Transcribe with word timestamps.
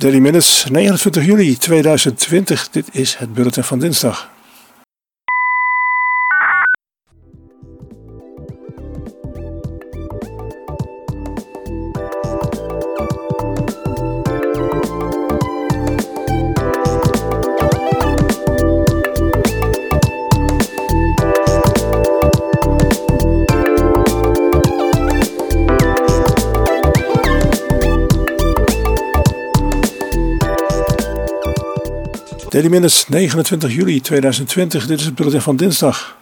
Daily 0.00 0.18
Minutes, 0.18 0.64
29 0.70 1.24
juli 1.24 1.56
2020. 1.56 2.68
Dit 2.70 2.88
is 2.92 3.16
het 3.16 3.34
bulletin 3.34 3.64
van 3.64 3.78
dinsdag. 3.78 4.30
Daily 32.60 32.74
Minutes, 32.74 33.08
29 33.08 33.74
juli 33.74 34.00
2020. 34.00 34.86
Dit 34.86 34.98
is 34.98 35.04
het 35.04 35.14
bulletin 35.14 35.40
van 35.40 35.56
dinsdag. 35.56 36.16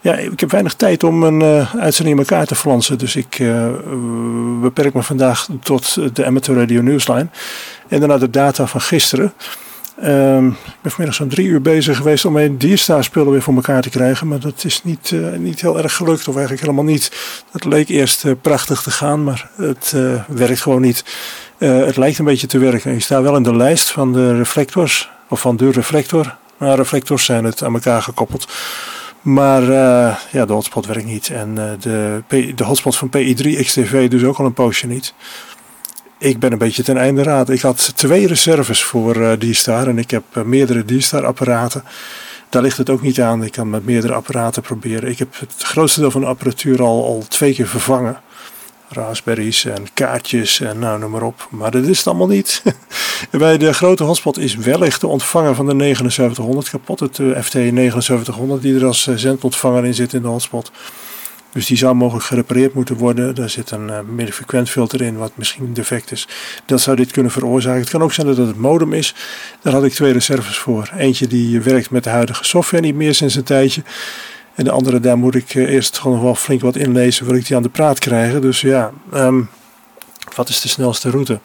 Ja, 0.00 0.14
ik 0.14 0.40
heb 0.40 0.50
weinig 0.50 0.74
tijd 0.74 1.04
om 1.04 1.22
een 1.22 1.40
uh, 1.40 1.74
uitzending 1.74 2.18
in 2.18 2.22
elkaar 2.22 2.46
te 2.46 2.54
flansen. 2.54 2.98
Dus 2.98 3.16
ik 3.16 3.38
uh, 3.38 3.66
beperk 4.60 4.94
me 4.94 5.02
vandaag 5.02 5.48
tot 5.62 6.14
de 6.16 6.24
Amateur 6.24 6.56
Radio 6.56 6.82
Newsline. 6.82 7.26
En 7.88 7.98
daarna 7.98 8.18
de 8.18 8.30
data 8.30 8.66
van 8.66 8.80
gisteren. 8.80 9.32
Um, 10.04 10.48
ik 10.48 10.56
ben 10.82 10.90
vanmiddag 10.90 11.14
zo'n 11.14 11.28
drie 11.28 11.46
uur 11.46 11.62
bezig 11.62 11.96
geweest 11.96 12.24
om 12.24 12.32
mijn 12.32 12.56
dierstaarspullen 12.56 13.32
weer 13.32 13.42
voor 13.42 13.54
elkaar 13.54 13.82
te 13.82 13.90
krijgen. 13.90 14.28
Maar 14.28 14.40
dat 14.40 14.64
is 14.64 14.84
niet, 14.84 15.10
uh, 15.10 15.36
niet 15.36 15.60
heel 15.60 15.78
erg 15.78 15.94
gelukt, 15.94 16.28
of 16.28 16.34
eigenlijk 16.34 16.60
helemaal 16.60 16.92
niet. 16.92 17.12
Het 17.50 17.64
leek 17.64 17.88
eerst 17.88 18.40
prachtig 18.40 18.82
te 18.82 18.90
gaan, 18.90 19.24
maar 19.24 19.50
het 19.56 19.94
werkt 20.28 20.60
gewoon 20.60 20.80
niet. 20.80 21.04
het 21.58 21.96
lijkt 21.96 22.18
een 22.18 22.24
beetje 22.24 22.46
te 22.46 22.58
werken. 22.58 22.92
Je 22.92 23.00
staat 23.00 23.22
wel 23.22 23.36
in 23.36 23.42
de 23.42 23.56
lijst 23.56 23.90
van 23.90 24.12
de 24.12 24.36
reflectors 24.36 25.14
of 25.28 25.40
van 25.40 25.56
de 25.56 25.70
reflector. 25.70 26.36
Nou, 26.58 26.76
reflectors 26.76 27.24
zijn 27.24 27.44
het 27.44 27.62
aan 27.62 27.74
elkaar 27.74 28.02
gekoppeld. 28.02 28.48
Maar 29.20 29.62
uh, 29.62 30.16
ja, 30.32 30.46
de 30.46 30.52
hotspot 30.52 30.86
werkt 30.86 31.04
niet. 31.04 31.28
En 31.28 31.48
uh, 31.48 31.70
de, 31.80 32.52
de 32.54 32.64
hotspot 32.64 32.96
van 32.96 33.08
PI3 33.08 33.60
XTV 33.60 34.08
dus 34.08 34.24
ook 34.24 34.38
al 34.38 34.44
een 34.44 34.52
poosje 34.52 34.86
niet. 34.86 35.14
Ik 36.18 36.38
ben 36.38 36.52
een 36.52 36.58
beetje 36.58 36.82
ten 36.82 36.96
einde 36.96 37.22
raad. 37.22 37.50
Ik 37.50 37.60
had 37.60 37.92
twee 37.96 38.26
reserves 38.26 38.82
voor 38.82 39.16
uh, 39.16 39.32
D-Star 39.32 39.88
en 39.88 39.98
ik 39.98 40.10
heb 40.10 40.22
meerdere 40.44 40.84
D-Star 40.84 41.26
apparaten. 41.26 41.84
Daar 42.48 42.62
ligt 42.62 42.76
het 42.78 42.90
ook 42.90 43.02
niet 43.02 43.20
aan. 43.20 43.44
Ik 43.44 43.52
kan 43.52 43.70
met 43.70 43.84
meerdere 43.84 44.14
apparaten 44.14 44.62
proberen. 44.62 45.10
Ik 45.10 45.18
heb 45.18 45.38
het 45.38 45.54
grootste 45.58 46.00
deel 46.00 46.10
van 46.10 46.20
de 46.20 46.26
apparatuur 46.26 46.82
al, 46.82 47.04
al 47.04 47.24
twee 47.28 47.54
keer 47.54 47.68
vervangen 47.68 48.20
raspberries 48.88 49.64
en 49.64 49.86
kaartjes 49.94 50.60
en 50.60 50.78
nou 50.78 50.98
noem 50.98 51.10
maar 51.10 51.22
op. 51.22 51.48
Maar 51.50 51.70
dat 51.70 51.84
is 51.84 51.98
het 51.98 52.06
allemaal 52.06 52.26
niet. 52.26 52.62
Bij 53.30 53.58
de 53.58 53.72
grote 53.72 54.04
hotspot 54.04 54.38
is 54.38 54.56
wellicht 54.56 55.00
de 55.00 55.06
ontvanger 55.06 55.54
van 55.54 55.66
de 55.66 55.74
7900 55.78 56.70
kapot. 56.70 57.00
Het 57.00 57.18
eh, 57.18 57.42
FT 57.42 57.52
7900 57.52 58.62
die 58.62 58.76
er 58.76 58.86
als 58.86 59.06
eh, 59.06 59.14
zendontvanger 59.14 59.84
in 59.84 59.94
zit 59.94 60.12
in 60.12 60.22
de 60.22 60.28
hotspot. 60.28 60.70
Dus 61.56 61.66
die 61.66 61.76
zou 61.76 61.94
mogelijk 61.94 62.26
gerepareerd 62.26 62.74
moeten 62.74 62.96
worden. 62.96 63.34
Daar 63.34 63.50
zit 63.50 63.70
een 63.70 63.88
uh, 63.88 63.98
middenfrequent 64.00 64.70
filter 64.70 65.02
in 65.02 65.16
wat 65.16 65.32
misschien 65.34 65.74
defect 65.74 66.10
is. 66.10 66.28
Dat 66.66 66.80
zou 66.80 66.96
dit 66.96 67.10
kunnen 67.10 67.32
veroorzaken. 67.32 67.80
Het 67.80 67.90
kan 67.90 68.02
ook 68.02 68.12
zijn 68.12 68.26
dat 68.26 68.36
het 68.36 68.56
modem 68.56 68.92
is. 68.92 69.14
Daar 69.62 69.72
had 69.72 69.84
ik 69.84 69.92
twee 69.92 70.12
reserves 70.12 70.58
voor. 70.58 70.90
Eentje 70.96 71.26
die 71.26 71.60
werkt 71.60 71.90
met 71.90 72.04
de 72.04 72.10
huidige 72.10 72.44
software 72.44 72.82
niet 72.82 72.94
meer 72.94 73.14
sinds 73.14 73.34
een 73.34 73.42
tijdje. 73.42 73.82
En 74.56 74.64
de 74.64 74.70
andere, 74.70 75.00
daar 75.00 75.18
moet 75.18 75.34
ik 75.34 75.54
eh, 75.54 75.72
eerst 75.72 75.98
gewoon 75.98 76.16
nog 76.16 76.24
wel 76.24 76.34
flink 76.34 76.60
wat 76.60 76.76
inlezen, 76.76 77.26
wil 77.26 77.34
ik 77.34 77.46
die 77.46 77.56
aan 77.56 77.62
de 77.62 77.68
praat 77.68 77.98
krijgen. 77.98 78.40
Dus 78.40 78.60
ja, 78.60 78.92
ehm, 79.12 79.42
wat 80.34 80.48
is 80.48 80.60
de 80.60 80.68
snelste 80.68 81.10
route? 81.10 81.40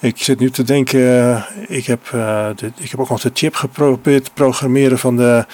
Ik 0.00 0.22
zit 0.22 0.38
nu 0.38 0.50
te 0.50 0.62
denken, 0.62 1.00
uh, 1.00 1.42
ik, 1.68 1.86
heb, 1.86 2.00
de, 2.56 2.72
ik 2.76 2.90
heb 2.90 3.00
ook 3.00 3.08
nog 3.08 3.20
de 3.20 3.30
chip 3.34 3.54
geprobeerd 3.54 4.24
te 4.24 4.30
programmeren 4.34 4.98
van 4.98 5.16
de 5.16 5.46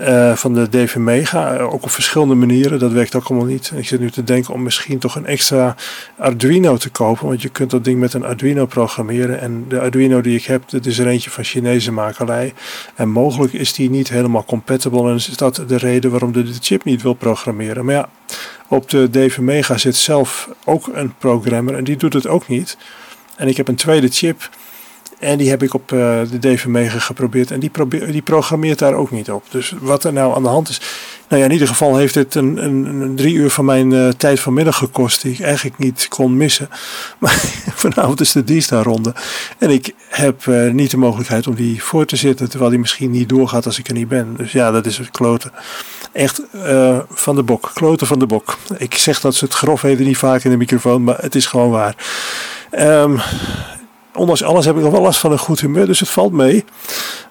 uh, 0.00 0.36
van 0.36 0.54
de 0.54 0.68
DV 0.68 0.96
Mega. 0.96 1.56
Eh, 1.56 1.72
ook 1.72 1.82
op 1.82 1.90
verschillende 1.90 2.34
manieren. 2.34 2.78
Dat 2.78 2.92
werkt 2.92 3.14
ook 3.14 3.28
allemaal 3.28 3.46
niet. 3.46 3.72
Ik 3.76 3.86
zit 3.86 4.00
nu 4.00 4.10
te 4.10 4.24
denken 4.24 4.54
om 4.54 4.62
misschien 4.62 4.98
toch 4.98 5.14
een 5.14 5.26
extra 5.26 5.74
Arduino 6.16 6.76
te 6.76 6.90
kopen. 6.90 7.26
Want 7.26 7.42
je 7.42 7.48
kunt 7.48 7.70
dat 7.70 7.84
ding 7.84 8.00
met 8.00 8.14
een 8.14 8.24
Arduino 8.24 8.66
programmeren. 8.66 9.40
En 9.40 9.64
de 9.68 9.80
Arduino 9.80 10.20
die 10.20 10.36
ik 10.36 10.44
heb, 10.44 10.70
dat 10.70 10.86
is 10.86 10.98
er 10.98 11.06
eentje 11.06 11.30
van 11.30 11.44
Chinese 11.44 11.92
makelij. 11.92 12.54
En 12.94 13.08
mogelijk 13.08 13.52
is 13.52 13.72
die 13.72 13.90
niet 13.90 14.08
helemaal 14.08 14.44
compatible. 14.44 15.08
En 15.08 15.14
is 15.14 15.26
dat 15.26 15.64
de 15.66 15.76
reden 15.76 16.10
waarom 16.10 16.32
de, 16.32 16.42
de 16.42 16.58
chip 16.60 16.84
niet 16.84 17.02
wil 17.02 17.14
programmeren. 17.14 17.84
Maar 17.84 17.94
ja, 17.94 18.08
op 18.68 18.90
de 18.90 19.10
DV 19.10 19.38
Mega 19.38 19.78
zit 19.78 19.96
zelf 19.96 20.48
ook 20.64 20.88
een 20.92 21.14
programmer. 21.18 21.74
En 21.74 21.84
die 21.84 21.96
doet 21.96 22.12
het 22.12 22.26
ook 22.26 22.48
niet. 22.48 22.76
En 23.36 23.48
ik 23.48 23.56
heb 23.56 23.68
een 23.68 23.74
tweede 23.74 24.08
chip 24.08 24.48
en 25.22 25.38
die 25.38 25.50
heb 25.50 25.62
ik 25.62 25.74
op 25.74 25.92
uh, 25.92 26.20
de 26.30 26.38
DV 26.38 26.64
Mega 26.64 26.98
geprobeerd. 26.98 27.50
En 27.50 27.60
die, 27.60 27.70
probeer, 27.70 28.12
die 28.12 28.22
programmeert 28.22 28.78
daar 28.78 28.94
ook 28.94 29.10
niet 29.10 29.30
op. 29.30 29.44
Dus 29.50 29.74
wat 29.80 30.04
er 30.04 30.12
nou 30.12 30.34
aan 30.34 30.42
de 30.42 30.48
hand 30.48 30.68
is. 30.68 30.80
Nou 31.28 31.40
ja, 31.40 31.48
in 31.48 31.52
ieder 31.52 31.68
geval 31.68 31.96
heeft 31.96 32.14
het 32.14 32.34
een, 32.34 32.64
een, 32.64 32.84
een 32.84 33.16
drie 33.16 33.34
uur 33.34 33.50
van 33.50 33.64
mijn 33.64 33.90
uh, 33.90 34.08
tijd 34.08 34.40
vanmiddag 34.40 34.76
gekost. 34.76 35.22
Die 35.22 35.32
ik 35.32 35.40
eigenlijk 35.40 35.78
niet 35.78 36.08
kon 36.08 36.36
missen. 36.36 36.68
Maar 37.18 37.40
vanavond 37.74 38.20
is 38.20 38.32
de 38.32 38.44
Diestar 38.44 38.84
ronde. 38.84 39.14
En 39.58 39.70
ik 39.70 39.94
heb 40.08 40.46
uh, 40.46 40.72
niet 40.72 40.90
de 40.90 40.96
mogelijkheid 40.96 41.46
om 41.46 41.54
die 41.54 41.82
voor 41.82 42.04
te 42.04 42.16
zitten. 42.16 42.48
Terwijl 42.48 42.70
die 42.70 42.80
misschien 42.80 43.10
niet 43.10 43.28
doorgaat 43.28 43.66
als 43.66 43.78
ik 43.78 43.88
er 43.88 43.94
niet 43.94 44.08
ben. 44.08 44.34
Dus 44.36 44.52
ja, 44.52 44.70
dat 44.70 44.86
is 44.86 44.98
het 44.98 45.10
kloten. 45.10 45.52
Echt 46.12 46.42
van 47.10 47.34
de 47.34 47.42
bok. 47.42 47.70
Kloten 47.74 48.06
van 48.06 48.18
de 48.18 48.26
bok. 48.26 48.58
Ik 48.76 48.94
zeg 48.94 49.20
dat 49.20 49.34
ze 49.34 49.44
het 49.44 49.54
grof 49.54 49.80
weten 49.80 50.04
niet 50.04 50.16
vaak 50.16 50.44
in 50.44 50.50
de 50.50 50.56
microfoon. 50.56 51.04
Maar 51.04 51.18
het 51.20 51.34
is 51.34 51.46
gewoon 51.46 51.70
waar. 51.70 51.96
Um, 52.78 53.20
ondanks 54.14 54.42
alles 54.42 54.64
heb 54.64 54.76
ik 54.76 54.82
nog 54.82 54.92
wel 54.92 55.02
last 55.02 55.20
van 55.20 55.32
een 55.32 55.38
goed 55.38 55.60
humeur, 55.60 55.86
dus 55.86 56.00
het 56.00 56.08
valt 56.08 56.32
mee. 56.32 56.64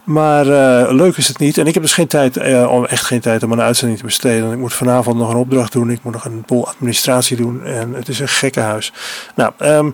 Maar 0.04 0.46
uh, 0.46 0.92
leuk 0.92 1.18
is 1.18 1.28
het 1.28 1.40
niet. 1.40 1.58
En 1.58 1.68
ik 1.68 1.74
heb 1.74 1.84
dus 1.84 1.94
geen 1.94 2.08
tijd, 2.08 2.38
uh, 2.38 2.92
echt 2.92 3.06
geen 3.06 3.20
tijd 3.20 3.44
om 3.44 3.52
een 3.52 3.62
uitzending 3.62 4.00
te 4.00 4.06
besteden. 4.06 4.52
Ik 4.52 4.58
moet 4.58 4.74
vanavond 4.74 5.18
nog 5.18 5.30
een 5.30 5.36
opdracht 5.36 5.72
doen. 5.72 5.90
Ik 5.90 6.04
moet 6.04 6.14
nog 6.14 6.26
een 6.26 6.44
boel 6.46 6.68
administratie 6.68 7.38
doen. 7.38 7.64
En 7.64 7.94
het 7.94 8.08
is 8.08 8.20
een 8.20 8.28
gekke 8.28 8.60
huis. 8.60 8.94
Nou, 9.36 9.52
um, 9.60 9.94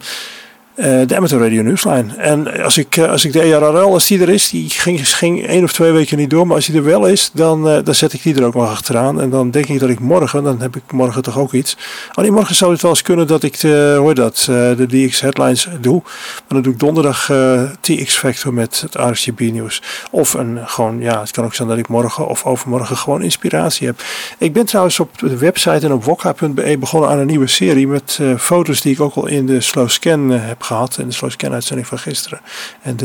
de 0.77 1.15
Amateur 1.15 1.39
Radio 1.39 1.61
Newsline. 1.61 2.15
En 2.17 2.63
als 2.63 2.77
ik, 2.77 2.95
uh, 2.95 3.11
als 3.11 3.25
ik 3.25 3.33
de 3.33 3.41
ERRL, 3.41 3.93
als 3.93 4.07
die 4.07 4.21
er 4.21 4.29
is, 4.29 4.49
die 4.49 4.69
ging, 4.69 5.15
ging 5.15 5.47
één 5.47 5.63
of 5.63 5.73
twee 5.73 5.91
weken 5.91 6.17
niet 6.17 6.29
door, 6.29 6.47
maar 6.47 6.55
als 6.55 6.65
die 6.65 6.75
er 6.75 6.83
wel 6.83 7.05
is, 7.05 7.29
dan, 7.33 7.67
uh, 7.67 7.77
dan 7.83 7.95
zet 7.95 8.13
ik 8.13 8.23
die 8.23 8.35
er 8.35 8.43
ook 8.43 8.53
nog 8.53 8.69
achteraan. 8.69 9.21
En 9.21 9.29
dan 9.29 9.51
denk 9.51 9.65
ik 9.65 9.79
dat 9.79 9.89
ik 9.89 9.99
morgen, 9.99 10.43
dan 10.43 10.61
heb 10.61 10.75
ik 10.75 10.91
morgen 10.91 11.21
toch 11.21 11.37
ook 11.37 11.53
iets. 11.53 11.77
Alleen 12.11 12.33
morgen 12.33 12.55
zou 12.55 12.71
het 12.71 12.81
wel 12.81 12.91
eens 12.91 13.01
kunnen 13.01 13.27
dat 13.27 13.43
ik 13.43 13.59
de, 13.59 13.95
hoor 13.97 14.13
dat, 14.13 14.43
de 14.47 14.85
DX 14.87 15.21
headlines 15.21 15.67
doe. 15.81 16.01
Maar 16.03 16.43
dan 16.47 16.61
doe 16.61 16.73
ik 16.73 16.79
donderdag 16.79 17.31
TX 17.79 18.17
Factor 18.17 18.53
met 18.53 18.81
het 18.81 18.95
RCB 18.95 19.39
nieuws. 19.39 19.81
Of 20.11 20.33
een 20.33 20.59
gewoon, 20.65 20.99
ja, 20.99 21.19
het 21.19 21.31
kan 21.31 21.45
ook 21.45 21.53
zijn 21.53 21.67
dat 21.67 21.77
ik 21.77 21.87
morgen 21.87 22.27
of 22.27 22.45
overmorgen 22.45 22.97
gewoon 22.97 23.21
inspiratie 23.21 23.87
heb. 23.87 24.01
Ik 24.37 24.53
ben 24.53 24.65
trouwens 24.65 24.99
op 24.99 25.19
de 25.19 25.37
website 25.37 25.85
en 25.85 25.93
op 25.93 26.03
wokka.be 26.03 26.77
begonnen 26.79 27.09
aan 27.09 27.17
een 27.17 27.27
nieuwe 27.27 27.47
serie 27.47 27.87
met 27.87 28.19
foto's 28.37 28.81
die 28.81 28.93
ik 28.93 29.01
ook 29.01 29.15
al 29.15 29.27
in 29.27 29.45
de 29.45 29.61
slow 29.61 29.89
scan 29.89 30.29
heb 30.29 30.63
gehad 30.67 30.97
in 30.97 31.07
de 31.07 31.13
Slow 31.13 31.31
Scan 31.31 31.53
uitzending 31.53 31.87
van 31.87 31.99
gisteren. 31.99 32.41
En 32.81 32.95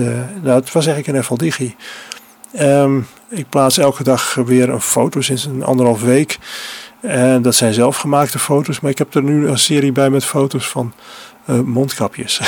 nou, 0.42 0.60
het 0.60 0.72
was 0.72 0.86
eigenlijk 0.86 1.18
een 1.18 1.24
FL 1.24 1.34
Digi. 1.36 1.76
Um, 2.60 3.06
ik 3.28 3.48
plaats 3.48 3.78
elke 3.78 4.02
dag 4.02 4.34
weer 4.34 4.68
een 4.68 4.80
foto 4.80 5.20
sinds 5.20 5.44
een 5.44 5.64
anderhalf 5.64 6.02
week. 6.02 6.38
En 7.00 7.42
dat 7.42 7.54
zijn 7.54 7.74
zelfgemaakte 7.74 8.38
foto's, 8.38 8.80
maar 8.80 8.90
ik 8.90 8.98
heb 8.98 9.14
er 9.14 9.22
nu 9.22 9.48
een 9.48 9.58
serie 9.58 9.92
bij 9.92 10.10
met 10.10 10.24
foto's 10.24 10.68
van 10.68 10.92
uh, 11.46 11.60
mondkapjes. 11.60 12.40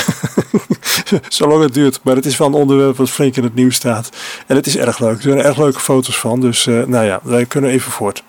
Zolang 1.27 1.63
het 1.63 1.73
duurt, 1.73 1.99
maar 2.03 2.15
het 2.15 2.25
is 2.25 2.37
wel 2.37 2.47
een 2.47 2.53
onderwerp 2.53 2.97
wat 2.97 3.09
flink 3.09 3.35
in 3.35 3.43
het 3.43 3.55
nieuws 3.55 3.75
staat. 3.75 4.09
En 4.47 4.55
het 4.55 4.65
is 4.65 4.77
erg 4.77 4.99
leuk. 4.99 5.15
Er 5.15 5.21
zijn 5.21 5.41
erg 5.41 5.57
leuke 5.57 5.79
foto's 5.79 6.19
van, 6.19 6.41
dus 6.41 6.65
uh, 6.65 6.85
nou 6.85 7.05
ja, 7.05 7.19
wij 7.23 7.45
kunnen 7.45 7.69
even 7.69 7.91
voort. 7.91 8.23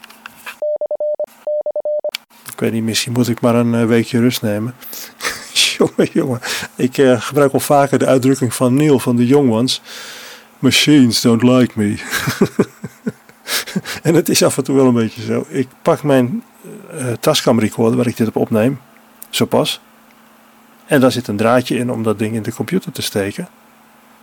Ik 2.52 2.60
weet 2.62 2.72
niet, 2.72 2.82
misschien 2.82 3.12
moet 3.12 3.28
ik 3.28 3.40
maar 3.40 3.54
een 3.54 3.74
uh, 3.74 3.84
weekje 3.84 4.20
rust 4.20 4.42
nemen. 4.42 4.74
jongen, 5.78 6.08
jongen. 6.12 6.40
Ik 6.76 6.98
uh, 6.98 7.20
gebruik 7.20 7.52
wel 7.52 7.60
vaker 7.60 7.98
de 7.98 8.06
uitdrukking 8.06 8.54
van 8.54 8.74
Neil 8.74 8.98
van 8.98 9.16
de 9.16 9.26
Young 9.26 9.50
Ones. 9.50 9.82
Machines 10.58 11.20
don't 11.20 11.42
like 11.42 11.72
me. 11.74 11.96
en 14.02 14.14
het 14.14 14.28
is 14.28 14.42
af 14.42 14.56
en 14.56 14.64
toe 14.64 14.76
wel 14.76 14.86
een 14.86 14.94
beetje 14.94 15.22
zo. 15.22 15.46
Ik 15.48 15.68
pak 15.82 16.02
mijn 16.02 16.42
uh, 16.94 17.12
Tascam 17.20 17.60
recorder 17.60 17.96
waar 17.96 18.06
ik 18.06 18.16
dit 18.16 18.28
op 18.28 18.36
opneem. 18.36 18.80
Zo 19.30 19.44
pas. 19.44 19.80
En 20.86 21.00
daar 21.00 21.12
zit 21.12 21.28
een 21.28 21.36
draadje 21.36 21.76
in 21.76 21.90
om 21.90 22.02
dat 22.02 22.18
ding 22.18 22.34
in 22.34 22.42
de 22.42 22.52
computer 22.52 22.92
te 22.92 23.02
steken. 23.02 23.48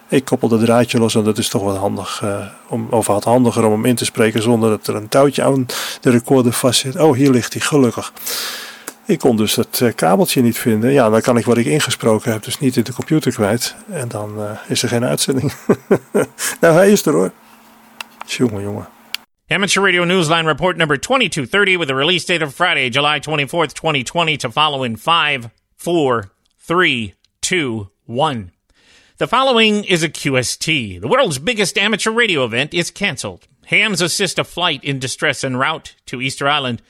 Ik 0.07 0.25
koppel 0.25 0.47
dat 0.47 0.59
draadje 0.59 0.99
los 0.99 1.15
en 1.15 1.23
dat 1.23 1.37
is 1.37 1.49
toch 1.49 1.63
wat 1.63 1.77
handig. 1.77 2.21
Uh, 2.23 2.45
om, 2.67 2.87
of 2.89 3.07
wat 3.07 3.23
handiger 3.23 3.65
om 3.65 3.71
hem 3.71 3.85
in 3.85 3.95
te 3.95 4.05
spreken 4.05 4.41
zonder 4.41 4.69
dat 4.69 4.87
er 4.87 4.95
een 4.95 5.07
touwtje 5.07 5.43
aan 5.43 5.65
de 6.01 6.09
recorder 6.09 6.53
vast 6.53 6.79
zit. 6.79 6.95
Oh, 6.95 7.15
hier 7.15 7.31
ligt 7.31 7.53
hij, 7.53 7.61
gelukkig. 7.61 8.13
Ik 9.05 9.19
kon 9.19 9.37
dus 9.37 9.55
het 9.55 9.79
uh, 9.79 9.93
kabeltje 9.95 10.41
niet 10.41 10.57
vinden. 10.57 10.91
Ja, 10.91 11.09
dan 11.09 11.21
kan 11.21 11.37
ik 11.37 11.45
wat 11.45 11.57
ik 11.57 11.65
ingesproken 11.65 12.31
heb 12.31 12.43
dus 12.43 12.59
niet 12.59 12.75
in 12.75 12.83
de 12.83 12.93
computer 12.93 13.31
kwijt. 13.31 13.75
En 13.89 14.07
dan 14.07 14.39
uh, 14.39 14.51
is 14.67 14.83
er 14.83 14.89
geen 14.89 15.05
uitzending. 15.05 15.53
nou, 16.61 16.73
hij 16.73 16.91
is 16.91 17.05
er 17.05 17.13
hoor. 17.13 17.31
Jongen, 18.25 18.61
jongen. 18.61 18.87
Amateur 19.47 19.83
Radio 19.83 20.03
Newsline 20.03 20.47
report 20.47 20.77
number 20.77 20.97
2230 20.97 21.77
with 21.77 21.89
a 21.89 21.95
release 21.95 22.25
date 22.25 22.45
of 22.45 22.53
Friday, 22.53 22.89
July 22.89 23.19
24th, 23.19 23.73
2020 23.73 24.37
to 24.37 24.49
follow 24.49 24.83
in 24.83 24.97
5, 24.97 25.49
4, 25.75 26.31
3, 26.65 27.13
2, 27.39 27.89
1. 28.05 28.51
The 29.17 29.27
following 29.27 29.85
is 29.85 30.01
a 30.03 30.09
QST. 30.09 31.01
The 31.01 31.07
world's 31.07 31.39
biggest 31.39 31.77
amateur 31.77 32.11
radio 32.11 32.45
event 32.45 32.73
is 32.73 32.89
canceled. 32.91 33.47
Hams 33.65 34.01
assist 34.01 34.39
a 34.39 34.43
flight 34.43 34.83
in 34.83 34.99
distress 34.99 35.43
en 35.43 35.57
route 35.57 35.95
to 36.05 36.21
Easter 36.21 36.47
Island. 36.47 36.81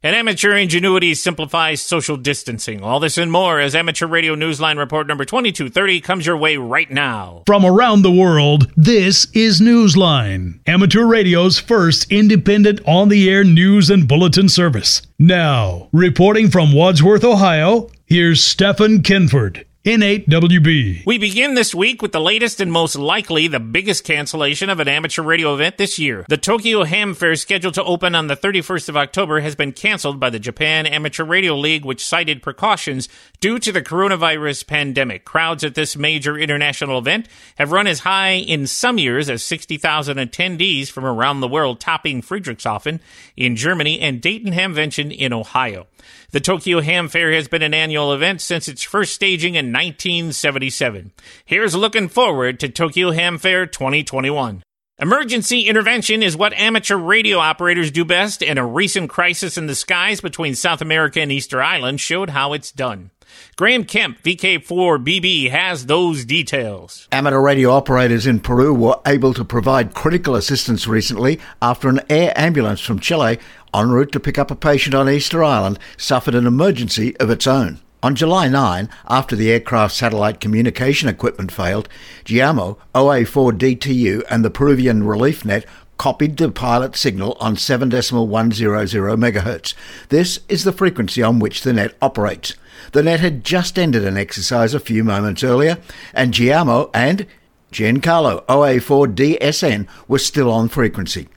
And 0.00 0.14
amateur 0.14 0.56
ingenuity 0.56 1.12
simplifies 1.14 1.82
social 1.82 2.16
distancing. 2.16 2.84
All 2.84 3.00
this 3.00 3.18
and 3.18 3.32
more 3.32 3.58
as 3.58 3.74
Amateur 3.74 4.06
Radio 4.06 4.36
Newsline 4.36 4.78
Report 4.78 5.08
number 5.08 5.24
2230 5.24 6.00
comes 6.00 6.24
your 6.24 6.36
way 6.36 6.56
right 6.56 6.88
now. 6.88 7.42
From 7.46 7.66
around 7.66 8.02
the 8.02 8.12
world, 8.12 8.70
this 8.76 9.26
is 9.32 9.60
Newsline, 9.60 10.60
Amateur 10.68 11.04
Radio's 11.04 11.58
first 11.58 12.12
independent 12.12 12.80
on 12.86 13.08
the 13.08 13.28
air 13.28 13.42
news 13.42 13.90
and 13.90 14.06
bulletin 14.06 14.48
service. 14.48 15.02
Now, 15.18 15.88
reporting 15.90 16.48
from 16.48 16.72
Wadsworth, 16.72 17.24
Ohio, 17.24 17.90
here's 18.06 18.40
Stephen 18.40 19.02
Kinford. 19.02 19.64
N8WB. 19.88 21.06
We 21.06 21.16
begin 21.16 21.54
this 21.54 21.74
week 21.74 22.02
with 22.02 22.12
the 22.12 22.20
latest 22.20 22.60
and 22.60 22.70
most 22.70 22.94
likely 22.94 23.48
the 23.48 23.58
biggest 23.58 24.04
cancellation 24.04 24.68
of 24.68 24.80
an 24.80 24.88
amateur 24.88 25.22
radio 25.22 25.54
event 25.54 25.78
this 25.78 25.98
year. 25.98 26.26
The 26.28 26.36
Tokyo 26.36 26.84
Ham 26.84 27.14
Fair, 27.14 27.36
scheduled 27.36 27.72
to 27.72 27.84
open 27.84 28.14
on 28.14 28.26
the 28.26 28.36
31st 28.36 28.90
of 28.90 28.98
October, 28.98 29.40
has 29.40 29.54
been 29.54 29.72
canceled 29.72 30.20
by 30.20 30.28
the 30.28 30.38
Japan 30.38 30.84
Amateur 30.84 31.24
Radio 31.24 31.56
League, 31.56 31.86
which 31.86 32.04
cited 32.04 32.42
precautions 32.42 33.08
due 33.40 33.58
to 33.60 33.72
the 33.72 33.80
coronavirus 33.80 34.66
pandemic. 34.66 35.24
Crowds 35.24 35.64
at 35.64 35.74
this 35.74 35.96
major 35.96 36.36
international 36.36 36.98
event 36.98 37.26
have 37.56 37.72
run 37.72 37.86
as 37.86 38.00
high 38.00 38.32
in 38.32 38.66
some 38.66 38.98
years 38.98 39.30
as 39.30 39.42
60,000 39.42 40.18
attendees 40.18 40.90
from 40.90 41.06
around 41.06 41.40
the 41.40 41.48
world, 41.48 41.80
topping 41.80 42.20
Friedrichshafen 42.20 43.00
in 43.38 43.56
Germany 43.56 44.00
and 44.00 44.20
Dayton 44.20 44.52
Hamvention 44.52 45.16
in 45.16 45.32
Ohio. 45.32 45.86
The 46.30 46.40
Tokyo 46.40 46.80
Ham 46.80 47.08
Fair 47.08 47.32
has 47.32 47.48
been 47.48 47.62
an 47.62 47.72
annual 47.72 48.12
event 48.12 48.42
since 48.42 48.68
its 48.68 48.82
first 48.82 49.14
staging 49.14 49.54
in 49.54 49.72
1977. 49.72 51.12
Here's 51.46 51.74
looking 51.74 52.08
forward 52.08 52.60
to 52.60 52.68
Tokyo 52.68 53.12
Ham 53.12 53.38
Fair 53.38 53.64
2021. 53.64 54.62
Emergency 54.98 55.62
intervention 55.62 56.22
is 56.22 56.36
what 56.36 56.52
amateur 56.52 56.96
radio 56.96 57.38
operators 57.38 57.90
do 57.90 58.04
best, 58.04 58.42
and 58.42 58.58
a 58.58 58.64
recent 58.64 59.08
crisis 59.08 59.56
in 59.56 59.68
the 59.68 59.74
skies 59.74 60.20
between 60.20 60.54
South 60.54 60.82
America 60.82 61.18
and 61.18 61.32
Easter 61.32 61.62
Island 61.62 61.98
showed 61.98 62.28
how 62.28 62.52
it's 62.52 62.72
done. 62.72 63.10
Graham 63.58 63.82
Kemp, 63.82 64.22
VK4BB, 64.22 65.50
has 65.50 65.86
those 65.86 66.24
details. 66.24 67.08
Amateur 67.10 67.40
radio 67.40 67.72
operators 67.72 68.24
in 68.24 68.38
Peru 68.38 68.72
were 68.72 69.00
able 69.04 69.34
to 69.34 69.44
provide 69.44 69.94
critical 69.94 70.36
assistance 70.36 70.86
recently 70.86 71.40
after 71.60 71.88
an 71.88 72.00
air 72.08 72.32
ambulance 72.36 72.80
from 72.80 73.00
Chile, 73.00 73.36
en 73.74 73.90
route 73.90 74.12
to 74.12 74.20
pick 74.20 74.38
up 74.38 74.52
a 74.52 74.54
patient 74.54 74.94
on 74.94 75.10
Easter 75.10 75.42
Island, 75.42 75.80
suffered 75.96 76.36
an 76.36 76.46
emergency 76.46 77.16
of 77.16 77.30
its 77.30 77.48
own. 77.48 77.80
On 78.00 78.14
July 78.14 78.46
9, 78.46 78.88
after 79.08 79.34
the 79.34 79.50
aircraft's 79.50 79.98
satellite 79.98 80.38
communication 80.38 81.08
equipment 81.08 81.50
failed, 81.50 81.88
GIAMO, 82.26 82.78
OA4DTU, 82.94 84.22
and 84.30 84.44
the 84.44 84.50
Peruvian 84.50 85.02
Relief 85.02 85.44
Net 85.44 85.66
copied 85.96 86.36
the 86.36 86.48
pilot 86.48 86.94
signal 86.94 87.36
on 87.40 87.56
7.100 87.56 88.08
MHz. 88.12 89.74
This 90.10 90.38
is 90.48 90.62
the 90.62 90.70
frequency 90.70 91.24
on 91.24 91.40
which 91.40 91.62
the 91.62 91.72
net 91.72 91.96
operates. 92.00 92.54
The 92.92 93.02
net 93.02 93.20
had 93.20 93.44
just 93.44 93.78
ended 93.78 94.04
an 94.04 94.16
exercise 94.16 94.74
a 94.74 94.80
few 94.80 95.04
moments 95.04 95.44
earlier, 95.44 95.78
and 96.14 96.32
GIAMO 96.32 96.90
and 96.94 97.26
Giancarlo 97.70 98.44
OA4DSN 98.46 99.86
were 100.06 100.18
still 100.18 100.50
on 100.50 100.68
frequency. 100.68 101.28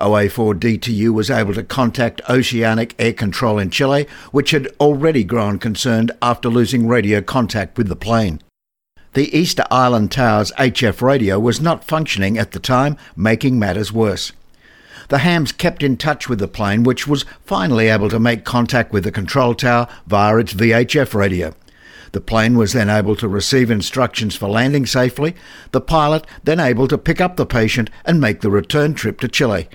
OA4DTU 0.00 1.10
was 1.10 1.30
able 1.30 1.54
to 1.54 1.62
contact 1.62 2.20
Oceanic 2.28 2.94
Air 2.98 3.12
Control 3.12 3.58
in 3.58 3.70
Chile, 3.70 4.06
which 4.32 4.50
had 4.50 4.68
already 4.80 5.24
grown 5.24 5.58
concerned 5.58 6.10
after 6.20 6.48
losing 6.48 6.88
radio 6.88 7.20
contact 7.20 7.76
with 7.76 7.88
the 7.88 7.96
plane. 7.96 8.40
The 9.12 9.36
Easter 9.36 9.64
Island 9.70 10.10
Tower's 10.10 10.50
HF 10.52 11.00
radio 11.00 11.38
was 11.38 11.60
not 11.60 11.84
functioning 11.84 12.36
at 12.38 12.50
the 12.52 12.58
time, 12.58 12.96
making 13.14 13.58
matters 13.58 13.92
worse. 13.92 14.32
The 15.08 15.18
hams 15.18 15.52
kept 15.52 15.82
in 15.82 15.96
touch 15.96 16.28
with 16.28 16.38
the 16.38 16.48
plane, 16.48 16.82
which 16.82 17.06
was 17.06 17.24
finally 17.44 17.88
able 17.88 18.08
to 18.10 18.18
make 18.18 18.44
contact 18.44 18.92
with 18.92 19.04
the 19.04 19.12
control 19.12 19.54
tower 19.54 19.88
via 20.06 20.38
its 20.38 20.54
VHF 20.54 21.14
radio. 21.14 21.54
The 22.12 22.20
plane 22.20 22.56
was 22.56 22.72
then 22.72 22.88
able 22.88 23.16
to 23.16 23.28
receive 23.28 23.70
instructions 23.70 24.36
for 24.36 24.48
landing 24.48 24.86
safely, 24.86 25.34
the 25.72 25.80
pilot 25.80 26.24
then 26.44 26.60
able 26.60 26.86
to 26.88 26.96
pick 26.96 27.20
up 27.20 27.36
the 27.36 27.44
patient 27.44 27.90
and 28.04 28.20
make 28.20 28.40
the 28.40 28.50
return 28.50 28.94
trip 28.94 29.20
to 29.20 29.28
Chile. 29.28 29.68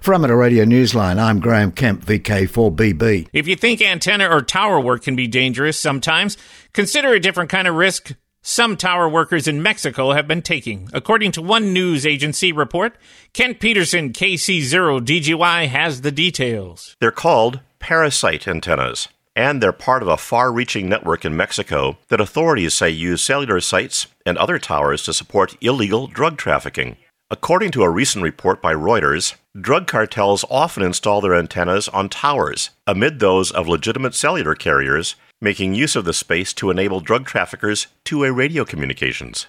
For 0.00 0.14
Amateur 0.14 0.36
Radio 0.36 0.64
Newsline, 0.64 1.18
I'm 1.18 1.40
Graham 1.40 1.72
Kemp, 1.72 2.06
VK4BB. 2.06 3.28
If 3.34 3.46
you 3.46 3.54
think 3.54 3.82
antenna 3.82 4.30
or 4.30 4.40
tower 4.40 4.80
work 4.80 5.02
can 5.02 5.14
be 5.14 5.26
dangerous 5.26 5.78
sometimes, 5.78 6.38
consider 6.72 7.12
a 7.12 7.20
different 7.20 7.50
kind 7.50 7.68
of 7.68 7.74
risk 7.74 8.12
some 8.42 8.76
tower 8.76 9.08
workers 9.08 9.46
in 9.46 9.62
Mexico 9.62 10.12
have 10.12 10.26
been 10.26 10.42
taking. 10.42 10.88
According 10.92 11.32
to 11.32 11.42
one 11.42 11.72
news 11.72 12.06
agency 12.06 12.52
report, 12.52 12.96
Kent 13.32 13.60
Peterson, 13.60 14.12
KC0DGY, 14.12 15.68
has 15.68 16.00
the 16.00 16.10
details. 16.10 16.96
They're 17.00 17.10
called 17.10 17.60
parasite 17.78 18.48
antennas, 18.48 19.08
and 19.36 19.62
they're 19.62 19.72
part 19.72 20.02
of 20.02 20.08
a 20.08 20.16
far 20.16 20.52
reaching 20.52 20.88
network 20.88 21.24
in 21.24 21.36
Mexico 21.36 21.98
that 22.08 22.20
authorities 22.20 22.74
say 22.74 22.90
use 22.90 23.22
cellular 23.22 23.60
sites 23.60 24.06
and 24.24 24.38
other 24.38 24.58
towers 24.58 25.02
to 25.04 25.12
support 25.12 25.56
illegal 25.60 26.06
drug 26.06 26.38
trafficking. 26.38 26.96
According 27.30 27.70
to 27.72 27.84
a 27.84 27.90
recent 27.90 28.24
report 28.24 28.60
by 28.60 28.74
Reuters, 28.74 29.36
drug 29.58 29.86
cartels 29.86 30.44
often 30.50 30.82
install 30.82 31.20
their 31.20 31.34
antennas 31.34 31.88
on 31.88 32.08
towers 32.08 32.70
amid 32.86 33.20
those 33.20 33.52
of 33.52 33.68
legitimate 33.68 34.14
cellular 34.16 34.56
carriers, 34.56 35.14
making 35.40 35.74
use 35.74 35.96
of 35.96 36.04
the 36.04 36.12
space 36.12 36.52
to 36.52 36.70
enable 36.70 37.00
drug 37.00 37.24
traffickers 37.24 37.86
two 38.04 38.20
way 38.20 38.30
radio 38.30 38.64
communications. 38.64 39.46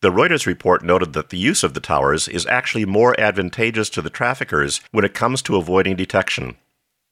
The 0.00 0.10
Reuters 0.10 0.46
report 0.46 0.84
noted 0.84 1.12
that 1.14 1.30
the 1.30 1.38
use 1.38 1.64
of 1.64 1.74
the 1.74 1.80
towers 1.80 2.28
is 2.28 2.46
actually 2.46 2.84
more 2.84 3.18
advantageous 3.18 3.88
to 3.90 4.02
the 4.02 4.10
traffickers 4.10 4.80
when 4.90 5.04
it 5.04 5.14
comes 5.14 5.40
to 5.42 5.56
avoiding 5.56 5.96
detection. 5.96 6.56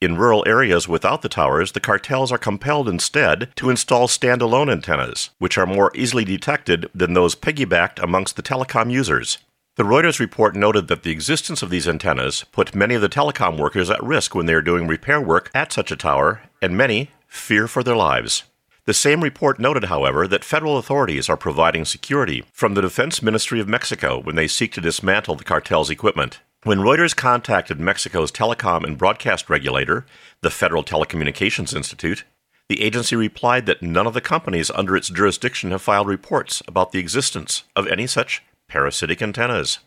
In 0.01 0.17
rural 0.17 0.45
areas 0.47 0.89
without 0.89 1.23
the 1.23 1.29
towers, 1.29 1.73
the 1.73 1.81
cartels 1.81 2.31
are 2.31 2.39
compelled 2.39 2.89
instead 2.89 3.51
to 3.57 3.71
install 3.71 4.09
standalone 4.09 4.71
antennas, 4.71 5.31
which 5.39 5.57
are 5.57 5.65
more 5.65 5.91
easily 5.95 6.25
detected 6.25 6.91
than 6.95 7.15
those 7.15 7.35
piggybacked 7.35 8.03
amongst 8.03 8.37
the 8.37 8.43
telecom 8.43 8.91
users. 8.91 9.39
The 9.77 9.85
Reuters 9.85 10.19
report 10.19 10.55
noted 10.55 10.89
that 10.89 11.03
the 11.03 11.13
existence 11.13 11.63
of 11.63 11.71
these 11.71 11.89
antennas 11.89 12.45
put 12.53 12.75
many 12.75 12.95
of 12.95 13.01
the 13.01 13.09
telecom 13.09 13.59
workers 13.59 13.89
at 13.89 14.03
risk 14.03 14.35
when 14.35 14.45
they 14.45 14.55
are 14.55 14.61
doing 14.61 14.87
repair 14.87 15.21
work 15.21 15.51
at 15.55 15.73
such 15.73 15.91
a 15.91 15.97
tower, 15.97 16.43
and 16.61 16.77
many 16.77 17.11
fear 17.33 17.67
for 17.67 17.83
their 17.83 17.97
lives. 17.97 18.45
The 18.85 18.93
same 18.93 19.23
report 19.23 19.59
noted, 19.59 19.85
however, 19.85 20.29
that 20.29 20.45
federal 20.45 20.77
authorities 20.77 21.31
are 21.31 21.37
providing 21.37 21.85
security 21.85 22.45
from 22.53 22.75
the 22.75 22.83
Defense 22.83 23.23
Ministry 23.23 23.59
of 23.59 23.69
Mexico 23.69 24.21
when 24.21 24.37
they 24.37 24.47
seek 24.47 24.73
to 24.73 24.81
dismantle 24.81 25.37
the 25.37 25.45
cartel's 25.45 25.89
equipment. 25.89 26.41
When 26.65 26.81
Reuters 26.81 27.17
contacted 27.17 27.81
Mexico's 27.81 28.31
telecom 28.31 28.85
and 28.85 28.99
broadcast 28.99 29.49
regulator, 29.49 30.05
the 30.43 30.51
Federal 30.51 30.85
Telecommunications 30.85 31.75
Institute, 31.75 32.25
the 32.69 32.83
agency 32.83 33.17
replied 33.17 33.67
that 33.67 33.83
none 33.83 34.07
of 34.07 34.15
the 34.15 34.21
companies 34.21 34.71
under 34.71 34.95
its 34.95 35.09
jurisdiction 35.09 35.71
have 35.71 35.83
filed 35.83 36.09
reports 36.09 36.63
about 36.69 36.93
the 36.93 36.99
existence 36.99 37.65
of 37.75 37.87
any 37.87 38.07
such 38.07 38.43
parasitic 38.69 39.23
antennas. 39.23 39.79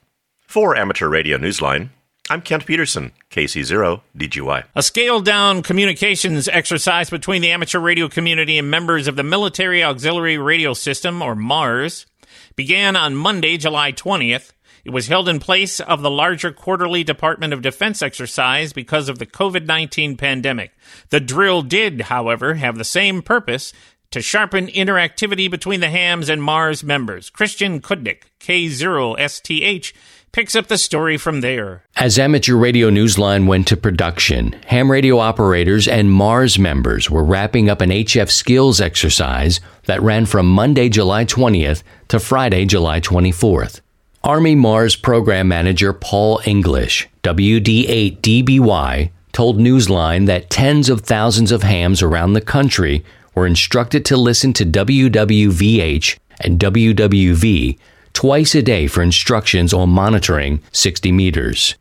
For 0.47 0.75
Amateur 0.75 1.09
Radio 1.09 1.37
Newsline, 1.37 1.89
I'm 2.27 2.41
Kent 2.41 2.65
Peterson, 2.65 3.11
KC0 3.29 4.01
DGY. 4.17 4.63
A 4.73 4.81
scaled 4.81 5.25
down 5.25 5.61
communications 5.61 6.47
exercise 6.47 7.07
between 7.11 7.43
the 7.43 7.51
amateur 7.51 7.77
radio 7.79 8.07
community 8.07 8.57
and 8.57 8.71
members 8.71 9.07
of 9.07 9.15
the 9.15 9.21
Military 9.21 9.83
Auxiliary 9.83 10.39
Radio 10.39 10.73
System, 10.73 11.21
or 11.21 11.35
MARS, 11.35 12.07
began 12.55 12.95
on 12.95 13.15
Monday, 13.15 13.57
July 13.57 13.91
20th. 13.91 14.53
It 14.83 14.89
was 14.89 15.07
held 15.07 15.29
in 15.29 15.39
place 15.39 15.79
of 15.79 16.01
the 16.01 16.09
larger 16.09 16.51
quarterly 16.51 17.03
Department 17.03 17.53
of 17.53 17.61
Defense 17.61 18.01
exercise 18.01 18.73
because 18.73 19.07
of 19.07 19.19
the 19.19 19.27
COVID 19.27 19.67
19 19.67 20.17
pandemic. 20.17 20.71
The 21.09 21.19
drill 21.19 21.61
did, 21.61 22.01
however, 22.01 22.55
have 22.55 22.79
the 22.79 22.83
same 22.83 23.21
purpose 23.21 23.71
to 24.09 24.21
sharpen 24.21 24.67
interactivity 24.67 25.51
between 25.51 25.79
the 25.79 25.89
hams 25.89 26.29
and 26.29 26.41
Mars 26.41 26.83
members. 26.83 27.29
Christian 27.29 27.81
Cudnik, 27.81 28.23
K0STH, 28.39 29.93
picks 30.35 30.53
up 30.53 30.67
the 30.67 30.77
story 30.77 31.15
from 31.15 31.39
there. 31.39 31.81
As 31.95 32.19
Amateur 32.19 32.57
Radio 32.57 32.89
Newsline 32.89 33.47
went 33.47 33.69
to 33.69 33.77
production, 33.77 34.51
ham 34.67 34.91
radio 34.91 35.17
operators 35.17 35.87
and 35.87 36.11
Mars 36.11 36.59
members 36.59 37.09
were 37.09 37.23
wrapping 37.23 37.69
up 37.69 37.79
an 37.79 37.89
HF 37.89 38.29
skills 38.29 38.81
exercise 38.81 39.61
that 39.85 40.01
ran 40.01 40.25
from 40.25 40.45
Monday, 40.45 40.89
July 40.89 41.23
20th 41.23 41.83
to 42.09 42.19
Friday, 42.19 42.65
July 42.65 42.99
24th. 42.99 43.79
Army 44.25 44.55
Mars 44.55 44.97
program 44.97 45.47
manager 45.47 45.93
Paul 45.93 46.41
English, 46.45 47.07
WD8DBY, 47.23 49.11
told 49.31 49.57
Newsline 49.57 50.25
that 50.25 50.49
tens 50.49 50.89
of 50.89 50.99
thousands 50.99 51.53
of 51.53 51.63
hams 51.63 52.01
around 52.01 52.33
the 52.33 52.41
country 52.41 53.05
were 53.35 53.47
instructed 53.47 54.03
to 54.03 54.17
listen 54.17 54.51
to 54.51 54.65
WWVH 54.65 56.17
and 56.41 56.59
WWV 56.59 57.77
twice 58.15 58.55
a 58.55 58.61
day 58.61 58.87
for 58.87 59.03
instructions 59.03 59.73
on 59.73 59.89
monitoring 59.89 60.61
60 60.71 61.11
meters. 61.11 61.75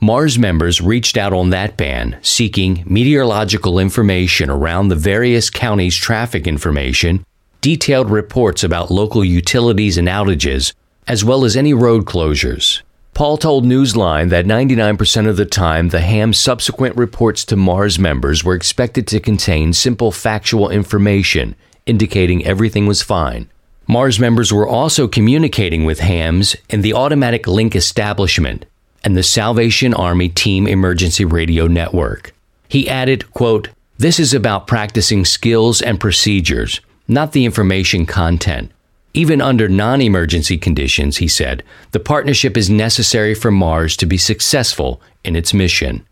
Mars 0.00 0.38
members 0.38 0.82
reached 0.82 1.16
out 1.16 1.32
on 1.32 1.50
that 1.50 1.78
band 1.78 2.18
seeking 2.20 2.84
meteorological 2.86 3.78
information 3.78 4.50
around 4.50 4.88
the 4.88 4.94
various 4.94 5.48
counties' 5.48 5.96
traffic 5.96 6.46
information, 6.46 7.24
detailed 7.62 8.10
reports 8.10 8.62
about 8.62 8.90
local 8.90 9.24
utilities 9.24 9.96
and 9.96 10.06
outages, 10.06 10.74
as 11.08 11.24
well 11.24 11.44
as 11.44 11.56
any 11.56 11.72
road 11.72 12.04
closures. 12.04 12.82
Paul 13.14 13.38
told 13.38 13.64
Newsline 13.64 14.28
that 14.28 14.44
99% 14.44 15.26
of 15.26 15.36
the 15.38 15.46
time, 15.46 15.88
the 15.88 16.00
HAM's 16.00 16.38
subsequent 16.38 16.96
reports 16.96 17.44
to 17.46 17.56
Mars 17.56 17.98
members 17.98 18.44
were 18.44 18.54
expected 18.54 19.06
to 19.08 19.18
contain 19.18 19.72
simple 19.72 20.12
factual 20.12 20.68
information 20.68 21.56
indicating 21.86 22.44
everything 22.44 22.86
was 22.86 23.00
fine. 23.02 23.48
Mars 23.90 24.20
members 24.20 24.52
were 24.52 24.68
also 24.68 25.08
communicating 25.08 25.86
with 25.86 26.00
HAMS 26.00 26.54
in 26.68 26.82
the 26.82 26.92
Automatic 26.92 27.46
Link 27.46 27.74
Establishment 27.74 28.66
and 29.02 29.16
the 29.16 29.22
Salvation 29.22 29.94
Army 29.94 30.28
Team 30.28 30.66
Emergency 30.66 31.24
Radio 31.24 31.66
Network. 31.66 32.34
He 32.68 32.86
added, 32.86 33.32
quote, 33.32 33.70
This 33.96 34.20
is 34.20 34.34
about 34.34 34.66
practicing 34.66 35.24
skills 35.24 35.80
and 35.80 35.98
procedures, 35.98 36.82
not 37.08 37.32
the 37.32 37.46
information 37.46 38.04
content. 38.04 38.70
Even 39.14 39.40
under 39.40 39.70
non 39.70 40.02
emergency 40.02 40.58
conditions, 40.58 41.16
he 41.16 41.26
said, 41.26 41.62
the 41.92 41.98
partnership 41.98 42.58
is 42.58 42.68
necessary 42.68 43.34
for 43.34 43.50
Mars 43.50 43.96
to 43.96 44.04
be 44.04 44.18
successful 44.18 45.00
in 45.24 45.34
its 45.34 45.54
mission. 45.54 46.06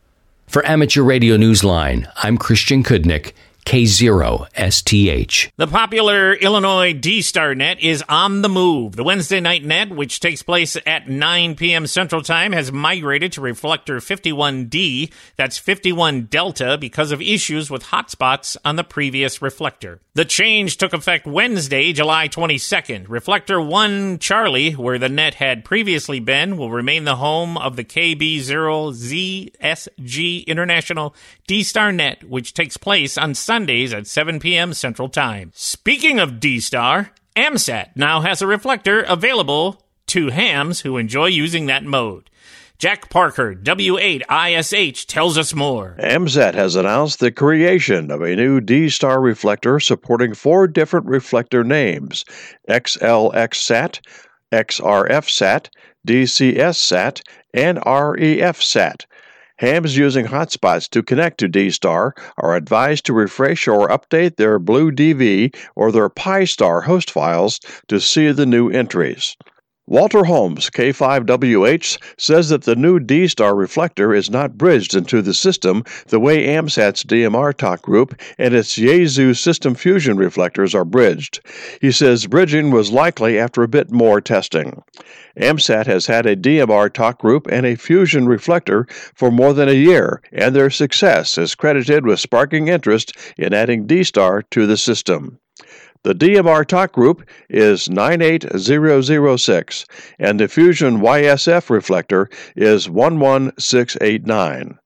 For 0.47 0.65
Amateur 0.65 1.03
Radio 1.03 1.37
Newsline, 1.37 2.11
I'm 2.23 2.39
Christian 2.39 2.83
Cudnik 2.83 3.35
K0STH. 3.67 5.51
The 5.57 5.67
popular 5.67 6.35
Illinois 6.35 6.93
D 6.93 7.21
Star 7.21 7.53
Net 7.53 7.81
is 7.81 8.05
on 8.09 8.43
the 8.43 8.49
move. 8.49 8.95
The 8.95 9.03
Wednesday 9.03 9.41
night 9.41 9.65
net, 9.65 9.91
which 9.91 10.21
takes 10.21 10.45
place 10.45 10.77
at 10.87 11.09
9 11.09 11.57
p.m. 11.57 11.89
Central 11.89 12.23
Time, 12.23 12.53
has 12.53 12.71
migrated 12.71 13.33
to 13.33 13.41
reflector 13.41 13.97
51D, 13.97 15.13
that's 15.35 15.59
51 15.59 16.27
Delta, 16.27 16.79
because 16.79 17.11
of 17.11 17.21
issues 17.21 17.69
with 17.69 17.87
hotspots 17.87 18.57
on 18.65 18.77
the 18.77 18.85
previous 18.85 19.43
reflector. 19.43 20.01
The 20.15 20.25
change 20.25 20.77
took 20.77 20.93
effect 20.93 21.27
Wednesday, 21.27 21.93
July 21.93 22.29
22nd. 22.29 23.07
Reflector 23.09 23.61
1 23.61 24.21
Charlie, 24.21 24.75
where 24.75 24.99
the 24.99 25.09
net 25.09 25.35
had 25.35 25.65
previously 25.65 26.21
been, 26.21 26.57
will 26.57 26.71
remain 26.71 27.03
the 27.03 27.17
home 27.17 27.59
of 27.59 27.75
the 27.75 27.85
KB0ZSG 27.85 30.47
International 30.47 31.17
D 31.49 31.65
Star 31.65 31.91
Net, 31.91 32.23
which 32.23 32.55
takes 32.55 32.77
place 32.77 33.19
on 33.19 33.35
Sunday 33.35 33.56
Sundays 33.57 33.95
at 33.95 34.07
7 34.07 34.39
p.m. 34.39 34.75
Central 34.75 35.09
Time. 35.09 35.51
Speaking 35.55 36.21
of 36.21 36.41
D 36.41 36.61
Star, 36.61 37.13
AMSAT 37.37 37.97
now 37.97 38.21
has 38.21 38.43
a 38.43 38.47
reflector 38.47 39.01
available 39.01 39.83
to 40.09 40.29
hams 40.29 40.81
who 40.81 40.99
enjoy 40.99 41.29
using 41.29 41.65
that 41.65 41.83
mode. 41.83 42.29
Jack 42.77 43.09
Parker, 43.09 43.55
W8ISH, 43.55 45.07
tells 45.07 45.39
us 45.39 45.55
more. 45.55 45.97
AMSAT 46.01 46.53
has 46.53 46.77
announced 46.77 47.19
the 47.19 47.33
creation 47.33 48.11
of 48.11 48.21
a 48.21 48.37
new 48.37 48.61
D 48.61 48.91
Star 48.91 49.23
reflector 49.23 49.81
supporting 49.81 50.35
four 50.35 50.67
different 50.69 51.07
reflector 51.07 51.65
names 51.65 52.27
XLXSAT, 52.69 54.01
XRFSAT, 54.53 55.69
DCSSAT, 56.07 57.23
and 57.55 57.79
REFSAT. 57.79 59.07
Hams 59.59 59.97
using 59.97 60.27
hotspots 60.27 60.87
to 60.91 61.03
connect 61.03 61.39
to 61.39 61.49
D-Star 61.49 62.15
are 62.37 62.57
advised 62.57 63.07
to 63.07 63.15
refresh 63.15 63.67
or 63.67 63.89
update 63.89 64.37
their 64.37 64.59
Blue 64.59 64.93
DV 64.93 65.57
or 65.75 65.91
their 65.91 66.11
Pi-Star 66.11 66.83
host 66.83 67.11
files 67.11 67.59
to 67.89 67.99
see 67.99 68.31
the 68.33 68.45
new 68.45 68.69
entries. 68.69 69.35
Walter 69.89 70.25
Holmes, 70.25 70.69
K5WH, 70.69 71.99
says 72.19 72.49
that 72.49 72.65
the 72.65 72.75
new 72.75 72.99
D 72.99 73.29
Star 73.29 73.55
reflector 73.55 74.13
is 74.13 74.29
not 74.29 74.59
bridged 74.59 74.97
into 74.97 75.23
the 75.23 75.33
system 75.33 75.85
the 76.09 76.19
way 76.19 76.49
AMSAT's 76.49 77.05
DMR 77.05 77.55
talk 77.55 77.83
group 77.83 78.21
and 78.37 78.53
its 78.53 78.77
Yaesu 78.77 79.37
System 79.37 79.77
Fusion 79.77 80.17
reflectors 80.17 80.75
are 80.75 80.85
bridged. 80.85 81.39
He 81.81 81.93
says 81.93 82.27
bridging 82.27 82.73
was 82.73 82.91
likely 82.91 83.39
after 83.39 83.63
a 83.63 83.69
bit 83.69 83.93
more 83.93 84.21
testing. 84.21 84.83
AMSAT 85.39 85.87
has 85.87 86.07
had 86.07 86.27
a 86.27 86.35
DMR 86.35 86.93
talk 86.93 87.21
group 87.21 87.47
and 87.47 87.65
a 87.65 87.77
Fusion 87.77 88.27
reflector 88.27 88.89
for 89.15 89.31
more 89.31 89.53
than 89.53 89.69
a 89.69 89.73
year, 89.73 90.21
and 90.33 90.53
their 90.53 90.69
success 90.69 91.39
is 91.39 91.55
credited 91.55 92.05
with 92.05 92.19
sparking 92.19 92.67
interest 92.67 93.13
in 93.39 93.55
adding 93.55 93.87
D 93.87 94.03
Star 94.03 94.43
to 94.51 94.67
the 94.67 94.77
system. 94.77 95.39
The 96.07 96.15
DMR 96.15 96.65
talk 96.65 96.93
group 96.93 97.29
is 97.51 97.91
98006, 97.91 99.87
and 100.21 100.39
the 100.39 100.47
Fusion 100.47 101.01
YSF 101.01 101.69
reflector 101.69 102.31
is 102.55 102.89
11689. 102.89 104.79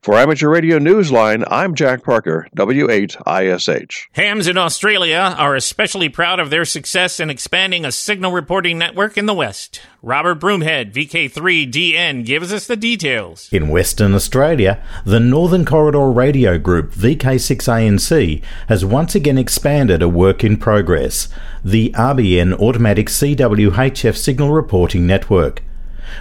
For 0.00 0.14
Amateur 0.14 0.48
Radio 0.48 0.78
Newsline, 0.78 1.44
I'm 1.50 1.74
Jack 1.74 2.04
Parker, 2.04 2.46
W8ISH. 2.56 4.06
Hams 4.12 4.46
in 4.46 4.56
Australia 4.56 5.34
are 5.36 5.56
especially 5.56 6.08
proud 6.08 6.38
of 6.38 6.50
their 6.50 6.64
success 6.64 7.18
in 7.18 7.30
expanding 7.30 7.84
a 7.84 7.90
signal 7.90 8.30
reporting 8.30 8.78
network 8.78 9.18
in 9.18 9.26
the 9.26 9.34
West. 9.34 9.80
Robert 10.00 10.38
Broomhead, 10.38 10.94
VK3DN, 10.94 12.24
gives 12.24 12.52
us 12.52 12.68
the 12.68 12.76
details. 12.76 13.48
In 13.52 13.68
Western 13.70 14.14
Australia, 14.14 14.80
the 15.04 15.18
Northern 15.18 15.64
Corridor 15.64 16.12
Radio 16.12 16.58
Group, 16.58 16.92
VK6ANC, 16.92 18.40
has 18.68 18.84
once 18.84 19.16
again 19.16 19.36
expanded 19.36 20.00
a 20.00 20.08
work 20.08 20.44
in 20.44 20.56
progress, 20.56 21.28
the 21.64 21.90
RBN 21.96 22.52
Automatic 22.60 23.08
CWHF 23.08 24.16
Signal 24.16 24.52
Reporting 24.52 25.08
Network. 25.08 25.64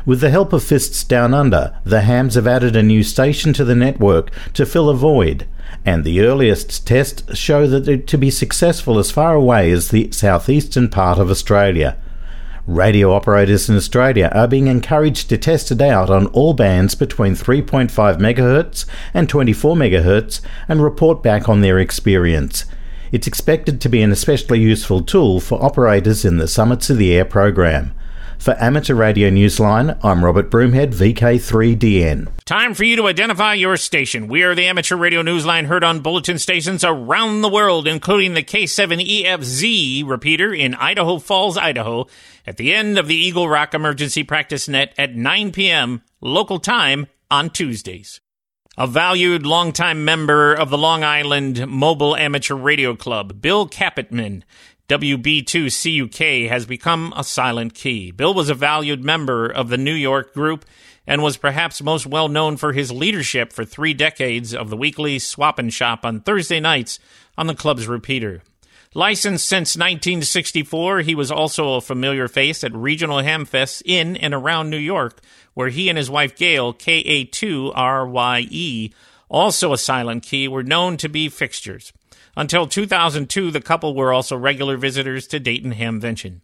With 0.05 0.21
the 0.21 0.29
help 0.29 0.53
of 0.53 0.63
Fists 0.63 1.03
Down 1.03 1.33
Under, 1.33 1.75
the 1.83 2.01
Hams 2.01 2.35
have 2.35 2.47
added 2.47 2.75
a 2.75 2.83
new 2.83 3.03
station 3.03 3.53
to 3.53 3.65
the 3.65 3.75
network 3.75 4.31
to 4.53 4.65
fill 4.65 4.89
a 4.89 4.95
void, 4.95 5.47
and 5.85 6.03
the 6.03 6.21
earliest 6.21 6.85
tests 6.85 7.37
show 7.37 7.67
that 7.67 7.87
it 7.87 8.07
to 8.07 8.17
be 8.17 8.29
successful 8.29 8.99
as 8.99 9.11
far 9.11 9.35
away 9.35 9.71
as 9.71 9.89
the 9.89 10.11
southeastern 10.11 10.89
part 10.89 11.19
of 11.19 11.29
Australia. 11.29 11.97
Radio 12.67 13.13
operators 13.13 13.69
in 13.69 13.77
Australia 13.77 14.29
are 14.35 14.47
being 14.47 14.67
encouraged 14.67 15.29
to 15.29 15.37
test 15.37 15.71
it 15.71 15.79
out 15.79 16.09
on 16.09 16.27
all 16.27 16.53
bands 16.53 16.95
between 16.95 17.33
3.5 17.33 17.89
MHz 17.89 18.85
and 19.13 19.29
24 19.29 19.75
MHz 19.75 20.41
and 20.67 20.83
report 20.83 21.23
back 21.23 21.47
on 21.47 21.61
their 21.61 21.79
experience. 21.79 22.65
It's 23.13 23.27
expected 23.27 23.79
to 23.79 23.87
be 23.87 24.01
an 24.01 24.11
especially 24.11 24.59
useful 24.59 25.01
tool 25.01 25.39
for 25.39 25.63
operators 25.63 26.25
in 26.25 26.37
the 26.37 26.47
Summits 26.47 26.89
of 26.89 26.97
the 26.97 27.15
Air 27.15 27.23
program. 27.23 27.93
For 28.39 28.55
Amateur 28.61 28.93
Radio 28.95 29.29
Newsline, 29.29 29.97
I'm 30.03 30.23
Robert 30.23 30.49
Broomhead, 30.49 30.93
VK3DN. 30.93 32.29
Time 32.45 32.73
for 32.73 32.85
you 32.85 32.95
to 32.95 33.07
identify 33.07 33.53
your 33.55 33.75
station. 33.75 34.29
We 34.29 34.43
are 34.43 34.55
the 34.55 34.67
Amateur 34.67 34.95
Radio 34.95 35.21
Newsline 35.21 35.65
heard 35.65 35.83
on 35.83 35.99
bulletin 35.99 36.39
stations 36.39 36.85
around 36.85 37.41
the 37.41 37.49
world, 37.49 37.87
including 37.87 38.35
the 38.35 38.43
K7EFZ 38.43 40.07
repeater 40.07 40.53
in 40.53 40.75
Idaho 40.75 41.19
Falls, 41.19 41.57
Idaho, 41.57 42.07
at 42.45 42.55
the 42.55 42.73
end 42.73 42.97
of 42.97 43.07
the 43.07 43.15
Eagle 43.15 43.49
Rock 43.49 43.73
Emergency 43.73 44.23
Practice 44.23 44.69
Net 44.69 44.93
at 44.97 45.13
9 45.15 45.51
p.m. 45.51 46.01
local 46.21 46.59
time 46.59 47.07
on 47.29 47.49
Tuesdays. 47.49 48.21
A 48.77 48.87
valued 48.87 49.45
longtime 49.45 50.05
member 50.05 50.53
of 50.53 50.69
the 50.69 50.77
Long 50.77 51.03
Island 51.03 51.67
Mobile 51.67 52.15
Amateur 52.15 52.55
Radio 52.55 52.95
Club, 52.95 53.41
Bill 53.41 53.67
Capitman, 53.67 54.45
WB2CUK 54.89 56.47
has 56.47 56.65
become 56.65 57.13
a 57.17 57.23
silent 57.23 57.73
key. 57.73 58.11
Bill 58.11 58.33
was 58.33 58.49
a 58.49 58.53
valued 58.53 59.03
member 59.03 59.45
of 59.45 59.67
the 59.67 59.77
New 59.77 59.93
York 59.93 60.33
group 60.33 60.63
and 61.05 61.21
was 61.21 61.35
perhaps 61.35 61.81
most 61.81 62.05
well 62.05 62.29
known 62.29 62.55
for 62.55 62.71
his 62.71 62.89
leadership 62.89 63.51
for 63.51 63.65
three 63.65 63.93
decades 63.93 64.55
of 64.55 64.69
the 64.69 64.77
weekly 64.77 65.19
swap 65.19 65.59
and 65.59 65.73
shop 65.73 66.05
on 66.05 66.21
Thursday 66.21 66.61
nights 66.61 66.99
on 67.37 67.47
the 67.47 67.55
club's 67.55 67.85
repeater. 67.85 68.41
Licensed 68.93 69.45
since 69.45 69.75
1964, 69.75 71.01
he 71.01 71.15
was 71.15 71.31
also 71.31 71.73
a 71.73 71.81
familiar 71.81 72.29
face 72.29 72.63
at 72.63 72.73
regional 72.73 73.17
hamfests 73.17 73.81
in 73.83 74.15
and 74.15 74.33
around 74.33 74.69
New 74.69 74.77
York, 74.77 75.19
where 75.53 75.67
he 75.67 75.89
and 75.89 75.97
his 75.97 76.09
wife 76.09 76.33
Gail, 76.37 76.73
KA2RYE, 76.73 78.93
also 79.27 79.73
a 79.73 79.77
silent 79.77 80.23
key, 80.23 80.47
were 80.47 80.63
known 80.63 80.95
to 80.95 81.09
be 81.09 81.27
fixtures. 81.27 81.91
Until 82.37 82.67
2002, 82.67 83.49
the 83.49 83.59
couple 83.59 83.95
were 83.95 84.13
also 84.13 84.37
regular 84.37 84.77
visitors 84.77 85.25
to 85.25 85.39
Dayton 85.39 85.73
Hamvention. 85.73 86.41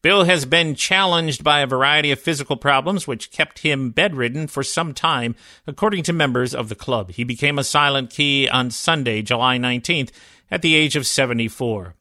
Bill 0.00 0.22
has 0.22 0.44
been 0.44 0.76
challenged 0.76 1.42
by 1.42 1.62
a 1.62 1.66
variety 1.66 2.12
of 2.12 2.20
physical 2.20 2.56
problems 2.56 3.08
which 3.08 3.32
kept 3.32 3.58
him 3.58 3.90
bedridden 3.90 4.46
for 4.46 4.62
some 4.62 4.94
time, 4.94 5.34
according 5.66 6.04
to 6.04 6.12
members 6.12 6.54
of 6.54 6.68
the 6.68 6.76
club. 6.76 7.10
He 7.10 7.24
became 7.24 7.58
a 7.58 7.64
silent 7.64 8.10
key 8.10 8.48
on 8.48 8.70
Sunday, 8.70 9.20
July 9.20 9.58
19th, 9.58 10.12
at 10.48 10.62
the 10.62 10.76
age 10.76 10.94
of 10.94 11.08
74. 11.08 11.96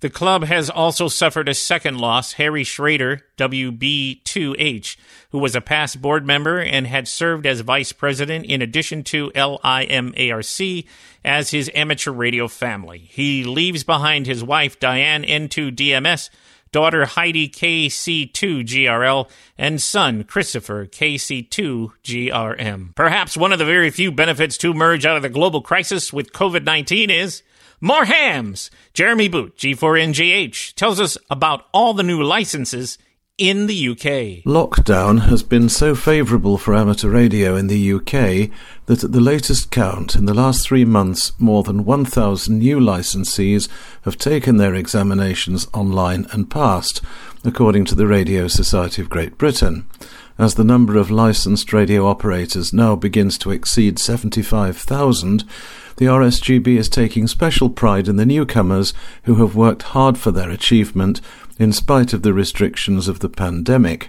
The 0.00 0.10
club 0.10 0.44
has 0.44 0.70
also 0.70 1.08
suffered 1.08 1.48
a 1.48 1.54
second 1.54 1.98
loss, 1.98 2.34
Harry 2.34 2.62
Schrader, 2.62 3.22
WB2H, 3.36 4.96
who 5.30 5.38
was 5.38 5.56
a 5.56 5.60
past 5.60 6.00
board 6.00 6.24
member 6.24 6.60
and 6.60 6.86
had 6.86 7.08
served 7.08 7.46
as 7.46 7.62
vice 7.62 7.90
president 7.90 8.46
in 8.46 8.62
addition 8.62 9.02
to 9.04 9.32
LIMARC 9.32 10.86
as 11.24 11.50
his 11.50 11.68
amateur 11.74 12.12
radio 12.12 12.46
family. 12.46 13.08
He 13.10 13.42
leaves 13.42 13.82
behind 13.82 14.26
his 14.26 14.44
wife, 14.44 14.78
Diane 14.78 15.24
N2DMS, 15.24 16.30
daughter 16.70 17.06
Heidi 17.06 17.48
KC2GRL, 17.48 19.28
and 19.56 19.82
son 19.82 20.22
Christopher 20.22 20.86
KC2GRM. 20.86 22.94
Perhaps 22.94 23.36
one 23.36 23.52
of 23.52 23.58
the 23.58 23.64
very 23.64 23.90
few 23.90 24.12
benefits 24.12 24.56
to 24.58 24.70
emerge 24.70 25.04
out 25.04 25.16
of 25.16 25.22
the 25.22 25.28
global 25.28 25.60
crisis 25.60 26.12
with 26.12 26.32
COVID 26.32 26.62
19 26.62 27.10
is 27.10 27.42
More 27.80 28.06
hams! 28.06 28.72
Jeremy 28.92 29.28
Boot, 29.28 29.56
G4NJH, 29.56 30.74
tells 30.74 30.98
us 30.98 31.16
about 31.30 31.66
all 31.72 31.94
the 31.94 32.02
new 32.02 32.20
licenses 32.20 32.98
in 33.38 33.68
the 33.68 33.88
UK. 33.90 34.42
Lockdown 34.44 35.28
has 35.28 35.44
been 35.44 35.68
so 35.68 35.94
favourable 35.94 36.58
for 36.58 36.74
amateur 36.74 37.08
radio 37.08 37.54
in 37.54 37.68
the 37.68 37.92
UK 37.92 38.50
that 38.86 39.04
at 39.04 39.12
the 39.12 39.20
latest 39.20 39.70
count, 39.70 40.16
in 40.16 40.24
the 40.24 40.34
last 40.34 40.66
three 40.66 40.84
months, 40.84 41.30
more 41.38 41.62
than 41.62 41.84
1,000 41.84 42.58
new 42.58 42.80
licensees 42.80 43.68
have 44.02 44.18
taken 44.18 44.56
their 44.56 44.74
examinations 44.74 45.68
online 45.72 46.26
and 46.32 46.50
passed, 46.50 47.00
according 47.44 47.84
to 47.84 47.94
the 47.94 48.08
Radio 48.08 48.48
Society 48.48 49.00
of 49.00 49.08
Great 49.08 49.38
Britain. 49.38 49.86
As 50.36 50.56
the 50.56 50.64
number 50.64 50.96
of 50.96 51.10
licensed 51.10 51.72
radio 51.72 52.06
operators 52.08 52.72
now 52.72 52.96
begins 52.96 53.38
to 53.38 53.52
exceed 53.52 54.00
75,000, 54.00 55.44
the 55.98 56.06
RSGB 56.06 56.78
is 56.78 56.88
taking 56.88 57.26
special 57.26 57.68
pride 57.68 58.06
in 58.06 58.14
the 58.14 58.24
newcomers 58.24 58.94
who 59.24 59.34
have 59.36 59.56
worked 59.56 59.82
hard 59.82 60.16
for 60.16 60.30
their 60.30 60.48
achievement 60.48 61.20
in 61.58 61.72
spite 61.72 62.12
of 62.12 62.22
the 62.22 62.32
restrictions 62.32 63.08
of 63.08 63.18
the 63.18 63.28
pandemic. 63.28 64.08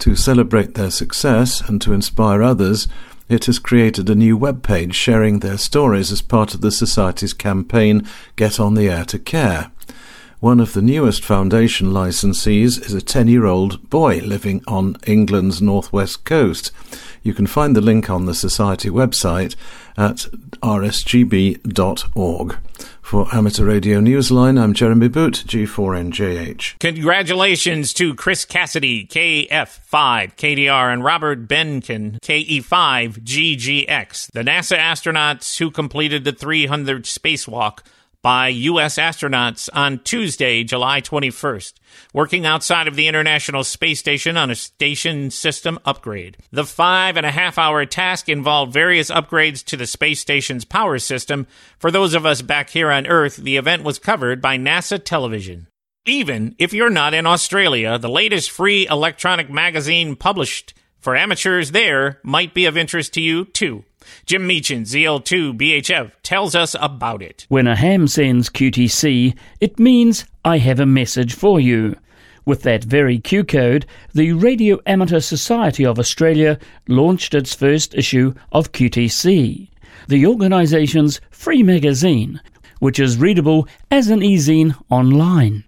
To 0.00 0.16
celebrate 0.16 0.74
their 0.74 0.90
success 0.90 1.60
and 1.60 1.80
to 1.82 1.92
inspire 1.92 2.42
others, 2.42 2.88
it 3.28 3.44
has 3.46 3.60
created 3.60 4.10
a 4.10 4.16
new 4.16 4.36
web 4.36 4.64
page 4.64 4.96
sharing 4.96 5.38
their 5.38 5.58
stories 5.58 6.10
as 6.10 6.22
part 6.22 6.54
of 6.54 6.60
the 6.60 6.72
Society's 6.72 7.32
campaign 7.32 8.04
Get 8.34 8.58
on 8.58 8.74
the 8.74 8.88
Air 8.88 9.04
to 9.04 9.18
Care. 9.20 9.70
One 10.40 10.60
of 10.60 10.74
the 10.74 10.82
newest 10.82 11.24
foundation 11.24 11.92
licensees 11.92 12.84
is 12.84 12.92
a 12.92 13.00
10 13.00 13.28
year 13.28 13.46
old 13.46 13.88
boy 13.88 14.18
living 14.18 14.62
on 14.66 14.96
England's 15.06 15.62
northwest 15.62 16.24
coast. 16.24 16.72
You 17.22 17.32
can 17.32 17.46
find 17.46 17.74
the 17.74 17.80
link 17.80 18.10
on 18.10 18.26
the 18.26 18.34
Society 18.34 18.90
website 18.90 19.56
at 19.96 20.26
rsgb.org. 20.62 22.56
For 23.00 23.32
Amateur 23.32 23.64
Radio 23.64 24.00
Newsline, 24.00 24.60
I'm 24.60 24.74
Jeremy 24.74 25.06
Boot, 25.06 25.44
G4NJH. 25.46 26.80
Congratulations 26.80 27.92
to 27.94 28.16
Chris 28.16 28.44
Cassidy, 28.44 29.06
KF5KDR, 29.06 30.92
and 30.92 31.04
Robert 31.04 31.46
Behnken, 31.46 32.18
KE5GGX, 32.20 33.12
the 34.32 34.42
NASA 34.42 34.76
astronauts 34.76 35.56
who 35.58 35.70
completed 35.70 36.24
the 36.24 36.32
300 36.32 37.04
spacewalk 37.04 37.78
by 38.26 38.48
U.S. 38.48 38.96
astronauts 38.98 39.68
on 39.72 40.00
Tuesday, 40.00 40.64
July 40.64 41.00
21st, 41.00 41.74
working 42.12 42.44
outside 42.44 42.88
of 42.88 42.96
the 42.96 43.06
International 43.06 43.62
Space 43.62 44.00
Station 44.00 44.36
on 44.36 44.50
a 44.50 44.56
station 44.56 45.30
system 45.30 45.78
upgrade. 45.84 46.36
The 46.50 46.64
five 46.64 47.16
and 47.16 47.24
a 47.24 47.30
half 47.30 47.56
hour 47.56 47.86
task 47.86 48.28
involved 48.28 48.72
various 48.72 49.12
upgrades 49.12 49.64
to 49.66 49.76
the 49.76 49.86
space 49.86 50.18
station's 50.18 50.64
power 50.64 50.98
system. 50.98 51.46
For 51.78 51.92
those 51.92 52.14
of 52.14 52.26
us 52.26 52.42
back 52.42 52.70
here 52.70 52.90
on 52.90 53.06
Earth, 53.06 53.36
the 53.36 53.58
event 53.58 53.84
was 53.84 54.00
covered 54.00 54.42
by 54.42 54.58
NASA 54.58 55.00
television. 55.00 55.68
Even 56.04 56.56
if 56.58 56.72
you're 56.72 56.90
not 56.90 57.14
in 57.14 57.26
Australia, 57.26 57.96
the 57.96 58.08
latest 58.08 58.50
free 58.50 58.88
electronic 58.88 59.50
magazine 59.50 60.16
published 60.16 60.74
for 60.98 61.14
amateurs 61.14 61.70
there 61.70 62.18
might 62.24 62.54
be 62.54 62.66
of 62.66 62.76
interest 62.76 63.14
to 63.14 63.20
you 63.20 63.44
too. 63.44 63.84
Jim 64.24 64.48
Meechan, 64.48 64.82
ZL2BHF, 64.82 66.12
tells 66.22 66.54
us 66.54 66.74
about 66.80 67.22
it. 67.22 67.46
When 67.48 67.66
a 67.66 67.76
ham 67.76 68.06
sends 68.08 68.50
QTC, 68.50 69.36
it 69.60 69.78
means 69.78 70.24
I 70.44 70.58
have 70.58 70.80
a 70.80 70.86
message 70.86 71.34
for 71.34 71.60
you. 71.60 71.96
With 72.44 72.62
that 72.62 72.84
very 72.84 73.18
Q 73.18 73.42
code, 73.42 73.86
the 74.14 74.32
Radio 74.32 74.80
Amateur 74.86 75.18
Society 75.18 75.84
of 75.84 75.98
Australia 75.98 76.58
launched 76.86 77.34
its 77.34 77.54
first 77.54 77.94
issue 77.94 78.34
of 78.52 78.70
QTC, 78.70 79.68
the 80.06 80.26
organisation's 80.26 81.20
free 81.30 81.64
magazine, 81.64 82.40
which 82.78 83.00
is 83.00 83.18
readable 83.18 83.66
as 83.90 84.08
an 84.10 84.22
e-zine 84.22 84.76
online. 84.90 85.64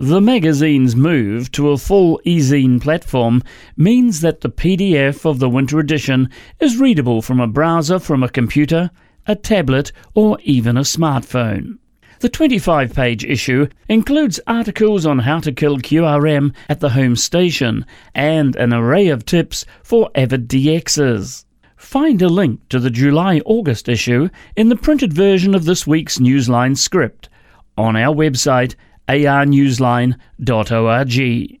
The 0.00 0.20
magazine's 0.20 0.94
move 0.94 1.50
to 1.52 1.70
a 1.70 1.76
full 1.76 2.20
e-zine 2.22 2.80
platform 2.80 3.42
means 3.76 4.20
that 4.20 4.42
the 4.42 4.48
PDF 4.48 5.24
of 5.28 5.40
the 5.40 5.48
winter 5.48 5.80
edition 5.80 6.30
is 6.60 6.76
readable 6.76 7.20
from 7.20 7.40
a 7.40 7.48
browser 7.48 7.98
from 7.98 8.22
a 8.22 8.28
computer, 8.28 8.92
a 9.26 9.34
tablet, 9.34 9.90
or 10.14 10.38
even 10.44 10.76
a 10.76 10.82
smartphone. 10.82 11.78
The 12.20 12.28
25 12.28 12.94
page 12.94 13.24
issue 13.24 13.66
includes 13.88 14.38
articles 14.46 15.04
on 15.04 15.18
how 15.18 15.40
to 15.40 15.50
kill 15.50 15.78
QRM 15.78 16.54
at 16.68 16.78
the 16.78 16.90
home 16.90 17.16
station 17.16 17.84
and 18.14 18.54
an 18.54 18.72
array 18.72 19.08
of 19.08 19.26
tips 19.26 19.64
for 19.82 20.10
avid 20.14 20.48
DXs. 20.48 21.44
Find 21.76 22.22
a 22.22 22.28
link 22.28 22.60
to 22.68 22.78
the 22.78 22.90
July 22.90 23.40
August 23.44 23.88
issue 23.88 24.28
in 24.54 24.68
the 24.68 24.76
printed 24.76 25.12
version 25.12 25.56
of 25.56 25.64
this 25.64 25.88
week's 25.88 26.18
Newsline 26.18 26.76
script 26.76 27.28
on 27.76 27.96
our 27.96 28.14
website 28.14 28.76
arnewsline.org. 29.08 31.60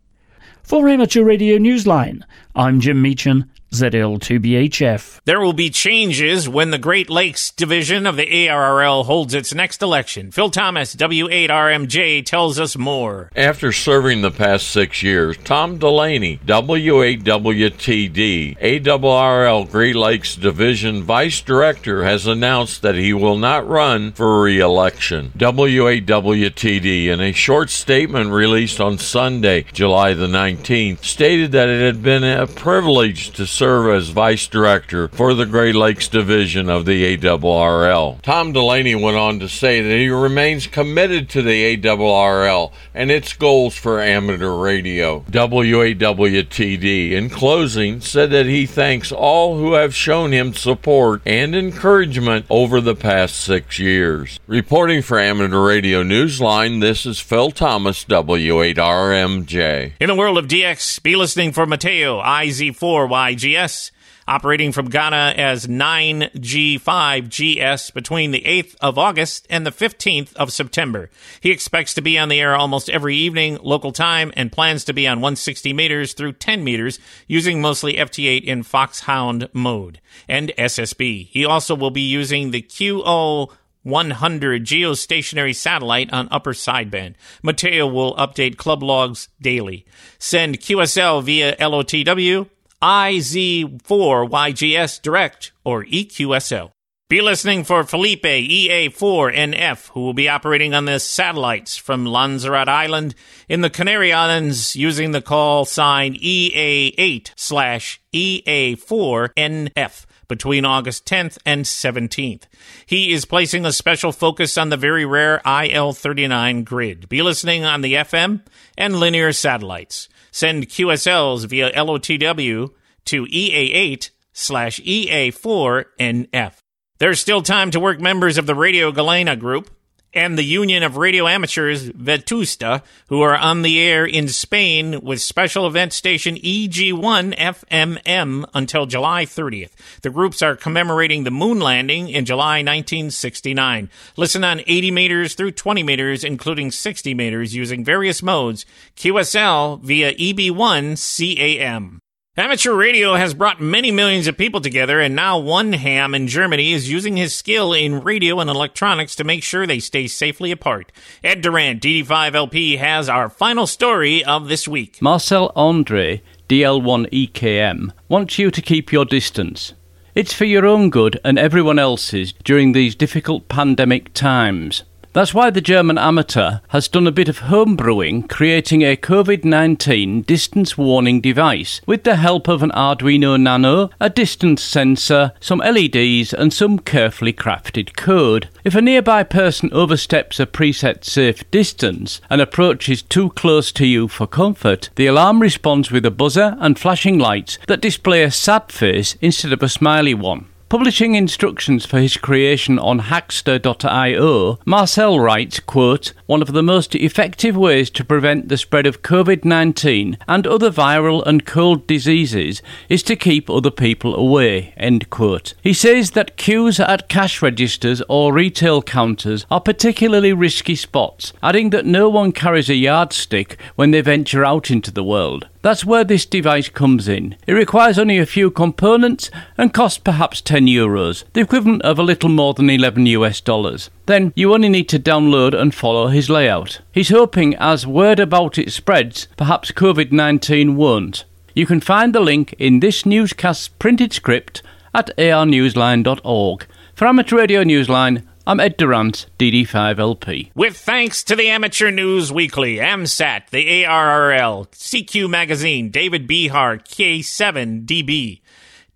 For 0.62 0.88
Amateur 0.88 1.24
Radio 1.24 1.58
Newsline, 1.58 2.22
I'm 2.54 2.80
Jim 2.80 3.02
Meechan, 3.02 3.48
ZL2BHF. 3.72 5.20
There 5.24 5.40
will 5.40 5.52
be 5.52 5.70
changes 5.70 6.48
when 6.48 6.70
the 6.70 6.78
Great 6.78 7.10
Lakes 7.10 7.50
Division 7.50 8.06
of 8.06 8.14
the 8.16 8.26
ARRL 8.26 9.04
holds 9.04 9.34
its 9.34 9.52
next 9.54 9.82
election. 9.82 10.30
Phil 10.30 10.50
Thomas, 10.50 10.96
W8RMJ, 10.96 12.24
tells 12.24 12.58
us 12.58 12.78
more. 12.78 13.30
After 13.36 13.70
serving 13.72 14.22
the 14.22 14.30
past 14.30 14.68
six 14.68 15.02
years, 15.02 15.36
Tom 15.44 15.76
Delaney, 15.78 16.38
W8WTD, 16.46 18.56
ARRL 18.58 19.70
Great 19.70 19.96
Lakes 19.96 20.34
Division 20.34 21.02
Vice 21.02 21.42
Director, 21.42 22.04
has 22.04 22.26
announced 22.26 22.80
that 22.82 22.94
he 22.94 23.12
will 23.12 23.36
not 23.36 23.68
run 23.68 24.12
for 24.12 24.42
re 24.42 24.60
election. 24.60 25.30
W8WTD, 25.36 27.08
in 27.08 27.20
a 27.20 27.32
short 27.32 27.68
statement 27.68 28.30
released 28.30 28.80
on 28.80 28.96
Sunday, 28.96 29.66
July 29.72 30.14
the 30.14 30.26
19th, 30.26 31.04
stated 31.04 31.52
that 31.52 31.68
it 31.68 31.84
had 31.84 32.02
been 32.02 32.24
a 32.24 32.46
privilege 32.46 33.28
to 33.30 33.46
serve 33.58 33.92
as 33.92 34.10
vice 34.10 34.46
director 34.46 35.08
for 35.08 35.34
the 35.34 35.44
Great 35.44 35.74
Lakes 35.74 36.06
Division 36.06 36.70
of 36.70 36.84
the 36.84 37.16
ARRL. 37.16 38.22
Tom 38.22 38.52
Delaney 38.52 38.94
went 38.94 39.16
on 39.16 39.40
to 39.40 39.48
say 39.48 39.82
that 39.82 39.98
he 39.98 40.08
remains 40.08 40.68
committed 40.68 41.28
to 41.28 41.42
the 41.42 41.76
ARRL 41.76 42.70
and 42.94 43.10
its 43.10 43.32
goals 43.32 43.74
for 43.74 44.00
amateur 44.00 44.52
radio. 44.52 45.24
W8WTD, 45.28 47.10
in 47.10 47.28
closing, 47.28 48.00
said 48.00 48.30
that 48.30 48.46
he 48.46 48.64
thanks 48.64 49.10
all 49.10 49.58
who 49.58 49.72
have 49.72 49.92
shown 49.92 50.30
him 50.30 50.54
support 50.54 51.20
and 51.26 51.56
encouragement 51.56 52.46
over 52.48 52.80
the 52.80 52.94
past 52.94 53.40
six 53.40 53.80
years. 53.80 54.38
Reporting 54.46 55.02
for 55.02 55.18
Amateur 55.18 55.66
Radio 55.66 56.04
Newsline, 56.04 56.80
this 56.80 57.04
is 57.04 57.18
Phil 57.18 57.50
Thomas, 57.50 58.04
W8RMJ. 58.04 59.94
In 59.98 60.06
the 60.06 60.14
world 60.14 60.38
of 60.38 60.46
DX, 60.46 61.02
be 61.02 61.16
listening 61.16 61.50
for 61.50 61.66
Mateo, 61.66 62.22
IZ4YG. 62.22 63.47
GS, 63.56 63.90
operating 64.26 64.72
from 64.72 64.90
Ghana 64.90 65.34
as 65.36 65.66
9G5GS 65.66 67.94
between 67.94 68.30
the 68.30 68.42
8th 68.42 68.76
of 68.80 68.98
August 68.98 69.46
and 69.48 69.66
the 69.66 69.72
15th 69.72 70.36
of 70.36 70.52
September. 70.52 71.08
He 71.40 71.50
expects 71.50 71.94
to 71.94 72.02
be 72.02 72.18
on 72.18 72.28
the 72.28 72.40
air 72.40 72.54
almost 72.54 72.90
every 72.90 73.16
evening, 73.16 73.58
local 73.62 73.92
time, 73.92 74.30
and 74.36 74.52
plans 74.52 74.84
to 74.84 74.92
be 74.92 75.08
on 75.08 75.18
160 75.18 75.72
meters 75.72 76.12
through 76.12 76.34
10 76.34 76.62
meters, 76.62 76.98
using 77.26 77.62
mostly 77.62 77.94
FT8 77.94 78.44
in 78.44 78.62
Foxhound 78.62 79.48
mode 79.52 80.00
and 80.28 80.52
SSB. 80.58 81.28
He 81.28 81.44
also 81.44 81.74
will 81.74 81.90
be 81.90 82.02
using 82.02 82.50
the 82.50 82.62
QO 82.62 83.50
100 83.82 84.64
geostationary 84.64 85.54
satellite 85.54 86.12
on 86.12 86.28
upper 86.30 86.52
sideband. 86.52 87.14
Mateo 87.42 87.86
will 87.86 88.14
update 88.16 88.58
club 88.58 88.82
logs 88.82 89.28
daily. 89.40 89.86
Send 90.18 90.60
QSL 90.60 91.22
via 91.22 91.56
LOTW 91.56 92.50
IZ4YGS 92.82 95.02
Direct, 95.02 95.52
or 95.64 95.84
EQSO. 95.84 96.72
Be 97.08 97.20
listening 97.22 97.64
for 97.64 97.84
Felipe 97.84 98.24
EA4NF, 98.24 99.92
who 99.92 100.00
will 100.00 100.12
be 100.12 100.28
operating 100.28 100.74
on 100.74 100.84
the 100.84 101.00
satellites 101.00 101.78
from 101.78 102.04
Lanzarote 102.04 102.68
Island 102.68 103.14
in 103.48 103.62
the 103.62 103.70
Canary 103.70 104.12
Islands 104.12 104.76
using 104.76 105.12
the 105.12 105.22
call 105.22 105.64
sign 105.64 106.16
EA8 106.16 107.30
slash 107.34 107.98
EA4NF 108.12 110.04
between 110.28 110.66
August 110.66 111.06
10th 111.06 111.38
and 111.46 111.64
17th. 111.64 112.42
He 112.84 113.12
is 113.12 113.24
placing 113.24 113.64
a 113.64 113.72
special 113.72 114.12
focus 114.12 114.58
on 114.58 114.68
the 114.68 114.76
very 114.76 115.06
rare 115.06 115.40
IL39 115.46 116.66
grid. 116.66 117.08
Be 117.08 117.22
listening 117.22 117.64
on 117.64 117.80
the 117.80 117.94
FM 117.94 118.42
and 118.76 119.00
linear 119.00 119.32
satellites. 119.32 120.10
Send 120.30 120.68
QSLs 120.68 121.46
via 121.46 121.72
LOTW 121.72 122.70
to 123.06 123.24
EA8 123.24 124.10
slash 124.32 124.80
EA4NF. 124.80 126.54
There's 126.98 127.20
still 127.20 127.42
time 127.42 127.70
to 127.70 127.80
work 127.80 128.00
members 128.00 128.38
of 128.38 128.46
the 128.46 128.54
Radio 128.54 128.90
Galena 128.92 129.36
group. 129.36 129.70
And 130.14 130.38
the 130.38 130.44
Union 130.44 130.82
of 130.82 130.96
Radio 130.96 131.26
Amateurs 131.26 131.90
Vetusta, 131.90 132.82
who 133.08 133.20
are 133.20 133.36
on 133.36 133.62
the 133.62 133.80
air 133.80 134.04
in 134.04 134.28
Spain 134.28 135.00
with 135.00 135.20
special 135.20 135.66
event 135.66 135.92
station 135.92 136.36
EG1 136.36 137.36
FMM 137.36 138.44
until 138.54 138.86
July 138.86 139.24
30th. 139.24 139.72
The 140.02 140.10
groups 140.10 140.42
are 140.42 140.56
commemorating 140.56 141.24
the 141.24 141.30
moon 141.30 141.60
landing 141.60 142.08
in 142.08 142.24
July 142.24 142.58
1969. 142.58 143.90
Listen 144.16 144.44
on 144.44 144.62
80 144.66 144.90
meters 144.90 145.34
through 145.34 145.52
20 145.52 145.82
meters, 145.82 146.24
including 146.24 146.70
60 146.70 147.14
meters, 147.14 147.54
using 147.54 147.84
various 147.84 148.22
modes, 148.22 148.64
QSL 148.96 149.82
via 149.82 150.14
EB1 150.14 150.96
CAM. 150.96 152.00
Amateur 152.38 152.72
radio 152.72 153.16
has 153.16 153.34
brought 153.34 153.60
many 153.60 153.90
millions 153.90 154.28
of 154.28 154.38
people 154.38 154.60
together, 154.60 155.00
and 155.00 155.16
now 155.16 155.40
one 155.40 155.72
ham 155.72 156.14
in 156.14 156.28
Germany 156.28 156.72
is 156.72 156.88
using 156.88 157.16
his 157.16 157.34
skill 157.34 157.72
in 157.72 158.00
radio 158.04 158.38
and 158.38 158.48
electronics 158.48 159.16
to 159.16 159.24
make 159.24 159.42
sure 159.42 159.66
they 159.66 159.80
stay 159.80 160.06
safely 160.06 160.52
apart. 160.52 160.92
Ed 161.24 161.40
Durant, 161.40 161.82
DD5LP, 161.82 162.78
has 162.78 163.08
our 163.08 163.28
final 163.28 163.66
story 163.66 164.24
of 164.24 164.46
this 164.46 164.68
week. 164.68 165.02
Marcel 165.02 165.50
Andre, 165.56 166.22
DL1EKM, 166.48 167.90
wants 168.08 168.38
you 168.38 168.52
to 168.52 168.62
keep 168.62 168.92
your 168.92 169.04
distance. 169.04 169.74
It's 170.14 170.32
for 170.32 170.44
your 170.44 170.64
own 170.64 170.90
good 170.90 171.18
and 171.24 171.40
everyone 171.40 171.80
else's 171.80 172.34
during 172.44 172.70
these 172.70 172.94
difficult 172.94 173.48
pandemic 173.48 174.14
times. 174.14 174.84
That's 175.18 175.34
why 175.34 175.50
the 175.50 175.60
German 175.60 175.98
amateur 175.98 176.60
has 176.68 176.86
done 176.86 177.08
a 177.08 177.10
bit 177.10 177.28
of 177.28 177.40
homebrewing, 177.40 178.28
creating 178.28 178.82
a 178.82 178.96
COVID 178.96 179.42
19 179.42 180.22
distance 180.22 180.78
warning 180.78 181.20
device 181.20 181.80
with 181.86 182.04
the 182.04 182.14
help 182.14 182.46
of 182.46 182.62
an 182.62 182.70
Arduino 182.70 183.36
Nano, 183.36 183.90
a 183.98 184.10
distance 184.10 184.62
sensor, 184.62 185.32
some 185.40 185.58
LEDs, 185.58 186.32
and 186.32 186.52
some 186.52 186.78
carefully 186.78 187.32
crafted 187.32 187.96
code. 187.96 188.48
If 188.62 188.76
a 188.76 188.80
nearby 188.80 189.24
person 189.24 189.72
oversteps 189.72 190.38
a 190.38 190.46
preset 190.46 191.02
safe 191.02 191.50
distance 191.50 192.20
and 192.30 192.40
approaches 192.40 193.02
too 193.02 193.30
close 193.30 193.72
to 193.72 193.86
you 193.88 194.06
for 194.06 194.28
comfort, 194.28 194.88
the 194.94 195.08
alarm 195.08 195.42
responds 195.42 195.90
with 195.90 196.06
a 196.06 196.12
buzzer 196.12 196.56
and 196.60 196.78
flashing 196.78 197.18
lights 197.18 197.58
that 197.66 197.80
display 197.80 198.22
a 198.22 198.30
sad 198.30 198.70
face 198.70 199.16
instead 199.20 199.52
of 199.52 199.64
a 199.64 199.68
smiley 199.68 200.14
one. 200.14 200.46
Publishing 200.68 201.14
instructions 201.14 201.86
for 201.86 201.98
his 201.98 202.18
creation 202.18 202.78
on 202.78 203.00
Hackster.io, 203.00 204.58
Marcel 204.66 205.18
writes, 205.18 205.60
quote, 205.60 206.12
One 206.26 206.42
of 206.42 206.52
the 206.52 206.62
most 206.62 206.94
effective 206.94 207.56
ways 207.56 207.88
to 207.88 208.04
prevent 208.04 208.50
the 208.50 208.58
spread 208.58 208.84
of 208.86 209.00
COVID 209.00 209.46
19 209.46 210.18
and 210.28 210.46
other 210.46 210.70
viral 210.70 211.24
and 211.26 211.46
cold 211.46 211.86
diseases 211.86 212.60
is 212.90 213.02
to 213.04 213.16
keep 213.16 213.48
other 213.48 213.70
people 213.70 214.14
away. 214.14 214.74
End 214.76 215.08
quote. 215.08 215.54
He 215.62 215.72
says 215.72 216.10
that 216.10 216.36
queues 216.36 216.78
at 216.78 217.08
cash 217.08 217.40
registers 217.40 218.02
or 218.06 218.34
retail 218.34 218.82
counters 218.82 219.46
are 219.50 219.62
particularly 219.62 220.34
risky 220.34 220.74
spots, 220.74 221.32
adding 221.42 221.70
that 221.70 221.86
no 221.86 222.10
one 222.10 222.30
carries 222.30 222.68
a 222.68 222.74
yardstick 222.74 223.58
when 223.76 223.90
they 223.90 224.02
venture 224.02 224.44
out 224.44 224.70
into 224.70 224.90
the 224.90 225.02
world. 225.02 225.48
That's 225.68 225.84
where 225.84 226.02
this 226.02 226.24
device 226.24 226.70
comes 226.70 227.08
in. 227.08 227.36
It 227.46 227.52
requires 227.52 227.98
only 227.98 228.16
a 228.16 228.24
few 228.24 228.50
components 228.50 229.30
and 229.58 229.74
costs 229.74 229.98
perhaps 229.98 230.40
10 230.40 230.64
euros, 230.64 231.24
the 231.34 231.42
equivalent 231.42 231.82
of 231.82 231.98
a 231.98 232.02
little 232.02 232.30
more 232.30 232.54
than 232.54 232.70
11 232.70 233.04
US 233.04 233.42
dollars. 233.42 233.90
Then 234.06 234.32
you 234.34 234.54
only 234.54 234.70
need 234.70 234.88
to 234.88 234.98
download 234.98 235.52
and 235.52 235.74
follow 235.74 236.06
his 236.06 236.30
layout. 236.30 236.80
He's 236.90 237.10
hoping 237.10 237.54
as 237.56 237.86
word 237.86 238.18
about 238.18 238.56
it 238.56 238.72
spreads, 238.72 239.28
perhaps 239.36 239.70
COVID 239.70 240.10
19 240.10 240.74
won't. 240.74 241.26
You 241.54 241.66
can 241.66 241.80
find 241.80 242.14
the 242.14 242.20
link 242.20 242.54
in 242.58 242.80
this 242.80 243.04
newscast's 243.04 243.68
printed 243.68 244.14
script 244.14 244.62
at 244.94 245.14
arnewsline.org. 245.18 246.66
For 246.94 247.06
Amateur 247.06 247.36
Radio 247.36 247.62
Newsline, 247.62 248.22
I'm 248.48 248.60
Ed 248.60 248.78
Durant, 248.78 249.26
DD5LP. 249.38 250.52
With 250.54 250.74
thanks 250.74 251.22
to 251.24 251.36
the 251.36 251.50
Amateur 251.50 251.90
News 251.90 252.32
Weekly, 252.32 252.76
AMSAT, 252.76 253.50
the 253.50 253.82
ARRL, 253.84 254.70
CQ 254.70 255.28
Magazine, 255.28 255.90
David 255.90 256.26
Behar, 256.26 256.78
K7DB, 256.78 258.40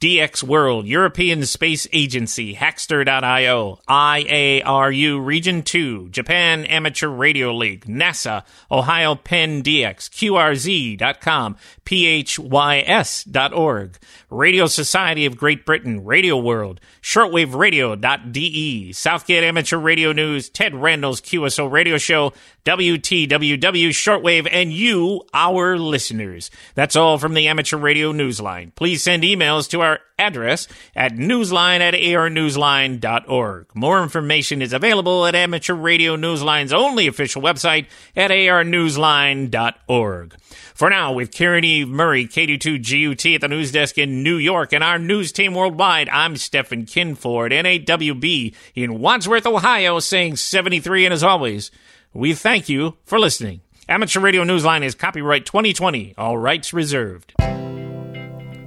DX 0.02 0.42
World, 0.42 0.88
European 0.88 1.46
Space 1.46 1.86
Agency, 1.92 2.56
Hackster.io, 2.56 3.78
IARU 3.88 5.24
Region 5.24 5.62
2, 5.62 6.08
Japan 6.08 6.64
Amateur 6.64 7.06
Radio 7.06 7.54
League, 7.54 7.84
NASA, 7.84 8.42
Ohio 8.68 9.14
Penn 9.14 9.62
DX, 9.62 10.98
QRZ.com, 10.98 11.56
PHYS.org, 11.84 13.98
Radio 14.28 14.66
Society 14.66 15.24
of 15.24 15.36
Great 15.36 15.64
Britain, 15.64 16.04
Radio 16.04 16.36
World, 16.36 16.80
shortwaveradio.de, 17.00 18.92
Southgate 18.92 19.44
Amateur 19.44 19.76
Radio 19.76 20.10
News, 20.10 20.48
Ted 20.48 20.74
Randall's 20.74 21.20
QSO 21.20 21.70
Radio 21.70 21.96
Show, 21.96 22.32
WTWW 22.64 23.88
Shortwave, 23.88 24.48
and 24.50 24.72
you, 24.72 25.22
our 25.34 25.76
listeners. 25.76 26.50
That's 26.76 26.94
all 26.94 27.18
from 27.18 27.34
the 27.34 27.48
Amateur 27.48 27.76
Radio 27.76 28.12
Newsline. 28.12 28.72
Please 28.76 29.02
send 29.02 29.24
emails 29.24 29.68
to 29.70 29.80
our 29.80 29.98
address 30.16 30.68
at 30.94 31.14
newsline 31.14 31.80
at 31.80 31.94
arnewsline.org. 31.94 33.66
More 33.74 34.00
information 34.02 34.62
is 34.62 34.72
available 34.72 35.26
at 35.26 35.34
Amateur 35.34 35.74
Radio 35.74 36.16
Newsline's 36.16 36.72
only 36.72 37.08
official 37.08 37.42
website 37.42 37.86
at 38.14 38.30
arnewsline.org. 38.30 40.36
For 40.74 40.88
now, 40.88 41.12
with 41.12 41.32
Caryn 41.32 41.64
Eve 41.64 41.88
Murray, 41.88 42.26
KD2GUT 42.26 43.34
at 43.34 43.40
the 43.40 43.48
news 43.48 43.72
desk 43.72 43.98
in 43.98 44.22
New 44.22 44.36
York, 44.36 44.72
and 44.72 44.84
our 44.84 44.98
news 44.98 45.32
team 45.32 45.54
worldwide, 45.54 46.08
I'm 46.10 46.36
Stephen 46.36 46.86
Kinford, 46.86 47.50
N8WB 47.52 48.54
in 48.74 49.00
Wadsworth, 49.00 49.46
Ohio, 49.46 49.98
saying 49.98 50.36
73, 50.36 51.06
and 51.06 51.12
as 51.12 51.24
always, 51.24 51.70
we 52.14 52.34
thank 52.34 52.68
you 52.68 52.96
for 53.04 53.18
listening. 53.18 53.62
Amateur 53.88 54.20
Radio 54.20 54.44
Newsline 54.44 54.84
is 54.84 54.94
copyright 54.94 55.46
2020, 55.46 56.14
all 56.18 56.38
rights 56.38 56.72
reserved. 56.72 57.34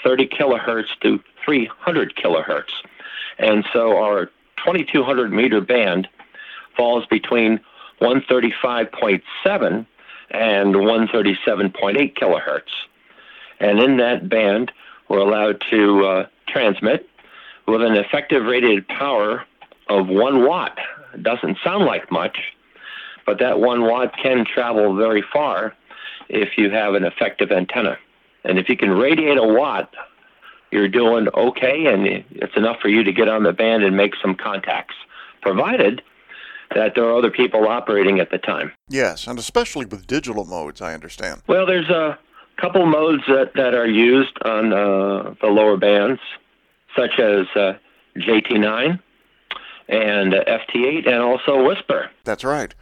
30 0.03 0.27
kilohertz 0.27 0.87
to 1.01 1.19
300 1.45 2.15
kilohertz. 2.15 2.71
And 3.39 3.65
so 3.71 3.97
our 3.97 4.25
2200 4.57 5.31
meter 5.31 5.61
band 5.61 6.07
falls 6.75 7.05
between 7.05 7.59
135.7 8.01 9.85
and 10.31 10.75
137.8 10.75 12.17
kilohertz. 12.17 12.61
And 13.59 13.79
in 13.79 13.97
that 13.97 14.27
band, 14.27 14.71
we're 15.07 15.19
allowed 15.19 15.63
to 15.69 16.05
uh, 16.05 16.25
transmit 16.47 17.07
with 17.67 17.81
an 17.81 17.95
effective 17.95 18.43
rated 18.43 18.87
power 18.87 19.45
of 19.89 20.07
one 20.07 20.45
watt. 20.45 20.77
It 21.13 21.23
doesn't 21.23 21.57
sound 21.63 21.85
like 21.85 22.11
much, 22.11 22.37
but 23.25 23.39
that 23.39 23.59
one 23.59 23.83
watt 23.83 24.13
can 24.21 24.45
travel 24.45 24.95
very 24.95 25.23
far 25.33 25.73
if 26.29 26.57
you 26.57 26.69
have 26.71 26.95
an 26.95 27.03
effective 27.03 27.51
antenna. 27.51 27.97
And 28.43 28.59
if 28.59 28.69
you 28.69 28.77
can 28.77 28.91
radiate 28.91 29.37
a 29.37 29.43
watt, 29.43 29.93
you're 30.71 30.89
doing 30.89 31.27
okay, 31.35 31.85
and 31.85 32.07
it's 32.31 32.55
enough 32.55 32.77
for 32.81 32.89
you 32.89 33.03
to 33.03 33.13
get 33.13 33.29
on 33.29 33.43
the 33.43 33.53
band 33.53 33.83
and 33.83 33.95
make 33.95 34.13
some 34.21 34.35
contacts, 34.35 34.95
provided 35.41 36.01
that 36.73 36.95
there 36.95 37.05
are 37.05 37.15
other 37.15 37.29
people 37.29 37.67
operating 37.67 38.19
at 38.19 38.31
the 38.31 38.39
time. 38.39 38.71
Yes, 38.89 39.27
and 39.27 39.37
especially 39.37 39.85
with 39.85 40.07
digital 40.07 40.45
modes, 40.45 40.81
I 40.81 40.95
understand. 40.95 41.43
Well, 41.47 41.67
there's 41.67 41.89
a 41.89 42.17
couple 42.57 42.85
modes 42.87 43.23
that, 43.27 43.51
that 43.55 43.75
are 43.75 43.87
used 43.87 44.35
on 44.43 44.73
uh, 44.73 45.35
the 45.39 45.47
lower 45.47 45.77
bands, 45.77 46.19
such 46.95 47.19
as 47.19 47.45
uh, 47.55 47.73
JT9 48.17 48.99
and 49.89 50.33
uh, 50.33 50.43
FT8, 50.45 51.07
and 51.07 51.21
also 51.21 51.57
WSPR. 51.57 52.09
That's 52.23 52.43
right. 52.43 52.73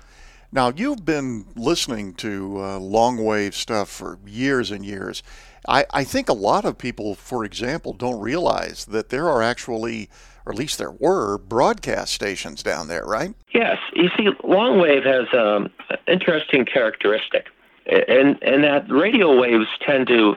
Now, 0.51 0.71
you've 0.75 1.05
been 1.05 1.45
listening 1.55 2.13
to 2.15 2.61
uh, 2.61 2.79
long 2.79 3.23
wave 3.23 3.55
stuff 3.55 3.89
for 3.89 4.19
years 4.25 4.69
and 4.69 4.85
years. 4.85 5.23
I, 5.67 5.85
I 5.91 6.03
think 6.03 6.27
a 6.27 6.33
lot 6.33 6.65
of 6.65 6.77
people, 6.77 7.15
for 7.15 7.45
example, 7.45 7.93
don't 7.93 8.19
realize 8.19 8.85
that 8.85 9.09
there 9.09 9.29
are 9.29 9.41
actually, 9.41 10.09
or 10.45 10.51
at 10.51 10.57
least 10.57 10.77
there 10.77 10.91
were, 10.91 11.37
broadcast 11.37 12.13
stations 12.13 12.63
down 12.63 12.89
there, 12.89 13.05
right? 13.05 13.33
Yes. 13.53 13.77
You 13.93 14.09
see, 14.17 14.27
long 14.43 14.79
wave 14.79 15.03
has 15.05 15.27
um, 15.33 15.69
an 15.89 15.97
interesting 16.07 16.65
characteristic, 16.65 17.47
and, 17.85 18.41
and 18.43 18.63
that 18.65 18.91
radio 18.91 19.39
waves 19.39 19.67
tend 19.85 20.07
to 20.07 20.35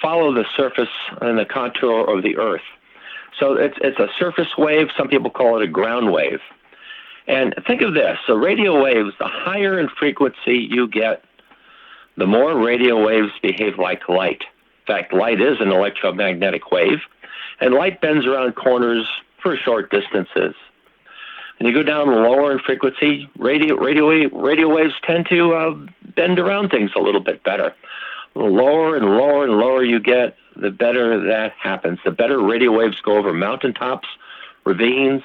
follow 0.00 0.32
the 0.32 0.44
surface 0.56 0.88
and 1.20 1.36
the 1.36 1.44
contour 1.44 2.04
of 2.04 2.22
the 2.22 2.36
Earth. 2.36 2.62
So 3.38 3.54
it's, 3.54 3.76
it's 3.80 3.98
a 3.98 4.08
surface 4.18 4.56
wave. 4.56 4.88
Some 4.96 5.08
people 5.08 5.30
call 5.30 5.60
it 5.60 5.64
a 5.64 5.68
ground 5.68 6.12
wave. 6.12 6.40
And 7.26 7.54
think 7.66 7.82
of 7.82 7.94
this 7.94 8.16
so, 8.26 8.34
radio 8.34 8.82
waves, 8.82 9.10
the 9.18 9.28
higher 9.28 9.78
in 9.78 9.88
frequency 9.88 10.66
you 10.70 10.88
get, 10.88 11.22
the 12.16 12.26
more 12.26 12.58
radio 12.58 13.04
waves 13.04 13.30
behave 13.42 13.78
like 13.78 14.08
light. 14.08 14.42
In 14.42 14.94
fact, 14.94 15.12
light 15.12 15.40
is 15.40 15.60
an 15.60 15.68
electromagnetic 15.68 16.70
wave, 16.72 17.00
and 17.60 17.74
light 17.74 18.00
bends 18.00 18.26
around 18.26 18.54
corners 18.54 19.06
for 19.42 19.56
short 19.56 19.90
distances. 19.90 20.54
And 21.58 21.68
you 21.68 21.74
go 21.74 21.82
down 21.82 22.06
lower 22.08 22.52
in 22.52 22.60
frequency, 22.60 23.28
radio, 23.38 23.76
radio, 23.76 24.28
radio 24.30 24.68
waves 24.68 24.94
tend 25.04 25.26
to 25.28 25.52
uh, 25.54 25.74
bend 26.16 26.38
around 26.38 26.70
things 26.70 26.92
a 26.96 27.00
little 27.00 27.20
bit 27.20 27.42
better. 27.44 27.74
Lower 28.34 28.96
and 28.96 29.04
lower 29.04 29.44
and 29.44 29.54
lower 29.54 29.84
you 29.84 30.00
get, 30.00 30.36
the 30.60 30.70
better 30.70 31.20
that 31.26 31.52
happens. 31.52 31.98
The 32.04 32.10
better 32.10 32.40
radio 32.40 32.72
waves 32.72 33.00
go 33.00 33.16
over 33.16 33.32
mountaintops, 33.32 34.08
ravines, 34.64 35.22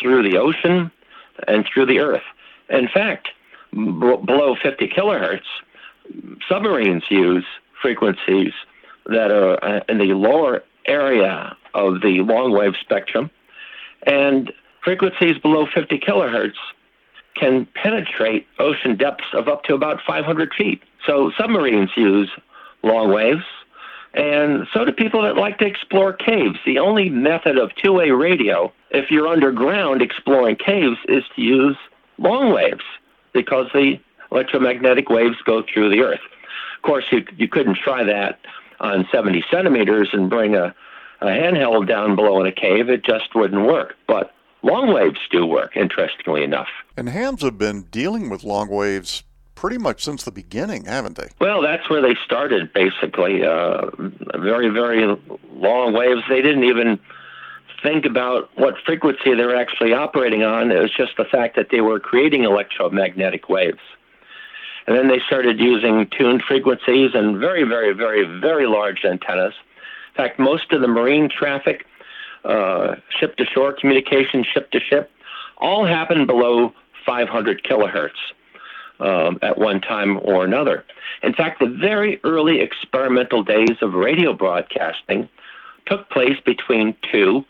through 0.00 0.28
the 0.28 0.38
ocean, 0.38 0.90
and 1.46 1.66
through 1.66 1.86
the 1.86 2.00
earth. 2.00 2.22
In 2.68 2.88
fact, 2.88 3.28
b- 3.72 3.78
below 3.80 4.56
50 4.62 4.88
kilohertz, 4.88 5.42
submarines 6.48 7.04
use 7.10 7.44
frequencies 7.80 8.52
that 9.06 9.30
are 9.30 9.62
uh, 9.64 9.80
in 9.88 9.98
the 9.98 10.14
lower 10.14 10.62
area 10.86 11.56
of 11.74 12.00
the 12.00 12.20
long 12.20 12.52
wave 12.52 12.74
spectrum, 12.80 13.30
and 14.06 14.52
frequencies 14.82 15.38
below 15.38 15.66
50 15.72 15.98
kilohertz 15.98 16.56
can 17.34 17.66
penetrate 17.74 18.46
ocean 18.58 18.96
depths 18.96 19.26
of 19.32 19.48
up 19.48 19.62
to 19.64 19.74
about 19.74 20.00
500 20.06 20.52
feet. 20.56 20.82
So 21.06 21.30
submarines 21.38 21.90
use 21.96 22.30
long 22.82 23.12
waves, 23.12 23.44
and 24.14 24.66
so 24.72 24.84
do 24.84 24.92
people 24.92 25.22
that 25.22 25.36
like 25.36 25.58
to 25.58 25.66
explore 25.66 26.12
caves. 26.12 26.58
The 26.64 26.78
only 26.78 27.10
method 27.10 27.58
of 27.58 27.74
two 27.74 27.92
way 27.92 28.10
radio, 28.10 28.72
if 28.90 29.10
you're 29.10 29.28
underground 29.28 30.02
exploring 30.02 30.56
caves, 30.56 30.98
is 31.08 31.24
to 31.36 31.42
use 31.42 31.76
long 32.18 32.52
waves 32.52 32.84
because 33.32 33.66
the 33.72 34.00
electromagnetic 34.32 35.08
waves 35.08 35.36
go 35.44 35.62
through 35.62 35.90
the 35.90 36.00
earth. 36.02 36.20
Of 36.76 36.82
course, 36.82 37.04
you, 37.10 37.24
you 37.36 37.48
couldn't 37.48 37.76
try 37.76 38.04
that 38.04 38.40
on 38.80 39.06
70 39.12 39.44
centimeters 39.50 40.10
and 40.12 40.30
bring 40.30 40.54
a, 40.54 40.74
a 41.20 41.26
handheld 41.26 41.88
down 41.88 42.16
below 42.16 42.40
in 42.40 42.46
a 42.46 42.52
cave. 42.52 42.88
It 42.88 43.04
just 43.04 43.34
wouldn't 43.34 43.66
work. 43.66 43.96
But 44.06 44.32
long 44.62 44.92
waves 44.92 45.20
do 45.30 45.44
work, 45.44 45.76
interestingly 45.76 46.44
enough. 46.44 46.68
And 46.96 47.08
hams 47.08 47.42
have 47.42 47.58
been 47.58 47.82
dealing 47.82 48.30
with 48.30 48.44
long 48.44 48.68
waves 48.68 49.24
pretty 49.58 49.76
much 49.76 50.04
since 50.04 50.22
the 50.22 50.30
beginning, 50.30 50.84
haven't 50.84 51.16
they? 51.16 51.28
Well, 51.40 51.60
that's 51.60 51.90
where 51.90 52.00
they 52.00 52.14
started, 52.24 52.72
basically. 52.72 53.44
Uh, 53.44 53.90
very, 54.38 54.68
very 54.68 55.04
long 55.52 55.92
waves. 55.92 56.20
They 56.28 56.40
didn't 56.40 56.62
even 56.62 57.00
think 57.82 58.04
about 58.04 58.50
what 58.54 58.74
frequency 58.86 59.34
they 59.34 59.44
were 59.44 59.56
actually 59.56 59.92
operating 59.92 60.44
on. 60.44 60.70
It 60.70 60.78
was 60.78 60.92
just 60.96 61.16
the 61.16 61.24
fact 61.24 61.56
that 61.56 61.70
they 61.72 61.80
were 61.80 61.98
creating 61.98 62.44
electromagnetic 62.44 63.48
waves. 63.48 63.80
And 64.86 64.96
then 64.96 65.08
they 65.08 65.18
started 65.26 65.58
using 65.58 66.08
tuned 66.16 66.44
frequencies 66.46 67.10
and 67.14 67.38
very, 67.38 67.64
very, 67.64 67.92
very, 67.92 68.22
very 68.38 68.68
large 68.68 69.04
antennas. 69.04 69.54
In 70.10 70.14
fact, 70.14 70.38
most 70.38 70.70
of 70.70 70.82
the 70.82 70.88
marine 70.88 71.28
traffic, 71.28 71.84
uh, 72.44 72.94
ship 73.10 73.34
to 73.38 73.44
shore 73.44 73.72
communication, 73.72 74.44
ship 74.44 74.70
to 74.70 74.78
ship, 74.78 75.10
all 75.56 75.84
happened 75.84 76.28
below 76.28 76.72
500 77.04 77.64
kilohertz 77.64 78.12
um, 79.00 79.38
at 79.42 79.58
one 79.58 79.80
time 79.80 80.18
or 80.22 80.44
another. 80.44 80.84
In 81.22 81.32
fact, 81.32 81.60
the 81.60 81.66
very 81.66 82.20
early 82.24 82.60
experimental 82.60 83.42
days 83.42 83.76
of 83.82 83.94
radio 83.94 84.32
broadcasting 84.32 85.28
took 85.86 86.08
place 86.10 86.38
between 86.44 86.94
2 87.12 87.44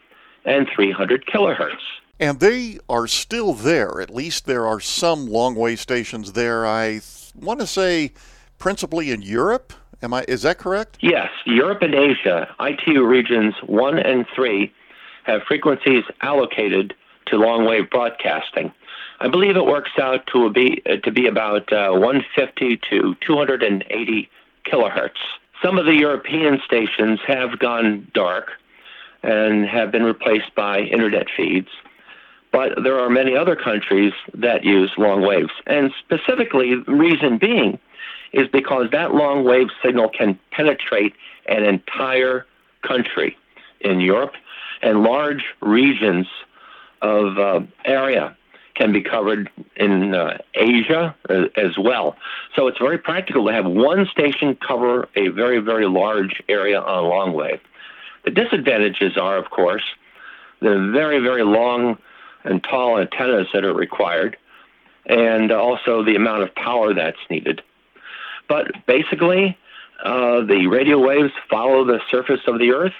and 0.45 0.69
300 0.75 1.27
kilohertz. 1.27 1.77
And 2.21 2.41
they 2.41 2.79
are 2.89 3.07
still 3.07 3.53
there. 3.53 4.01
At 4.01 4.11
least 4.15 4.47
there 4.47 4.67
are 4.67 4.81
some 4.81 5.27
long 5.27 5.55
wave 5.55 5.81
stations 5.81 6.33
there. 6.33 6.67
I 6.67 6.91
th- 6.91 7.33
want 7.35 7.61
to 7.61 7.67
say 7.67 8.13
principally 8.59 9.11
in 9.11 9.23
Europe. 9.23 9.73
Am 10.03 10.15
I 10.15 10.25
is 10.29 10.43
that 10.43 10.59
correct? 10.59 10.99
Yes, 11.01 11.29
Europe 11.45 11.83
and 11.83 11.95
Asia, 11.95 12.55
ITU 12.61 13.05
regions 13.05 13.55
1 13.67 13.99
and 13.99 14.27
3 14.35 14.73
have 15.25 15.43
frequencies 15.43 16.05
allocated 16.23 16.95
to 17.27 17.37
long 17.37 17.67
wave 17.67 17.91
broadcasting. 17.91 18.73
I 19.21 19.27
believe 19.27 19.57
it 19.57 19.67
works 19.67 19.91
out 20.01 20.27
to 20.29 20.51
be 20.51 20.81
uh, 20.89 20.97
to 20.99 21.11
be 21.11 21.27
about 21.27 21.73
uh, 21.73 21.91
150 21.91 22.81
to 22.91 23.17
280 23.21 24.31
kilohertz. 24.65 25.11
Some 25.63 25.77
of 25.77 25.87
the 25.87 25.95
European 25.95 26.61
stations 26.65 27.19
have 27.27 27.59
gone 27.59 28.07
dark 28.15 28.53
and 29.25 29.67
have 29.67 29.91
been 29.91 30.05
replaced 30.05 30.55
by 30.55 30.81
internet 30.81 31.27
feeds, 31.37 31.69
but 32.53 32.85
there 32.85 33.01
are 33.01 33.11
many 33.11 33.37
other 33.37 33.57
countries 33.57 34.13
that 34.35 34.63
use 34.63 34.93
long 34.97 35.23
waves, 35.23 35.51
and 35.67 35.93
specifically, 35.99 36.77
the 36.77 36.95
reason 36.95 37.39
being 37.39 37.81
is 38.33 38.47
because 38.47 38.89
that 38.93 39.15
long 39.15 39.43
wave 39.43 39.69
signal 39.83 40.11
can 40.11 40.39
penetrate 40.53 41.15
an 41.49 41.65
entire 41.65 42.47
country 42.83 43.37
in 43.81 44.01
Europe 44.01 44.35
and 44.81 45.03
large 45.03 45.45
regions 45.61 46.29
of 47.03 47.37
uh, 47.37 47.61
area 47.85 48.37
can 48.79 48.93
be 48.93 49.03
covered 49.03 49.51
in 49.77 50.15
uh, 50.15 50.39
Asia 50.55 51.15
uh, 51.29 51.45
as 51.57 51.77
well. 51.77 52.17
So 52.55 52.69
it's 52.69 52.79
very 52.79 52.99
practical 52.99 53.47
to 53.47 53.53
have 53.53 53.67
one 53.67 54.07
station 54.07 54.57
cover 54.57 55.09
a 55.17 55.29
very, 55.29 55.59
very 55.59 55.87
large 55.87 56.43
area 56.49 56.81
on 56.81 57.05
long 57.05 57.33
wave. 57.33 57.61
The 58.25 58.31
disadvantages 58.31 59.17
are, 59.17 59.37
of 59.37 59.51
course, 59.51 59.83
the 60.61 60.91
very, 60.93 61.19
very 61.19 61.43
long 61.43 61.99
and 62.45 62.63
tall 62.63 62.99
antennas 62.99 63.49
that 63.53 63.65
are 63.65 63.75
required, 63.75 64.37
and 65.07 65.51
also 65.51 66.05
the 66.05 66.15
amount 66.15 66.45
of 66.45 66.55
power 66.55 66.95
that's 66.95 67.19
needed. 67.29 67.63
But 68.49 68.87
basically, 68.87 69.59
uh, 70.05 70.43
the 70.43 70.69
radio 70.69 70.99
waves 70.99 71.33
follow 71.51 71.85
the 71.85 72.01
surface 72.11 72.41
of 72.47 72.59
the 72.59 72.71
Earth, 72.73 72.95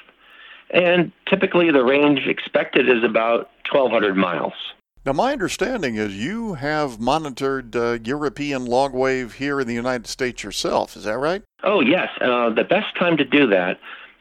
and 0.71 1.13
typically 1.27 1.71
the 1.71 1.85
range 1.85 2.27
expected 2.27 2.89
is 2.89 3.05
about 3.05 3.51
1,200 3.71 4.17
miles. 4.17 4.55
Now, 5.07 5.13
my 5.13 5.33
understanding 5.33 5.97
is 5.97 6.17
you 6.17 6.55
have 6.55 7.01
monitored 7.01 7.75
uh, 7.75 7.99
European 8.05 8.67
long 8.67 8.93
wave 8.93 9.35
here 9.35 9.61
in 9.61 9.67
the 9.67 9.75
United 9.75 10.07
States 10.07 10.43
yourself. 10.43 10.97
Is 10.97 11.05
that 11.05 11.19
right? 11.19 11.43
Oh, 11.63 11.81
yes. 11.81 12.09
Uh, 12.21 12.51
the 12.51 12.65
best 12.65 12.95
time 12.99 13.17
to 13.17 13.25
do 13.25 13.47
that 13.47 13.79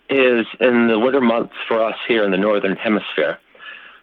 is 0.10 0.46
in 0.60 0.88
the 0.88 1.00
winter 1.00 1.20
months 1.20 1.56
for 1.68 1.84
us 1.84 1.98
here 2.08 2.24
in 2.24 2.32
the 2.32 2.38
Northern 2.38 2.78
Hemisphere. 2.78 3.40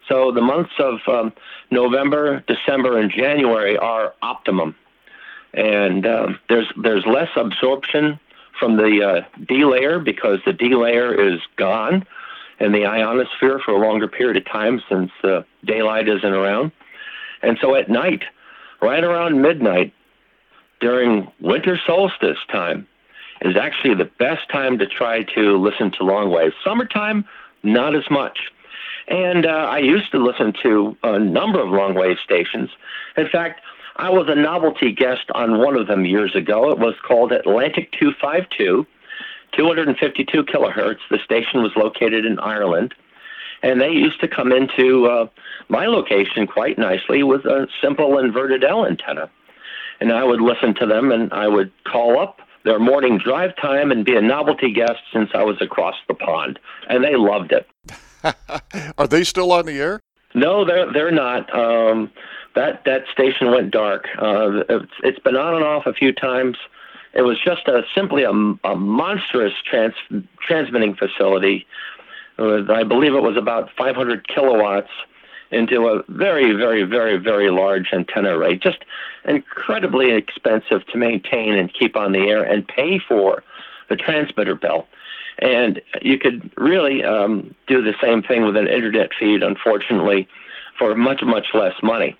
So 0.07 0.31
the 0.31 0.41
months 0.41 0.73
of 0.77 0.99
um, 1.07 1.33
November, 1.71 2.43
December, 2.47 2.99
and 2.99 3.09
January 3.09 3.77
are 3.77 4.13
optimum. 4.21 4.75
And 5.53 6.05
um, 6.05 6.39
there's, 6.49 6.67
there's 6.77 7.05
less 7.07 7.29
absorption 7.35 8.19
from 8.59 8.77
the 8.77 9.03
uh, 9.03 9.43
D 9.47 9.65
layer 9.65 9.99
because 9.99 10.39
the 10.45 10.53
D 10.53 10.75
layer 10.75 11.13
is 11.13 11.39
gone 11.55 12.05
in 12.59 12.71
the 12.71 12.85
ionosphere 12.85 13.59
for 13.63 13.71
a 13.71 13.77
longer 13.77 14.07
period 14.07 14.37
of 14.37 14.45
time 14.45 14.81
since 14.89 15.11
uh, 15.23 15.41
daylight 15.65 16.07
isn't 16.07 16.33
around. 16.33 16.71
And 17.41 17.57
so 17.61 17.75
at 17.75 17.89
night, 17.89 18.23
right 18.81 19.03
around 19.03 19.41
midnight, 19.41 19.93
during 20.79 21.31
winter 21.39 21.79
solstice 21.85 22.37
time, 22.51 22.87
is 23.41 23.55
actually 23.55 23.95
the 23.95 24.09
best 24.19 24.49
time 24.49 24.77
to 24.79 24.87
try 24.87 25.23
to 25.23 25.57
listen 25.57 25.91
to 25.91 26.03
long 26.03 26.29
wave. 26.29 26.53
Summertime, 26.63 27.25
not 27.63 27.95
as 27.95 28.09
much. 28.09 28.51
And 29.07 29.45
uh, 29.45 29.49
I 29.49 29.79
used 29.79 30.11
to 30.11 30.17
listen 30.17 30.53
to 30.63 30.97
a 31.03 31.19
number 31.19 31.61
of 31.61 31.69
long 31.69 31.93
wave 31.93 32.17
stations. 32.23 32.69
In 33.17 33.29
fact, 33.29 33.61
I 33.97 34.09
was 34.09 34.27
a 34.27 34.35
novelty 34.35 34.91
guest 34.91 35.29
on 35.33 35.59
one 35.59 35.75
of 35.75 35.87
them 35.87 36.05
years 36.05 36.35
ago. 36.35 36.71
It 36.71 36.79
was 36.79 36.95
called 37.05 37.31
Atlantic 37.31 37.91
252, 37.93 38.85
252 39.53 40.43
kilohertz. 40.43 40.99
The 41.09 41.19
station 41.23 41.61
was 41.61 41.71
located 41.75 42.25
in 42.25 42.39
Ireland. 42.39 42.93
And 43.63 43.81
they 43.81 43.89
used 43.89 44.19
to 44.21 44.27
come 44.27 44.51
into 44.51 45.07
uh, 45.07 45.27
my 45.69 45.87
location 45.87 46.45
quite 46.45 46.77
nicely 46.77 47.23
with 47.23 47.45
a 47.45 47.67
simple 47.81 48.19
inverted 48.19 48.63
L 48.63 48.85
antenna. 48.85 49.29
And 49.99 50.11
I 50.11 50.23
would 50.23 50.41
listen 50.41 50.75
to 50.75 50.85
them 50.85 51.11
and 51.11 51.31
I 51.33 51.47
would 51.47 51.71
call 51.85 52.19
up 52.19 52.39
their 52.63 52.79
morning 52.79 53.17
drive 53.17 53.55
time 53.55 53.91
and 53.91 54.03
be 54.03 54.15
a 54.15 54.21
novelty 54.21 54.71
guest 54.71 54.99
since 55.13 55.29
I 55.33 55.43
was 55.43 55.57
across 55.61 55.95
the 56.07 56.15
pond. 56.15 56.59
And 56.89 57.03
they 57.03 57.15
loved 57.15 57.53
it. 57.53 57.67
Are 58.97 59.07
they 59.07 59.23
still 59.23 59.51
on 59.51 59.65
the 59.65 59.79
air? 59.79 60.01
No, 60.33 60.65
they're 60.65 60.91
they're 60.91 61.11
not. 61.11 61.53
Um, 61.57 62.11
that 62.55 62.83
that 62.85 63.03
station 63.11 63.51
went 63.51 63.71
dark. 63.71 64.05
Uh, 64.21 64.63
it's, 64.67 64.91
it's 65.03 65.19
been 65.19 65.37
on 65.37 65.55
and 65.55 65.63
off 65.63 65.85
a 65.85 65.93
few 65.93 66.11
times. 66.11 66.57
It 67.15 67.21
was 67.21 67.37
just 67.43 67.67
a 67.67 67.83
simply 67.95 68.23
a, 68.23 68.31
a 68.31 68.75
monstrous 68.75 69.53
trans, 69.63 69.93
transmitting 70.45 70.95
facility. 70.95 71.65
I 72.37 72.83
believe 72.83 73.13
it 73.13 73.23
was 73.23 73.37
about 73.37 73.69
500 73.77 74.27
kilowatts 74.27 74.91
into 75.51 75.87
a 75.87 76.03
very, 76.09 76.51
very, 76.51 76.83
very, 76.83 77.17
very 77.17 77.49
large 77.49 77.93
antenna 77.93 78.37
array. 78.37 78.57
Just 78.57 78.79
incredibly 79.23 80.11
expensive 80.11 80.85
to 80.87 80.97
maintain 80.97 81.53
and 81.53 81.73
keep 81.73 81.95
on 81.95 82.11
the 82.11 82.27
air 82.27 82.43
and 82.43 82.67
pay 82.67 82.99
for 82.99 83.43
the 83.89 83.95
transmitter 83.95 84.55
bill. 84.55 84.85
And 85.39 85.81
you 86.01 86.17
could 86.17 86.51
really 86.57 87.03
um, 87.03 87.55
do 87.67 87.81
the 87.81 87.93
same 88.01 88.23
thing 88.23 88.45
with 88.45 88.57
an 88.57 88.67
internet 88.67 89.11
feed, 89.17 89.43
unfortunately, 89.43 90.27
for 90.77 90.95
much, 90.95 91.21
much 91.23 91.47
less 91.53 91.73
money. 91.81 92.17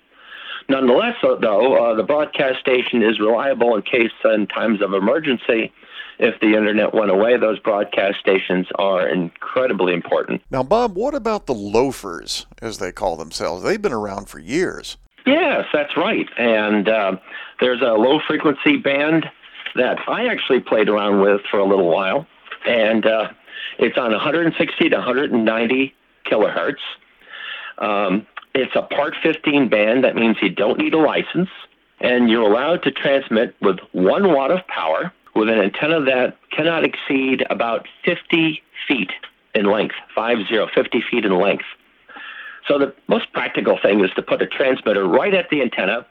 Nonetheless, 0.68 1.14
though, 1.22 1.74
uh, 1.74 1.94
the 1.94 2.02
broadcast 2.02 2.60
station 2.60 3.02
is 3.02 3.20
reliable 3.20 3.76
in 3.76 3.82
case 3.82 4.10
in 4.24 4.46
times 4.48 4.82
of 4.82 4.92
emergency. 4.92 5.72
If 6.18 6.40
the 6.40 6.56
internet 6.56 6.94
went 6.94 7.10
away, 7.10 7.36
those 7.36 7.58
broadcast 7.58 8.18
stations 8.18 8.66
are 8.76 9.06
incredibly 9.06 9.92
important. 9.92 10.42
Now, 10.50 10.62
Bob, 10.62 10.96
what 10.96 11.14
about 11.14 11.46
the 11.46 11.54
LowFERs, 11.54 12.46
as 12.62 12.78
they 12.78 12.90
call 12.90 13.16
themselves? 13.16 13.62
They've 13.62 13.80
been 13.80 13.92
around 13.92 14.28
for 14.28 14.38
years. 14.38 14.96
Yes, 15.26 15.66
that's 15.72 15.96
right. 15.96 16.26
And 16.38 16.88
uh, 16.88 17.16
there's 17.60 17.82
a 17.82 17.92
low 17.92 18.18
frequency 18.26 18.76
band 18.76 19.26
that 19.74 19.98
I 20.08 20.26
actually 20.26 20.60
played 20.60 20.88
around 20.88 21.20
with 21.20 21.42
for 21.50 21.58
a 21.58 21.64
little 21.66 21.88
while 21.88 22.26
and 22.66 23.06
uh, 23.06 23.28
it's 23.78 23.96
on 23.96 24.10
160 24.10 24.88
to 24.88 24.96
190 24.96 25.94
kilohertz. 26.30 26.74
Um, 27.78 28.26
it's 28.56 28.74
a 28.74 28.82
Part 28.82 29.14
15 29.22 29.68
band. 29.68 30.04
That 30.04 30.16
means 30.16 30.36
you 30.40 30.50
don't 30.50 30.78
need 30.78 30.94
a 30.94 30.98
license, 30.98 31.50
and 32.00 32.28
you're 32.28 32.48
allowed 32.50 32.82
to 32.84 32.90
transmit 32.90 33.54
with 33.60 33.78
one 33.92 34.32
watt 34.32 34.50
of 34.50 34.66
power 34.66 35.12
with 35.34 35.48
an 35.48 35.58
antenna 35.58 36.00
that 36.02 36.38
cannot 36.50 36.84
exceed 36.84 37.44
about 37.50 37.86
50 38.04 38.62
feet 38.88 39.10
in 39.54 39.66
length, 39.66 39.94
50, 40.14 40.46
50 40.74 41.04
feet 41.10 41.24
in 41.24 41.38
length. 41.38 41.64
So 42.66 42.78
the 42.78 42.94
most 43.06 43.32
practical 43.32 43.78
thing 43.80 44.02
is 44.04 44.10
to 44.16 44.22
put 44.22 44.42
a 44.42 44.46
transmitter 44.46 45.06
right 45.06 45.34
at 45.34 45.50
the 45.50 45.62
antenna 45.62 46.06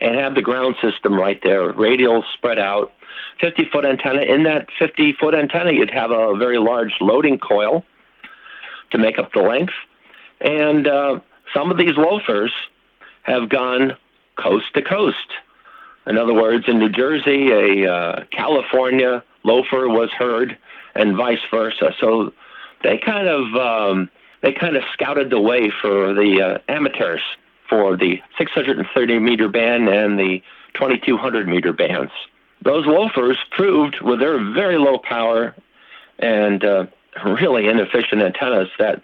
and 0.00 0.16
have 0.16 0.34
the 0.34 0.42
ground 0.42 0.76
system 0.82 1.14
right 1.14 1.40
there, 1.42 1.72
radials 1.72 2.24
spread 2.34 2.58
out, 2.58 2.92
50 3.40 3.68
foot 3.72 3.84
antenna. 3.86 4.22
In 4.22 4.42
that 4.44 4.68
50 4.78 5.14
foot 5.14 5.34
antenna, 5.34 5.72
you'd 5.72 5.90
have 5.90 6.10
a 6.10 6.36
very 6.36 6.58
large 6.58 6.92
loading 7.00 7.38
coil 7.38 7.84
to 8.90 8.98
make 8.98 9.18
up 9.18 9.32
the 9.32 9.40
length. 9.40 9.72
And 10.40 10.86
uh, 10.86 11.20
some 11.54 11.70
of 11.70 11.78
these 11.78 11.94
LowFERs 11.94 12.50
have 13.22 13.48
gone 13.48 13.96
coast 14.36 14.66
to 14.74 14.82
coast. 14.82 15.32
In 16.06 16.18
other 16.18 16.34
words, 16.34 16.64
in 16.68 16.78
New 16.78 16.88
Jersey, 16.88 17.50
a 17.50 17.92
uh, 17.92 18.24
California 18.30 19.24
LowFER 19.44 19.88
was 19.88 20.10
heard, 20.10 20.56
and 20.94 21.16
vice 21.16 21.40
versa. 21.50 21.94
So 22.00 22.32
they 22.82 22.98
kind 22.98 23.28
of 23.28 23.54
um, 23.54 24.10
they 24.42 24.52
kind 24.52 24.76
of 24.76 24.84
scouted 24.92 25.30
the 25.30 25.40
way 25.40 25.70
for 25.70 26.14
the 26.14 26.42
uh, 26.42 26.72
amateurs 26.72 27.22
for 27.68 27.96
the 27.96 28.20
630 28.38 29.18
meter 29.18 29.48
band 29.48 29.88
and 29.88 30.18
the 30.18 30.40
2200 30.74 31.48
meter 31.48 31.72
bands 31.72 32.12
those 32.62 32.86
LowFERs 32.86 33.36
proved 33.50 34.00
with 34.00 34.20
their 34.20 34.38
very 34.52 34.78
low 34.78 34.98
power 34.98 35.54
and 36.18 36.64
uh, 36.64 36.86
really 37.24 37.68
inefficient 37.68 38.22
antennas 38.22 38.68
that 38.78 39.02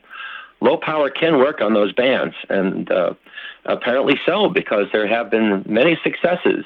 low 0.63 0.77
power 0.77 1.11
can 1.11 1.39
work 1.39 1.61
on 1.61 1.75
those 1.75 1.93
bands, 1.93 2.35
and 2.49 2.91
uh, 2.91 3.15
apparently 3.67 4.19
so 4.25 4.49
because 4.49 4.87
there 4.93 5.07
have 5.07 5.31
been 5.31 5.65
many 5.67 5.99
successes 6.03 6.65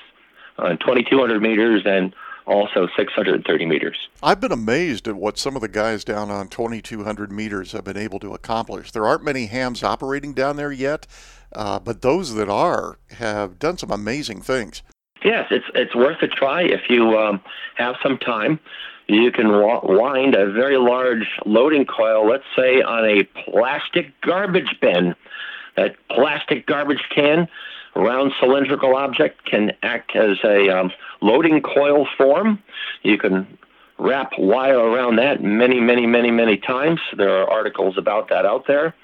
on 0.58 0.78
2200 0.78 1.42
meters 1.42 1.82
and 1.84 2.14
also 2.46 2.86
630 2.96 3.66
meters. 3.66 3.96
I've 4.22 4.40
been 4.40 4.52
amazed 4.52 5.08
at 5.08 5.16
what 5.16 5.36
some 5.36 5.56
of 5.56 5.62
the 5.62 5.68
guys 5.68 6.04
down 6.04 6.30
on 6.30 6.48
2200 6.48 7.32
meters 7.32 7.72
have 7.72 7.84
been 7.84 7.96
able 7.96 8.20
to 8.20 8.34
accomplish. 8.34 8.92
There 8.92 9.06
aren't 9.06 9.24
many 9.24 9.46
hams 9.46 9.82
operating 9.82 10.32
down 10.32 10.56
there 10.56 10.70
yet, 10.70 11.06
uh, 11.52 11.80
but 11.80 12.02
those 12.02 12.34
that 12.34 12.48
are 12.48 12.98
have 13.18 13.58
done 13.58 13.78
some 13.78 13.90
amazing 13.90 14.42
things. 14.42 14.82
Yes, 15.24 15.48
it's 15.50 15.64
it's 15.74 15.94
worth 15.94 16.22
a 16.22 16.28
try 16.28 16.62
if 16.62 16.82
you 16.88 17.18
um, 17.18 17.40
have 17.74 17.96
some 18.02 18.18
time. 18.18 18.60
You 19.08 19.30
can 19.30 19.48
wind 19.48 20.34
a 20.34 20.50
very 20.50 20.78
large 20.78 21.28
loading 21.44 21.86
coil, 21.86 22.28
let's 22.28 22.44
say, 22.56 22.82
on 22.82 23.04
a 23.04 23.22
plastic 23.44 24.20
garbage 24.20 24.76
bin. 24.80 25.14
That 25.76 25.94
plastic 26.10 26.66
garbage 26.66 27.04
can, 27.14 27.46
round 27.94 28.32
cylindrical 28.40 28.96
object, 28.96 29.44
can 29.44 29.72
act 29.82 30.16
as 30.16 30.38
a 30.42 30.68
um, 30.70 30.90
loading 31.20 31.62
coil 31.62 32.08
form. 32.18 32.62
You 33.02 33.16
can 33.16 33.58
wrap 33.98 34.32
wire 34.38 34.78
around 34.78 35.16
that 35.16 35.42
many, 35.42 35.80
many, 35.80 36.06
many, 36.06 36.32
many 36.32 36.56
times. 36.56 37.00
There 37.16 37.30
are 37.30 37.48
articles 37.48 37.96
about 37.96 38.28
that 38.30 38.44
out 38.44 38.66
there. 38.66 38.94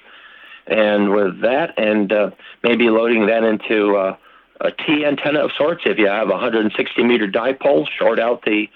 And 0.66 1.12
with 1.12 1.40
that, 1.42 1.78
and 1.78 2.12
uh, 2.12 2.30
maybe 2.62 2.88
loading 2.90 3.26
that 3.26 3.44
into 3.44 3.96
uh, 3.96 4.16
a 4.60 4.70
T 4.70 5.04
antenna 5.04 5.44
of 5.44 5.50
sorts. 5.56 5.82
If 5.86 5.98
you 5.98 6.06
have 6.06 6.28
a 6.28 6.32
160 6.32 7.02
meter 7.02 7.26
dipole, 7.26 7.86
short 7.98 8.18
out 8.18 8.42
the 8.44 8.68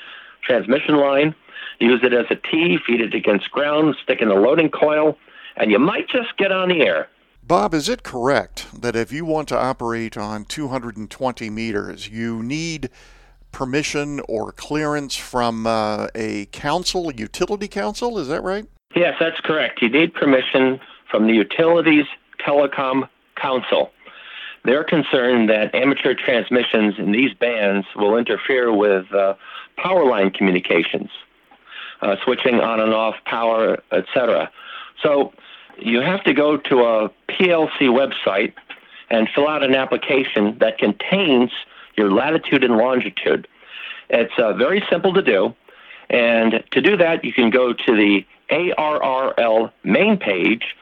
transmission 0.46 0.96
line, 0.96 1.35
use 1.80 2.00
it 2.02 2.12
as 2.12 2.26
a 2.30 2.37
T, 2.37 2.78
feed 2.87 3.00
it 3.00 3.14
against 3.14 3.50
ground, 3.50 3.96
stick 4.02 4.20
in 4.20 4.28
a 4.28 4.35
loading 4.35 4.70
coil, 4.70 5.18
and 5.56 5.70
you 5.70 5.78
might 5.78 6.09
just 6.09 6.37
get 6.37 6.52
on 6.52 6.68
the 6.68 6.82
air. 6.82 7.09
Bob, 7.42 7.74
is 7.74 7.88
it 7.88 8.02
correct 8.02 8.66
that 8.80 8.96
if 8.96 9.12
you 9.12 9.24
want 9.24 9.48
to 9.48 9.56
operate 9.56 10.16
on 10.16 10.44
220 10.44 11.48
meters, 11.50 12.09
you 12.09 12.42
need 12.42 12.90
permission 13.52 14.20
or 14.28 14.52
clearance 14.52 15.16
from 15.16 15.66
uh, 15.66 16.09
a 16.14 16.46
council, 16.46 17.12
utility 17.12 17.68
council? 17.68 18.18
Is 18.18 18.28
that 18.28 18.42
right? 18.42 18.66
Yes, 18.96 19.14
that's 19.20 19.38
correct. 19.40 19.80
You 19.80 19.90
need 19.90 20.12
permission 20.14 20.80
from 21.11 21.26
the 21.26 21.35
Utilities 21.35 22.06
Telecom 22.44 23.09
Council. 23.37 23.90
They're 24.66 24.85
concerned 24.85 25.48
that 25.48 25.72
amateur 25.76 26.12
transmissions 26.14 26.96
in 26.98 27.12
these 27.12 27.33
bands 27.35 27.87
will 27.94 28.16
interfere 28.16 28.74
with 28.74 29.07
uh, 29.14 29.35
power 29.76 30.05
line 30.05 30.31
communications, 30.31 31.09
uh, 32.02 32.16
switching 32.24 32.57
on 32.57 32.81
and 32.81 32.92
off 32.92 33.14
power, 33.26 33.79
etc. 33.92 34.50
So 35.05 35.33
you 35.79 36.00
have 36.00 36.24
to 36.24 36.35
go 36.35 36.57
to 36.57 36.81
a 36.81 37.11
PLC 37.29 37.83
website 37.83 38.55
and 39.09 39.29
fill 39.33 39.46
out 39.46 39.62
an 39.62 39.76
application 39.76 40.59
that 40.59 40.79
contains 40.79 41.52
your 41.96 42.11
latitude 42.11 42.64
and 42.64 42.76
longitude. 42.76 43.46
It's 44.11 44.33
uh, 44.37 44.55
very 44.55 44.83
simple 44.90 45.14
to 45.14 45.22
do. 45.22 45.55
And 46.11 46.64
to 46.72 46.81
do 46.81 46.96
that, 46.96 47.24
you 47.24 47.33
can 47.33 47.50
go 47.50 47.72
to 47.72 47.96
the 47.96 48.26
ARRL 48.50 49.70
main 49.85 50.16
page 50.16 50.74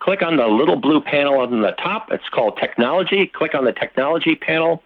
click 0.00 0.22
on 0.22 0.36
the 0.36 0.46
little 0.46 0.76
blue 0.76 1.00
panel 1.00 1.40
on 1.40 1.60
the 1.60 1.72
top. 1.72 2.08
It's 2.10 2.28
called 2.28 2.58
Technology. 2.58 3.26
Click 3.26 3.54
on 3.54 3.64
the 3.64 3.72
Technology 3.72 4.34
panel, 4.34 4.82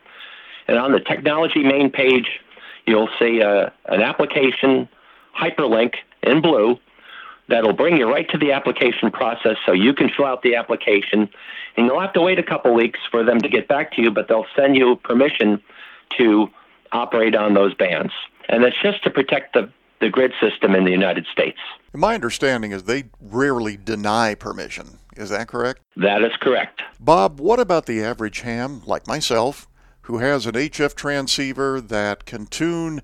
and 0.68 0.78
on 0.78 0.92
the 0.92 1.00
Technology 1.00 1.62
main 1.62 1.90
page, 1.90 2.40
you'll 2.86 3.08
see 3.18 3.42
uh, 3.42 3.70
an 3.86 4.02
application 4.02 4.88
hyperlink 5.38 5.94
in 6.22 6.40
blue 6.40 6.78
that'll 7.48 7.72
bring 7.72 7.96
you 7.96 8.10
right 8.10 8.28
to 8.30 8.38
the 8.38 8.52
application 8.52 9.10
process 9.10 9.56
so 9.66 9.72
you 9.72 9.92
can 9.92 10.08
fill 10.08 10.26
out 10.26 10.42
the 10.42 10.54
application. 10.54 11.28
And 11.76 11.86
you'll 11.86 12.00
have 12.00 12.12
to 12.14 12.20
wait 12.20 12.38
a 12.38 12.42
couple 12.42 12.72
weeks 12.74 13.00
for 13.10 13.24
them 13.24 13.40
to 13.40 13.48
get 13.48 13.68
back 13.68 13.92
to 13.92 14.02
you, 14.02 14.10
but 14.10 14.28
they'll 14.28 14.46
send 14.56 14.76
you 14.76 14.96
permission 14.96 15.60
to 16.18 16.48
operate 16.92 17.34
on 17.34 17.54
those 17.54 17.74
bands. 17.74 18.12
And 18.48 18.64
it's 18.64 18.80
just 18.82 19.02
to 19.04 19.10
protect 19.10 19.54
the, 19.54 19.70
the 20.00 20.08
grid 20.08 20.32
system 20.40 20.74
in 20.74 20.84
the 20.84 20.90
United 20.90 21.26
States. 21.32 21.58
My 21.92 22.14
understanding 22.14 22.72
is 22.72 22.84
they 22.84 23.04
rarely 23.20 23.76
deny 23.76 24.34
permission. 24.34 24.98
Is 25.16 25.30
that 25.30 25.48
correct? 25.48 25.80
That 25.96 26.22
is 26.22 26.32
correct. 26.40 26.82
Bob, 27.00 27.40
what 27.40 27.60
about 27.60 27.86
the 27.86 28.02
average 28.02 28.40
ham, 28.40 28.82
like 28.86 29.06
myself, 29.06 29.68
who 30.02 30.18
has 30.18 30.46
an 30.46 30.54
HF 30.54 30.94
transceiver 30.94 31.80
that 31.80 32.24
can 32.24 32.46
tune, 32.46 33.02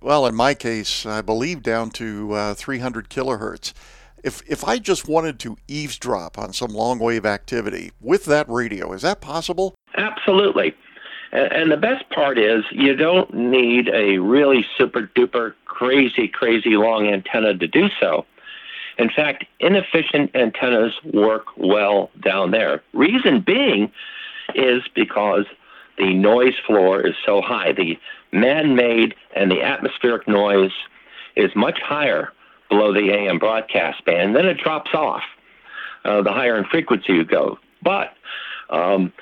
well, 0.00 0.26
in 0.26 0.34
my 0.34 0.54
case, 0.54 1.04
I 1.04 1.22
believe 1.22 1.62
down 1.62 1.90
to 1.92 2.32
uh, 2.32 2.54
300 2.54 3.08
kilohertz? 3.08 3.72
If, 4.24 4.42
if 4.48 4.64
I 4.64 4.78
just 4.78 5.08
wanted 5.08 5.38
to 5.40 5.56
eavesdrop 5.68 6.38
on 6.38 6.52
some 6.52 6.70
long 6.70 6.98
wave 6.98 7.24
activity 7.24 7.92
with 8.00 8.24
that 8.26 8.48
radio, 8.48 8.92
is 8.92 9.02
that 9.02 9.20
possible? 9.20 9.74
Absolutely. 9.96 10.74
And, 11.32 11.52
and 11.52 11.72
the 11.72 11.76
best 11.76 12.08
part 12.10 12.38
is 12.38 12.64
you 12.70 12.96
don't 12.96 13.32
need 13.32 13.88
a 13.88 14.18
really 14.18 14.64
super 14.76 15.10
duper 15.14 15.54
crazy, 15.64 16.26
crazy 16.28 16.76
long 16.76 17.06
antenna 17.06 17.54
to 17.56 17.68
do 17.68 17.88
so. 18.00 18.26
In 18.98 19.10
fact, 19.10 19.44
inefficient 19.60 20.34
antennas 20.34 20.92
work 21.04 21.46
well 21.56 22.10
down 22.20 22.50
there. 22.50 22.82
Reason 22.92 23.40
being 23.40 23.92
is 24.54 24.82
because 24.94 25.44
the 25.98 26.14
noise 26.14 26.54
floor 26.66 27.06
is 27.06 27.14
so 27.24 27.40
high. 27.40 27.72
The 27.72 27.98
man 28.32 28.74
made 28.74 29.14
and 29.34 29.50
the 29.50 29.62
atmospheric 29.62 30.26
noise 30.26 30.72
is 31.36 31.50
much 31.54 31.78
higher 31.80 32.32
below 32.68 32.92
the 32.92 33.10
AM 33.12 33.38
broadcast 33.38 34.04
band. 34.04 34.34
Then 34.34 34.46
it 34.46 34.58
drops 34.58 34.90
off 34.94 35.22
uh, 36.04 36.22
the 36.22 36.32
higher 36.32 36.58
in 36.58 36.64
frequency 36.64 37.12
you 37.12 37.24
go. 37.24 37.58
But 37.82 38.14
um, 38.70 39.12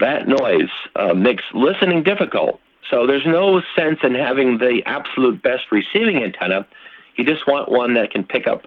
that 0.00 0.26
noise 0.26 0.70
uh, 0.96 1.14
makes 1.14 1.44
listening 1.54 2.02
difficult. 2.02 2.60
So 2.90 3.06
there's 3.06 3.26
no 3.26 3.62
sense 3.76 4.00
in 4.02 4.14
having 4.14 4.58
the 4.58 4.82
absolute 4.86 5.42
best 5.42 5.70
receiving 5.70 6.22
antenna. 6.22 6.66
You 7.16 7.24
just 7.24 7.46
want 7.46 7.70
one 7.70 7.94
that 7.94 8.10
can 8.10 8.24
pick 8.24 8.46
up 8.46 8.66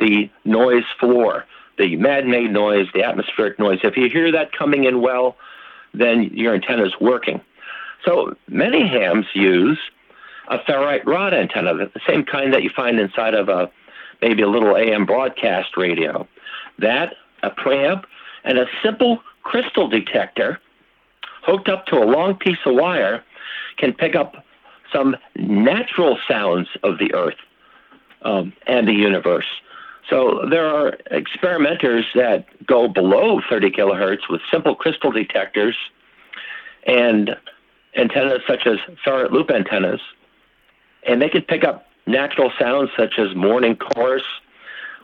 the 0.00 0.30
noise 0.44 0.84
floor, 0.98 1.44
the 1.78 1.96
man-made 1.96 2.50
noise, 2.50 2.86
the 2.94 3.02
atmospheric 3.02 3.58
noise. 3.58 3.80
If 3.84 3.96
you 3.96 4.08
hear 4.08 4.32
that 4.32 4.52
coming 4.52 4.84
in 4.84 5.00
well, 5.00 5.36
then 5.94 6.24
your 6.34 6.54
antenna 6.54 6.84
is 6.84 6.94
working. 7.00 7.40
So 8.04 8.34
many 8.48 8.86
hams 8.86 9.26
use 9.34 9.78
a 10.48 10.58
ferrite 10.58 11.06
rod 11.06 11.34
antenna, 11.34 11.74
the 11.74 12.00
same 12.06 12.24
kind 12.24 12.52
that 12.52 12.62
you 12.62 12.70
find 12.70 12.98
inside 12.98 13.34
of 13.34 13.48
a 13.48 13.70
maybe 14.20 14.42
a 14.42 14.48
little 14.48 14.76
AM 14.76 15.06
broadcast 15.06 15.76
radio. 15.76 16.26
That, 16.78 17.14
a 17.42 17.50
preamp, 17.50 18.04
and 18.44 18.58
a 18.58 18.66
simple 18.82 19.22
crystal 19.42 19.88
detector 19.88 20.60
hooked 21.42 21.68
up 21.68 21.86
to 21.86 21.96
a 21.96 22.04
long 22.04 22.34
piece 22.34 22.58
of 22.66 22.74
wire 22.74 23.24
can 23.78 23.92
pick 23.92 24.14
up 24.14 24.44
some 24.92 25.16
natural 25.36 26.18
sounds 26.28 26.68
of 26.82 26.98
the 26.98 27.14
earth 27.14 27.36
um, 28.22 28.52
and 28.66 28.88
the 28.88 28.92
universe. 28.92 29.46
So 30.08 30.46
there 30.50 30.66
are 30.66 30.96
experimenters 31.10 32.06
that 32.14 32.46
go 32.66 32.88
below 32.88 33.40
30 33.48 33.70
kilohertz 33.70 34.28
with 34.28 34.40
simple 34.50 34.74
crystal 34.74 35.12
detectors 35.12 35.76
and 36.86 37.36
antennas 37.96 38.40
such 38.46 38.66
as 38.66 38.78
ferrite 39.04 39.30
loop 39.30 39.50
antennas, 39.50 40.00
and 41.06 41.20
they 41.20 41.28
can 41.28 41.42
pick 41.42 41.64
up 41.64 41.86
natural 42.06 42.50
sounds 42.58 42.90
such 42.96 43.18
as 43.18 43.34
morning 43.34 43.76
chorus, 43.76 44.22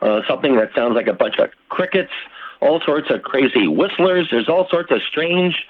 uh, 0.02 0.20
something 0.28 0.56
that 0.56 0.70
sounds 0.74 0.94
like 0.94 1.06
a 1.06 1.12
bunch 1.12 1.38
of 1.38 1.50
crickets, 1.68 2.12
all 2.60 2.80
sorts 2.80 3.10
of 3.10 3.22
crazy 3.22 3.68
whistlers. 3.68 4.28
There's 4.30 4.48
all 4.48 4.68
sorts 4.68 4.90
of 4.90 5.00
strange 5.02 5.66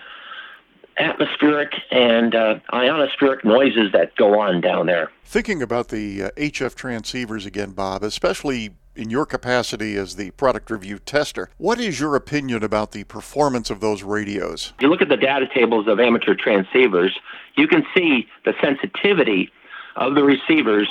atmospheric 0.99 1.73
and 1.91 2.35
uh, 2.35 2.59
ionospheric 2.73 3.45
noises 3.45 3.93
that 3.93 4.17
go 4.17 4.41
on 4.41 4.61
down 4.61 4.87
there. 4.87 5.11
Thinking 5.25 5.63
about 5.63 5.89
the 5.89 6.25
uh, 6.25 6.31
HF 6.37 6.75
transceivers 6.75 7.45
again, 7.45 7.73
Bob, 7.73 8.03
especially 8.03 8.71
in 8.97 9.11
your 9.11 9.27
capacity 9.27 9.97
as 9.97 10.17
the 10.17 10.31
product 10.33 10.71
review 10.71 10.99
tester, 10.99 11.51
what 11.59 11.79
is 11.79 12.01
your 12.01 12.17
opinion 12.17 12.63
about 12.63 12.93
the 12.93 13.05
performance 13.05 13.71
of 13.71 13.81
those 13.81 14.03
radios? 14.03 14.73
If 14.77 14.83
you 14.83 14.89
look 14.89 15.03
at 15.03 15.09
the 15.09 15.17
data 15.17 15.47
tables 15.53 15.87
of 15.89 16.01
amateur 16.01 16.35
transceivers, 16.35 17.11
you 17.57 17.69
can 17.69 17.85
see 17.95 18.27
the 18.45 18.55
sensitivity 18.61 19.51
of 19.97 20.15
the 20.15 20.23
receivers 20.23 20.89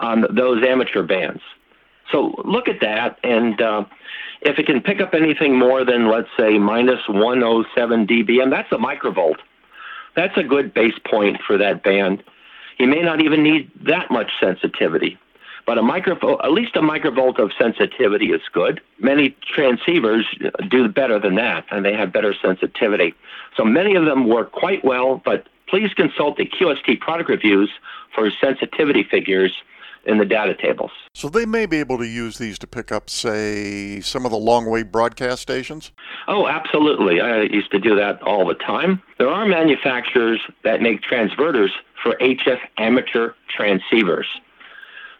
on 0.00 0.24
those 0.34 0.64
amateur 0.66 1.02
bands. 1.02 1.40
So 2.12 2.34
look 2.44 2.68
at 2.68 2.80
that, 2.80 3.18
and 3.22 3.60
uh, 3.60 3.84
if 4.42 4.58
it 4.58 4.66
can 4.66 4.80
pick 4.82 5.00
up 5.00 5.14
anything 5.14 5.58
more 5.58 5.84
than, 5.84 6.10
let's 6.10 6.28
say, 6.38 6.58
minus 6.58 7.00
107 7.08 8.06
dBm, 8.06 8.50
that's 8.50 8.70
a 8.72 8.76
microvolt. 8.76 9.36
That's 10.14 10.36
a 10.36 10.42
good 10.42 10.74
base 10.74 10.98
point 11.10 11.38
for 11.46 11.58
that 11.58 11.82
band. 11.82 12.22
You 12.78 12.86
may 12.86 13.02
not 13.02 13.20
even 13.20 13.42
need 13.42 13.70
that 13.86 14.10
much 14.10 14.30
sensitivity. 14.40 15.18
But 15.66 15.78
a 15.78 15.82
microvolt, 15.82 16.44
at 16.44 16.52
least 16.52 16.76
a 16.76 16.80
microvolt 16.80 17.38
of 17.38 17.50
sensitivity 17.58 18.32
is 18.32 18.42
good. 18.52 18.80
Many 18.98 19.36
transceivers 19.56 20.24
do 20.70 20.88
better 20.88 21.18
than 21.18 21.36
that, 21.36 21.64
and 21.70 21.84
they 21.84 21.94
have 21.94 22.12
better 22.12 22.34
sensitivity. 22.34 23.14
So 23.56 23.64
many 23.64 23.94
of 23.94 24.04
them 24.04 24.28
work 24.28 24.52
quite 24.52 24.84
well, 24.84 25.22
but 25.24 25.46
please 25.68 25.94
consult 25.94 26.36
the 26.36 26.46
QST 26.46 27.00
product 27.00 27.30
reviews 27.30 27.70
for 28.14 28.30
sensitivity 28.40 29.04
figures 29.04 29.52
in 30.06 30.18
the 30.18 30.24
data 30.24 30.54
tables. 30.54 30.90
So 31.14 31.28
they 31.28 31.46
may 31.46 31.66
be 31.66 31.78
able 31.78 31.98
to 31.98 32.06
use 32.06 32.38
these 32.38 32.58
to 32.58 32.66
pick 32.66 32.92
up, 32.92 33.08
say, 33.08 34.00
some 34.00 34.24
of 34.24 34.30
the 34.30 34.36
long 34.36 34.68
wave 34.68 34.92
broadcast 34.92 35.42
stations? 35.42 35.92
Oh, 36.28 36.46
absolutely. 36.46 37.20
I 37.20 37.42
used 37.42 37.70
to 37.70 37.78
do 37.78 37.96
that 37.96 38.22
all 38.22 38.46
the 38.46 38.54
time. 38.54 39.02
There 39.18 39.28
are 39.28 39.46
manufacturers 39.46 40.40
that 40.62 40.82
make 40.82 41.02
transverters 41.02 41.70
for 42.02 42.16
HF 42.20 42.58
amateur 42.76 43.32
transceivers. 43.56 44.26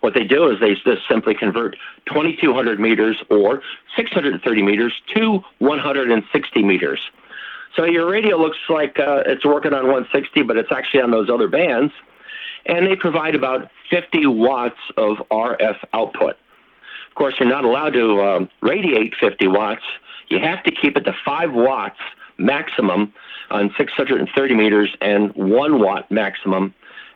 What 0.05 0.13
they 0.13 0.25
do 0.25 0.51
is 0.51 0.61
they 0.61 0.75
just 0.75 1.09
simply 1.09 1.35
convert 1.35 1.79
2200 2.09 2.79
meters 2.79 3.17
or 3.31 3.63
630 3.97 4.63
meters 4.63 4.93
to 5.15 5.41
160 5.61 6.63
meters. 6.63 7.01
So 7.75 7.87
your 7.87 8.07
radio 8.07 8.37
looks 8.37 8.59
like 8.69 8.99
uh, 8.99 9.23
it's 9.25 9.47
working 9.47 9.73
on 9.73 9.85
160, 9.85 10.43
but 10.43 10.59
it's 10.59 10.71
actually 10.71 11.01
on 11.01 11.11
those 11.11 11.31
other 11.31 11.49
bands 11.49 11.91
and 12.67 12.87
they 12.87 12.97
provide 12.97 13.35
about 13.35 13.71
50 13.89 14.27
watts 14.27 14.77
of 14.99 15.17
RF 15.31 15.77
output. 15.95 16.37
Of 17.09 17.15
course, 17.15 17.37
you're 17.41 17.49
not 17.49 17.65
allowed 17.65 17.95
to 17.95 18.21
um, 18.21 18.51
radiate 18.61 19.15
50 19.19 19.47
watts. 19.47 19.85
You 20.29 20.39
have 20.39 20.63
to 20.65 20.71
keep 20.71 20.99
it 20.99 21.05
to 21.05 21.15
5 21.25 21.55
watts 21.55 21.99
maximum 22.37 23.15
on 23.51 23.73
630 23.79 24.55
meters 24.55 24.95
and 25.01 25.35
1 25.35 25.81
watt 25.81 26.11
maximum 26.11 26.75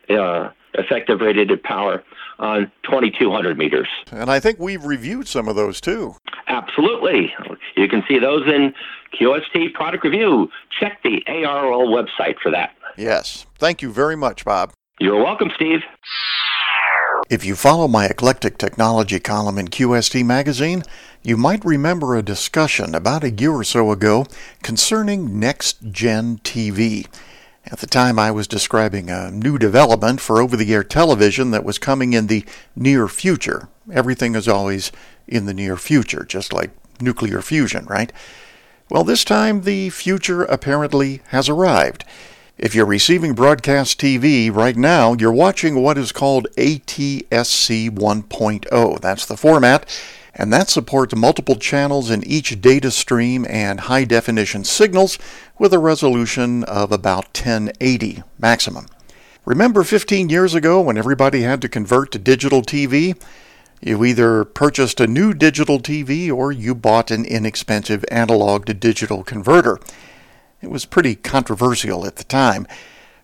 uh, 0.09 0.49
effective 0.74 1.20
radiated 1.20 1.62
power 1.62 2.02
on 2.38 2.70
2200 2.84 3.58
meters. 3.58 3.88
And 4.12 4.30
I 4.30 4.40
think 4.40 4.58
we've 4.58 4.84
reviewed 4.84 5.26
some 5.26 5.48
of 5.48 5.56
those 5.56 5.80
too. 5.80 6.14
Absolutely. 6.46 7.32
You 7.76 7.88
can 7.88 8.02
see 8.08 8.18
those 8.18 8.46
in 8.46 8.74
QST 9.18 9.74
Product 9.74 10.04
Review. 10.04 10.48
Check 10.78 11.02
the 11.02 11.22
ARRL 11.26 11.88
website 11.88 12.38
for 12.42 12.50
that. 12.50 12.74
Yes. 12.96 13.46
Thank 13.58 13.82
you 13.82 13.92
very 13.92 14.16
much, 14.16 14.44
Bob. 14.44 14.72
You're 15.00 15.22
welcome, 15.22 15.50
Steve. 15.54 15.80
If 17.30 17.44
you 17.44 17.56
follow 17.56 17.88
my 17.88 18.06
eclectic 18.06 18.56
technology 18.58 19.20
column 19.20 19.58
in 19.58 19.68
QST 19.68 20.24
magazine, 20.24 20.82
you 21.22 21.36
might 21.36 21.64
remember 21.64 22.16
a 22.16 22.22
discussion 22.22 22.94
about 22.94 23.22
a 23.22 23.30
year 23.30 23.52
or 23.52 23.64
so 23.64 23.90
ago 23.92 24.24
concerning 24.62 25.38
next 25.38 25.90
gen 25.90 26.38
TV. 26.38 27.06
At 27.70 27.80
the 27.80 27.86
time, 27.86 28.18
I 28.18 28.30
was 28.30 28.48
describing 28.48 29.10
a 29.10 29.30
new 29.30 29.58
development 29.58 30.22
for 30.22 30.40
over 30.40 30.56
the 30.56 30.72
air 30.72 30.82
television 30.82 31.50
that 31.50 31.64
was 31.64 31.78
coming 31.78 32.14
in 32.14 32.26
the 32.26 32.46
near 32.74 33.08
future. 33.08 33.68
Everything 33.92 34.34
is 34.34 34.48
always 34.48 34.90
in 35.26 35.44
the 35.44 35.52
near 35.52 35.76
future, 35.76 36.24
just 36.24 36.50
like 36.54 36.70
nuclear 36.98 37.42
fusion, 37.42 37.84
right? 37.84 38.10
Well, 38.90 39.04
this 39.04 39.22
time 39.22 39.62
the 39.62 39.90
future 39.90 40.44
apparently 40.44 41.20
has 41.28 41.50
arrived. 41.50 42.04
If 42.59 42.74
you're 42.74 42.86
receiving 42.86 43.34
broadcast 43.34 44.00
TV 44.00 44.52
right 44.52 44.76
now, 44.76 45.12
you're 45.12 45.30
watching 45.30 45.80
what 45.80 45.96
is 45.96 46.11
called 46.11 46.48
ATSC 46.56 47.88
1.0. 47.88 49.00
That's 49.00 49.26
the 49.26 49.36
format, 49.36 49.88
and 50.34 50.52
that 50.52 50.68
supports 50.68 51.14
multiple 51.14 51.54
channels 51.54 52.11
in 52.11 52.26
each 52.26 52.61
data 52.61 52.90
stream 52.90 53.46
and 53.48 53.78
high 53.78 54.02
definition 54.02 54.64
signals 54.64 55.20
with 55.56 55.72
a 55.72 55.78
resolution 55.78 56.64
of 56.64 56.90
about 56.90 57.26
1080 57.26 58.24
maximum. 58.40 58.86
Remember 59.44 59.84
15 59.84 60.28
years 60.28 60.56
ago 60.56 60.80
when 60.80 60.98
everybody 60.98 61.42
had 61.42 61.62
to 61.62 61.68
convert 61.68 62.11
to 62.11 62.18
digital 62.18 62.62
TV? 62.62 63.16
You 63.80 64.04
either 64.04 64.44
purchased 64.44 64.98
a 64.98 65.06
new 65.06 65.32
digital 65.32 65.78
TV 65.78 66.32
or 66.32 66.50
you 66.50 66.74
bought 66.74 67.12
an 67.12 67.24
inexpensive 67.24 68.04
analog 68.11 68.66
to 68.66 68.74
digital 68.74 69.22
converter. 69.22 69.78
It 70.61 70.70
was 70.70 70.84
pretty 70.84 71.14
controversial 71.14 72.04
at 72.04 72.16
the 72.16 72.24
time. 72.24 72.66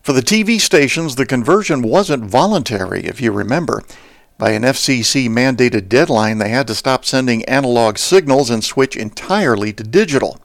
For 0.03 0.13
the 0.13 0.21
TV 0.21 0.61
stations, 0.61 1.17
the 1.17 1.27
conversion 1.27 1.83
wasn't 1.83 2.27
voluntary, 2.27 3.05
if 3.05 3.21
you 3.21 3.33
remember. 3.33 3.83
By 4.39 4.51
an 4.51 4.63
FCC 4.63 5.29
mandated 5.29 5.89
deadline, 5.89 6.39
they 6.39 6.51
had 6.51 6.69
to 6.69 6.75
stop 6.75 7.05
sending 7.05 7.45
analog 7.47 7.99
signals 7.99 8.51
and 8.51 8.63
switch 8.63 8.97
entirely 8.97 9.73
to 9.73 9.83
digital. 9.83 10.39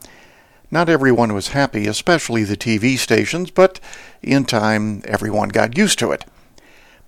Not 0.70 0.88
everyone 0.88 1.32
was 1.32 1.48
happy, 1.48 1.86
especially 1.86 2.42
the 2.42 2.56
TV 2.56 2.98
stations, 2.98 3.50
but 3.50 3.78
in 4.22 4.44
time, 4.44 5.02
everyone 5.04 5.50
got 5.50 5.76
used 5.76 5.98
to 6.00 6.10
it. 6.10 6.24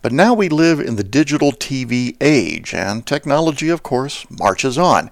But 0.00 0.12
now 0.12 0.34
we 0.34 0.48
live 0.48 0.78
in 0.78 0.96
the 0.96 1.04
digital 1.04 1.52
TV 1.52 2.16
age, 2.20 2.74
and 2.74 3.06
technology, 3.06 3.68
of 3.68 3.82
course, 3.82 4.26
marches 4.30 4.78
on. 4.78 5.10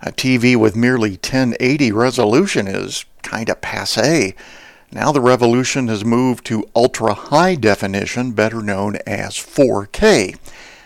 A 0.00 0.12
TV 0.12 0.54
with 0.54 0.76
merely 0.76 1.12
1080 1.12 1.92
resolution 1.92 2.68
is 2.68 3.04
kind 3.22 3.48
of 3.48 3.60
passe. 3.60 4.34
Now 4.90 5.12
the 5.12 5.20
revolution 5.20 5.88
has 5.88 6.04
moved 6.04 6.46
to 6.46 6.68
ultra 6.74 7.14
high 7.14 7.54
definition, 7.54 8.32
better 8.32 8.62
known 8.62 8.96
as 9.06 9.34
4K. 9.34 10.36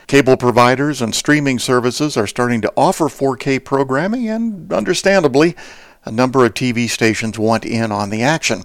Cable 0.08 0.36
providers 0.36 1.00
and 1.00 1.14
streaming 1.14 1.58
services 1.58 2.16
are 2.16 2.26
starting 2.26 2.60
to 2.62 2.72
offer 2.76 3.04
4K 3.04 3.64
programming, 3.64 4.28
and 4.28 4.72
understandably, 4.72 5.56
a 6.04 6.10
number 6.10 6.44
of 6.44 6.54
TV 6.54 6.88
stations 6.88 7.38
want 7.38 7.64
in 7.64 7.92
on 7.92 8.10
the 8.10 8.22
action. 8.22 8.64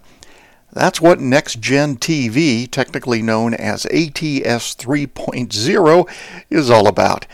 That's 0.73 0.99
what 0.99 1.19
Next 1.19 1.61
Gen 1.61 1.97
TV, 1.97 2.69
technically 2.69 3.21
known 3.21 3.53
as 3.53 3.85
ATSC 3.85 4.75
3.0, 4.75 6.09
is 6.49 6.69
all 6.69 6.87
about. 6.87 7.25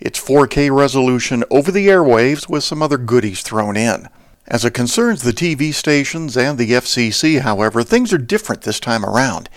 It's 0.00 0.18
4K 0.18 0.74
resolution 0.74 1.44
over 1.50 1.70
the 1.70 1.88
airwaves 1.88 2.48
with 2.48 2.64
some 2.64 2.82
other 2.82 2.98
goodies 2.98 3.42
thrown 3.42 3.76
in. 3.76 4.08
As 4.50 4.64
it 4.64 4.74
concerns 4.74 5.22
the 5.22 5.32
TV 5.32 5.72
stations 5.72 6.36
and 6.36 6.58
the 6.58 6.72
FCC, 6.72 7.40
however, 7.40 7.84
things 7.84 8.12
are 8.12 8.18
different 8.18 8.62
this 8.62 8.80
time 8.80 9.04
around. 9.04 9.48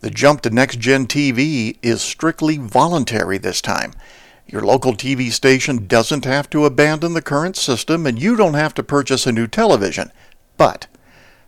The 0.00 0.10
jump 0.10 0.42
to 0.42 0.50
Next 0.50 0.78
Gen 0.78 1.06
TV 1.06 1.78
is 1.80 2.02
strictly 2.02 2.58
voluntary 2.58 3.38
this 3.38 3.62
time. 3.62 3.94
Your 4.46 4.60
local 4.60 4.92
TV 4.92 5.32
station 5.32 5.86
doesn't 5.86 6.26
have 6.26 6.50
to 6.50 6.66
abandon 6.66 7.14
the 7.14 7.22
current 7.22 7.56
system, 7.56 8.06
and 8.06 8.20
you 8.20 8.36
don't 8.36 8.52
have 8.52 8.74
to 8.74 8.82
purchase 8.82 9.26
a 9.26 9.32
new 9.32 9.46
television. 9.46 10.12
But 10.58 10.86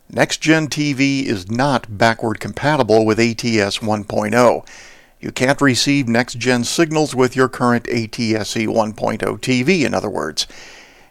Next 0.09 0.41
Gen 0.41 0.67
TV 0.67 1.25
is 1.25 1.47
not 1.47 1.95
backward 1.95 2.39
compatible 2.39 3.05
with 3.05 3.19
ATSC 3.19 3.81
1.0. 3.81 4.67
You 5.21 5.31
can't 5.31 5.61
receive 5.61 6.07
next 6.07 6.39
gen 6.39 6.63
signals 6.63 7.13
with 7.13 7.35
your 7.35 7.49
current 7.49 7.83
ATSC 7.83 8.67
1.0 8.67 9.19
TV, 9.39 9.85
in 9.85 9.93
other 9.93 10.09
words. 10.09 10.47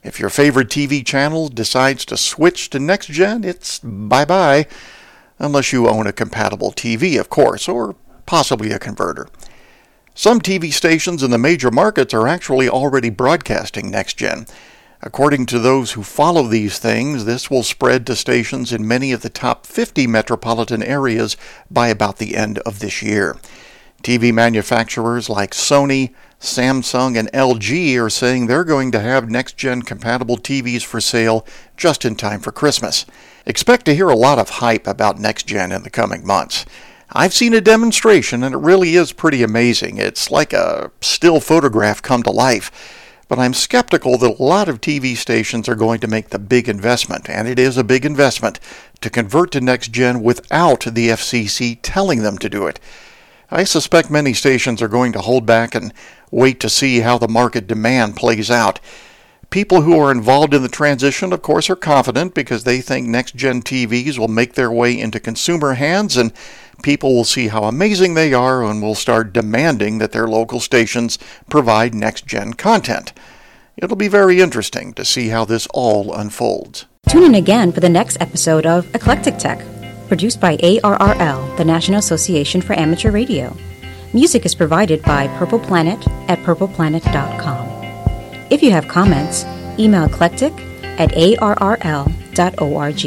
If 0.08 0.18
your 0.18 0.30
favorite 0.30 0.70
TV 0.70 1.04
channel 1.04 1.50
decides 1.50 2.06
to 2.06 2.16
switch 2.16 2.70
to 2.70 2.78
next 2.78 3.08
gen, 3.08 3.44
it's 3.44 3.78
bye 3.80 4.24
bye, 4.24 4.66
unless 5.38 5.70
you 5.70 5.86
own 5.86 6.06
a 6.06 6.14
compatible 6.14 6.72
TV, 6.72 7.20
of 7.20 7.28
course, 7.28 7.68
or 7.68 7.94
possibly 8.24 8.72
a 8.72 8.78
converter. 8.78 9.28
Some 10.14 10.40
TV 10.40 10.72
stations 10.72 11.22
in 11.22 11.30
the 11.30 11.36
major 11.36 11.70
markets 11.70 12.14
are 12.14 12.26
actually 12.26 12.70
already 12.70 13.10
broadcasting 13.10 13.90
next 13.90 14.14
gen. 14.14 14.46
According 15.02 15.44
to 15.46 15.58
those 15.58 15.92
who 15.92 16.02
follow 16.02 16.44
these 16.44 16.78
things, 16.78 17.26
this 17.26 17.50
will 17.50 17.62
spread 17.62 18.06
to 18.06 18.16
stations 18.16 18.72
in 18.72 18.88
many 18.88 19.12
of 19.12 19.20
the 19.20 19.28
top 19.28 19.66
50 19.66 20.06
metropolitan 20.06 20.82
areas 20.82 21.36
by 21.70 21.88
about 21.88 22.16
the 22.16 22.34
end 22.34 22.60
of 22.60 22.78
this 22.78 23.02
year. 23.02 23.36
TV 24.02 24.32
manufacturers 24.32 25.28
like 25.28 25.50
Sony, 25.50 26.14
Samsung, 26.40 27.18
and 27.18 27.30
LG 27.32 28.00
are 28.00 28.10
saying 28.10 28.46
they're 28.46 28.64
going 28.64 28.92
to 28.92 29.00
have 29.00 29.28
next 29.28 29.56
gen 29.56 29.82
compatible 29.82 30.36
TVs 30.36 30.84
for 30.84 31.00
sale 31.00 31.46
just 31.76 32.04
in 32.04 32.14
time 32.14 32.40
for 32.40 32.52
Christmas. 32.52 33.06
Expect 33.44 33.84
to 33.86 33.94
hear 33.94 34.08
a 34.08 34.16
lot 34.16 34.38
of 34.38 34.48
hype 34.48 34.86
about 34.86 35.18
next 35.18 35.46
gen 35.46 35.72
in 35.72 35.82
the 35.82 35.90
coming 35.90 36.24
months. 36.24 36.64
I've 37.10 37.32
seen 37.32 37.54
a 37.54 37.60
demonstration 37.60 38.42
and 38.44 38.54
it 38.54 38.58
really 38.58 38.94
is 38.94 39.12
pretty 39.12 39.42
amazing. 39.42 39.96
It's 39.96 40.30
like 40.30 40.52
a 40.52 40.90
still 41.00 41.40
photograph 41.40 42.02
come 42.02 42.22
to 42.22 42.30
life. 42.30 42.70
But 43.28 43.38
I'm 43.38 43.52
skeptical 43.52 44.16
that 44.18 44.38
a 44.38 44.42
lot 44.42 44.68
of 44.68 44.80
TV 44.80 45.14
stations 45.16 45.68
are 45.68 45.74
going 45.74 46.00
to 46.00 46.08
make 46.08 46.30
the 46.30 46.38
big 46.38 46.66
investment, 46.66 47.28
and 47.28 47.46
it 47.46 47.58
is 47.58 47.76
a 47.76 47.84
big 47.84 48.06
investment, 48.06 48.58
to 49.02 49.10
convert 49.10 49.52
to 49.52 49.60
next 49.60 49.92
gen 49.92 50.22
without 50.22 50.80
the 50.80 51.08
FCC 51.10 51.78
telling 51.82 52.22
them 52.22 52.38
to 52.38 52.48
do 52.48 52.66
it. 52.66 52.80
I 53.50 53.64
suspect 53.64 54.10
many 54.10 54.32
stations 54.32 54.80
are 54.80 54.88
going 54.88 55.12
to 55.12 55.20
hold 55.20 55.44
back 55.44 55.74
and 55.74 55.92
wait 56.30 56.60
to 56.60 56.68
see 56.68 57.00
how 57.00 57.18
the 57.18 57.28
market 57.28 57.66
demand 57.66 58.16
plays 58.16 58.50
out. 58.50 58.80
People 59.50 59.80
who 59.80 59.98
are 59.98 60.10
involved 60.10 60.52
in 60.52 60.62
the 60.62 60.68
transition, 60.68 61.32
of 61.32 61.40
course, 61.40 61.70
are 61.70 61.76
confident 61.76 62.34
because 62.34 62.64
they 62.64 62.82
think 62.82 63.08
next 63.08 63.34
gen 63.34 63.62
TVs 63.62 64.18
will 64.18 64.28
make 64.28 64.54
their 64.54 64.70
way 64.70 64.98
into 64.98 65.18
consumer 65.18 65.74
hands 65.74 66.18
and 66.18 66.34
people 66.82 67.14
will 67.14 67.24
see 67.24 67.48
how 67.48 67.64
amazing 67.64 68.12
they 68.12 68.34
are 68.34 68.62
and 68.62 68.82
will 68.82 68.94
start 68.94 69.32
demanding 69.32 69.98
that 69.98 70.12
their 70.12 70.28
local 70.28 70.60
stations 70.60 71.18
provide 71.48 71.94
next 71.94 72.26
gen 72.26 72.52
content. 72.52 73.14
It'll 73.78 73.96
be 73.96 74.08
very 74.08 74.40
interesting 74.40 74.92
to 74.94 75.04
see 75.04 75.28
how 75.28 75.44
this 75.44 75.66
all 75.72 76.12
unfolds. 76.12 76.84
Tune 77.08 77.22
in 77.22 77.34
again 77.34 77.72
for 77.72 77.80
the 77.80 77.88
next 77.88 78.20
episode 78.20 78.66
of 78.66 78.92
Eclectic 78.94 79.38
Tech, 79.38 79.64
produced 80.08 80.40
by 80.40 80.56
ARRL, 80.58 81.56
the 81.56 81.64
National 81.64 81.98
Association 81.98 82.60
for 82.60 82.74
Amateur 82.74 83.10
Radio. 83.10 83.56
Music 84.14 84.46
is 84.46 84.54
provided 84.54 85.02
by 85.02 85.28
Purple 85.38 85.58
Planet 85.58 85.98
at 86.28 86.38
purpleplanet.com. 86.38 87.68
If 88.50 88.62
you 88.62 88.70
have 88.70 88.88
comments, 88.88 89.44
email 89.78 90.04
eclectic 90.04 90.52
at 90.98 91.10
arrl.org. 91.10 93.00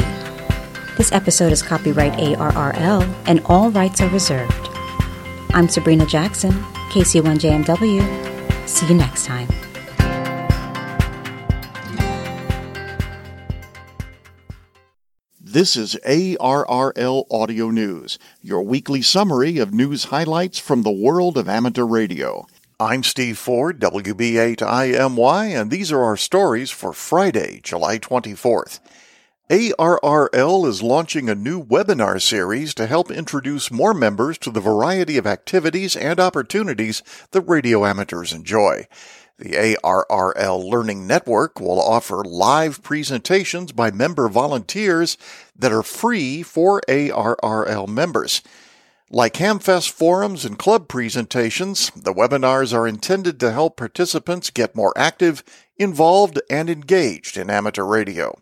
This 0.97 1.11
episode 1.11 1.51
is 1.51 1.63
copyright 1.63 2.13
ARRL 2.13 3.11
and 3.25 3.39
all 3.45 3.71
rights 3.71 3.99
are 4.01 4.09
reserved. 4.09 4.69
I'm 5.53 5.67
Sabrina 5.67 6.05
Jackson, 6.05 6.51
KC1JMW. 6.91 8.69
See 8.69 8.85
you 8.87 8.93
next 8.93 9.25
time. 9.25 9.47
This 15.51 15.75
is 15.75 15.97
ARRL 16.05 17.25
Audio 17.29 17.71
News, 17.71 18.17
your 18.41 18.61
weekly 18.61 19.01
summary 19.01 19.57
of 19.57 19.73
news 19.73 20.05
highlights 20.05 20.59
from 20.59 20.83
the 20.83 20.91
world 20.91 21.37
of 21.37 21.49
amateur 21.49 21.83
radio. 21.83 22.47
I'm 22.79 23.03
Steve 23.03 23.37
Ford, 23.37 23.77
WB8IMY, 23.81 25.47
and 25.49 25.69
these 25.69 25.91
are 25.91 26.03
our 26.03 26.15
stories 26.15 26.71
for 26.71 26.93
Friday, 26.93 27.59
July 27.63 27.99
24th. 27.99 28.79
ARRL 29.49 30.65
is 30.65 30.81
launching 30.81 31.27
a 31.27 31.35
new 31.35 31.61
webinar 31.61 32.21
series 32.21 32.73
to 32.75 32.87
help 32.87 33.11
introduce 33.11 33.69
more 33.69 33.93
members 33.93 34.37
to 34.37 34.51
the 34.51 34.61
variety 34.61 35.17
of 35.17 35.27
activities 35.27 35.97
and 35.97 36.21
opportunities 36.21 37.03
that 37.31 37.41
radio 37.41 37.85
amateurs 37.85 38.31
enjoy. 38.31 38.87
The 39.41 39.79
ARRL 39.83 40.69
Learning 40.69 41.07
Network 41.07 41.59
will 41.59 41.81
offer 41.81 42.23
live 42.23 42.83
presentations 42.83 43.71
by 43.71 43.89
member 43.89 44.29
volunteers 44.29 45.17
that 45.57 45.71
are 45.71 45.81
free 45.81 46.43
for 46.43 46.79
ARRL 46.87 47.87
members. 47.87 48.43
Like 49.09 49.33
Hamfest 49.33 49.89
forums 49.89 50.45
and 50.45 50.59
club 50.59 50.87
presentations, 50.87 51.91
the 51.95 52.13
webinars 52.13 52.71
are 52.71 52.87
intended 52.87 53.39
to 53.39 53.51
help 53.51 53.77
participants 53.77 54.51
get 54.51 54.75
more 54.75 54.93
active, 54.95 55.43
involved, 55.75 56.39
and 56.47 56.69
engaged 56.69 57.35
in 57.35 57.49
amateur 57.49 57.83
radio. 57.83 58.37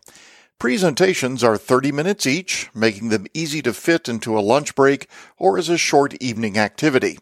Presentations 0.58 1.42
are 1.42 1.56
30 1.56 1.92
minutes 1.92 2.26
each, 2.26 2.68
making 2.74 3.08
them 3.08 3.26
easy 3.32 3.62
to 3.62 3.72
fit 3.72 4.06
into 4.06 4.38
a 4.38 4.44
lunch 4.44 4.74
break 4.74 5.08
or 5.38 5.56
as 5.56 5.70
a 5.70 5.78
short 5.78 6.12
evening 6.20 6.58
activity. 6.58 7.18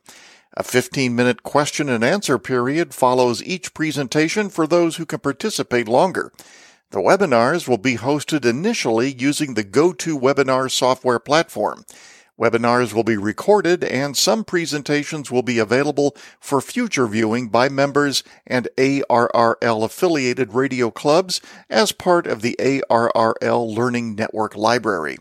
A 0.55 0.63
15 0.63 1.15
minute 1.15 1.43
question 1.43 1.89
and 1.89 2.03
answer 2.03 2.39
period 2.39 2.95
follows 2.95 3.43
each 3.43 3.75
presentation 3.75 4.49
for 4.49 4.67
those 4.67 4.97
who 4.97 5.07
can 5.07 5.21
participate 5.21 5.89
longer. 5.89 6.33
The 6.91 7.01
webinars 7.01 7.69
will 7.69 7.79
be 7.79 7.97
hosted 7.97 8.47
initially 8.47 9.15
using 9.15 9.55
the 9.55 9.65
GoToWebinar 9.65 10.71
software 10.71 11.19
platform. 11.19 11.85
Webinars 12.41 12.95
will 12.95 13.05
be 13.05 13.17
recorded 13.17 13.85
and 13.85 14.17
some 14.17 14.45
presentations 14.45 15.31
will 15.31 15.43
be 15.43 15.59
available 15.59 16.17
for 16.41 16.61
future 16.61 17.07
viewing 17.07 17.49
by 17.49 17.69
members 17.69 18.23
and 18.47 18.69
ARRL 18.79 19.85
affiliated 19.85 20.55
radio 20.55 20.91
clubs 20.91 21.41
as 21.69 21.93
part 21.93 22.27
of 22.27 22.41
the 22.41 22.57
ARRL 22.59 23.77
Learning 23.77 24.15
Network 24.15 24.57
library. 24.57 25.19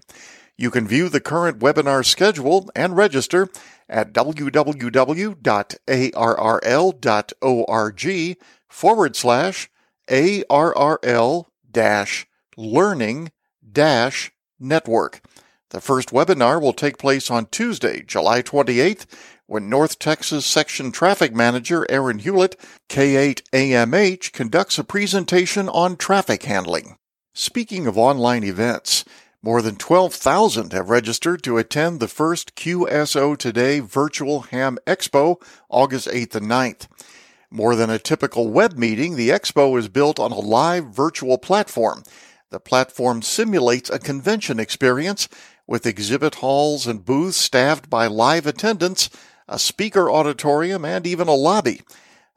You 0.57 0.71
can 0.71 0.87
view 0.87 1.07
the 1.07 1.19
current 1.19 1.59
webinar 1.59 2.03
schedule 2.03 2.69
and 2.75 2.97
register 2.97 3.47
at 3.87 4.11
www.arrl.org 4.11 5.37
forward 8.67 9.15
slash 9.15 9.69
ARRL 10.09 11.45
dash 11.69 12.27
learning 12.57 13.31
dash 13.71 14.31
network. 14.59 15.21
The 15.69 15.81
first 15.81 16.09
webinar 16.09 16.61
will 16.61 16.73
take 16.73 16.97
place 16.97 17.29
on 17.29 17.47
Tuesday, 17.47 18.01
July 18.01 18.41
28th, 18.41 19.05
when 19.45 19.69
North 19.69 19.99
Texas 19.99 20.45
Section 20.45 20.91
Traffic 20.91 21.35
Manager 21.35 21.85
Aaron 21.89 22.19
Hewlett, 22.19 22.59
K8AMH, 22.89 24.31
conducts 24.31 24.79
a 24.79 24.83
presentation 24.83 25.69
on 25.69 25.97
traffic 25.97 26.43
handling. 26.43 26.97
Speaking 27.33 27.85
of 27.85 27.97
online 27.97 28.43
events, 28.43 29.05
more 29.47 29.61
than 29.61 29.77
12,000 29.77 30.73
have 30.73 30.89
registered 30.89 31.41
to 31.41 31.57
attend 31.57 32.01
the 32.01 32.07
first 32.09 32.53
QSO 32.57 33.37
Today 33.37 33.79
Virtual 33.79 34.41
Ham 34.41 34.77
Expo, 34.85 35.41
August 35.69 36.09
8th 36.09 36.35
and 36.35 36.47
9th. 36.47 36.87
More 37.49 37.73
than 37.73 37.89
a 37.89 37.97
typical 37.97 38.49
web 38.49 38.77
meeting, 38.77 39.15
the 39.15 39.29
expo 39.29 39.79
is 39.79 39.87
built 39.87 40.19
on 40.19 40.33
a 40.33 40.37
live 40.37 40.87
virtual 40.87 41.37
platform. 41.37 42.03
The 42.49 42.59
platform 42.59 43.21
simulates 43.21 43.89
a 43.89 43.99
convention 43.99 44.59
experience 44.59 45.29
with 45.65 45.85
exhibit 45.85 46.35
halls 46.35 46.85
and 46.85 47.05
booths 47.05 47.37
staffed 47.37 47.89
by 47.89 48.07
live 48.07 48.47
attendants, 48.47 49.09
a 49.47 49.57
speaker 49.57 50.11
auditorium, 50.11 50.83
and 50.83 51.07
even 51.07 51.29
a 51.29 51.33
lobby. 51.33 51.83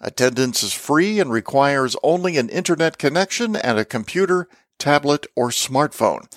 Attendance 0.01 0.63
is 0.63 0.73
free 0.73 1.19
and 1.19 1.33
requires 1.33 1.97
only 2.05 2.37
an 2.37 2.49
internet 2.51 2.99
connection 2.99 3.57
and 3.57 3.81
a 3.81 3.85
computer, 3.85 4.47
tablet, 4.79 5.27
or 5.35 5.49
smartphone. 5.49 6.29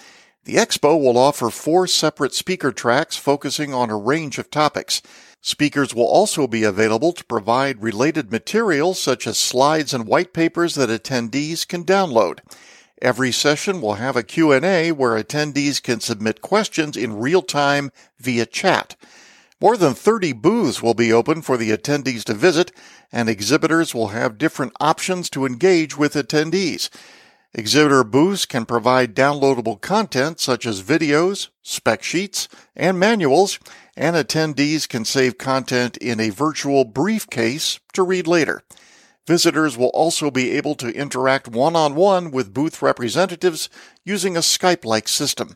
The 0.46 0.56
expo 0.56 1.00
will 1.00 1.18
offer 1.18 1.50
four 1.50 1.88
separate 1.88 2.34
speaker 2.34 2.74
tracks 2.74 3.16
focusing 3.16 3.74
on 3.74 3.90
a 3.90 3.96
range 3.96 4.38
of 4.38 4.52
topics. 4.52 5.02
Speakers 5.40 5.96
will 5.96 6.08
also 6.08 6.48
be 6.48 6.64
available 6.64 7.14
to 7.14 7.24
provide 7.24 7.82
related 7.82 8.30
materials 8.30 9.00
such 9.00 9.26
as 9.26 9.38
slides 9.38 9.94
and 9.94 10.06
white 10.06 10.34
papers 10.34 10.76
that 10.76 10.90
attendees 10.90 11.66
can 11.66 11.86
download. 11.86 12.40
Every 13.02 13.32
session 13.32 13.80
will 13.80 13.96
have 13.96 14.18
a 14.18 14.24
Q&A 14.24 14.92
where 14.92 15.22
attendees 15.22 15.82
can 15.82 16.02
submit 16.02 16.42
questions 16.42 16.98
in 16.98 17.20
real 17.20 17.42
time 17.42 17.92
via 18.20 18.46
chat. 18.46 18.98
More 19.62 19.78
than 19.78 19.94
30 19.94 20.34
booths 20.34 20.84
will 20.84 20.94
be 20.94 21.14
open 21.14 21.42
for 21.42 21.56
the 21.56 21.72
attendees 21.72 22.26
to 22.26 22.34
visit, 22.34 22.74
and 23.14 23.30
exhibitors 23.30 23.96
will 23.96 24.10
have 24.10 24.38
different 24.38 24.74
options 24.82 25.30
to 25.30 25.46
engage 25.46 25.98
with 25.98 26.16
attendees. 26.16 26.90
Exhibitor 27.56 28.04
booths 28.04 28.48
can 28.48 28.66
provide 28.66 29.16
downloadable 29.16 29.80
content 29.80 30.40
such 30.40 30.66
as 30.66 30.82
videos, 30.82 31.50
spec 31.62 32.02
sheets, 32.02 32.48
and 32.76 33.00
manuals, 33.00 33.60
and 33.96 34.16
attendees 34.16 34.90
can 34.90 35.06
save 35.06 35.38
content 35.38 35.96
in 35.98 36.20
a 36.20 36.32
virtual 36.32 36.84
briefcase 36.84 37.80
to 37.94 38.02
read 38.02 38.26
later. 38.26 38.64
Visitors 39.28 39.78
will 39.78 39.92
also 39.94 40.32
be 40.32 40.52
able 40.52 40.74
to 40.74 40.96
interact 40.96 41.48
one 41.48 41.76
on 41.76 41.94
one 41.94 42.32
with 42.32 42.56
booth 42.56 42.82
representatives 42.82 43.70
using 44.04 44.36
a 44.36 44.40
Skype 44.40 44.84
like 44.84 45.08
system. 45.08 45.56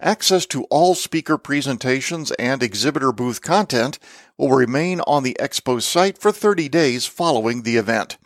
Access 0.00 0.46
to 0.46 0.64
all 0.64 0.94
speaker 0.94 1.36
presentations 1.36 2.30
and 2.32 2.62
exhibitor 2.62 3.12
booth 3.12 3.42
content 3.42 3.98
will 4.38 4.50
remain 4.50 5.00
on 5.00 5.22
the 5.22 5.36
Expo 5.38 5.82
site 5.82 6.16
for 6.16 6.32
30 6.32 6.68
days 6.70 7.06
following 7.06 7.62
the 7.62 7.76
event. 7.76 8.16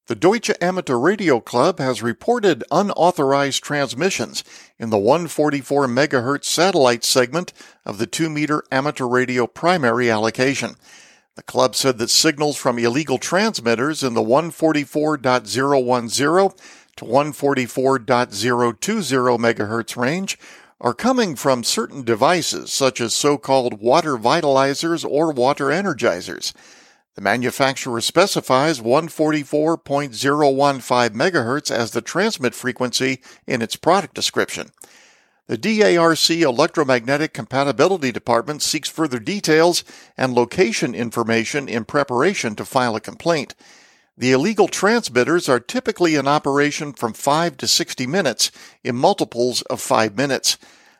The 0.06 0.14
Deutsche 0.14 0.50
Amateur 0.60 0.98
Radio 0.98 1.40
Club 1.40 1.78
has 1.78 2.02
reported 2.02 2.62
unauthorized 2.70 3.64
transmissions 3.64 4.44
in 4.78 4.90
the 4.90 4.98
144 4.98 5.86
MHz 5.86 6.44
satellite 6.44 7.04
segment 7.04 7.54
of 7.86 7.96
the 7.96 8.06
2 8.06 8.28
meter 8.28 8.64
amateur 8.70 9.06
radio 9.06 9.46
primary 9.46 10.10
allocation. 10.10 10.76
The 11.40 11.44
club 11.44 11.74
said 11.74 11.96
that 11.96 12.10
signals 12.10 12.58
from 12.58 12.78
illegal 12.78 13.16
transmitters 13.16 14.02
in 14.02 14.12
the 14.12 14.20
144.010 14.20 16.54
to 16.96 17.04
144.020 17.06 19.40
MHz 19.40 19.96
range 19.96 20.38
are 20.82 20.92
coming 20.92 21.36
from 21.36 21.64
certain 21.64 22.02
devices 22.02 22.70
such 22.70 23.00
as 23.00 23.14
so-called 23.14 23.80
water 23.80 24.18
vitalizers 24.18 25.02
or 25.02 25.32
water 25.32 25.68
energizers. 25.68 26.52
The 27.14 27.22
manufacturer 27.22 28.02
specifies 28.02 28.80
144.015 28.80 31.10
MHz 31.10 31.70
as 31.70 31.92
the 31.92 32.02
transmit 32.02 32.54
frequency 32.54 33.22
in 33.46 33.62
its 33.62 33.76
product 33.76 34.14
description. 34.14 34.72
The 35.50 35.58
DARC 35.58 36.30
Electromagnetic 36.42 37.32
Compatibility 37.32 38.12
Department 38.12 38.62
seeks 38.62 38.88
further 38.88 39.18
details 39.18 39.82
and 40.16 40.32
location 40.32 40.94
information 40.94 41.68
in 41.68 41.86
preparation 41.86 42.54
to 42.54 42.64
file 42.64 42.94
a 42.94 43.00
complaint. 43.00 43.56
The 44.16 44.30
illegal 44.30 44.68
transmitters 44.68 45.48
are 45.48 45.58
typically 45.58 46.14
in 46.14 46.28
operation 46.28 46.92
from 46.92 47.14
5 47.14 47.56
to 47.56 47.66
60 47.66 48.06
minutes 48.06 48.52
in 48.84 48.94
multiples 48.94 49.62
of 49.62 49.80
5 49.80 50.16
minutes. 50.16 50.56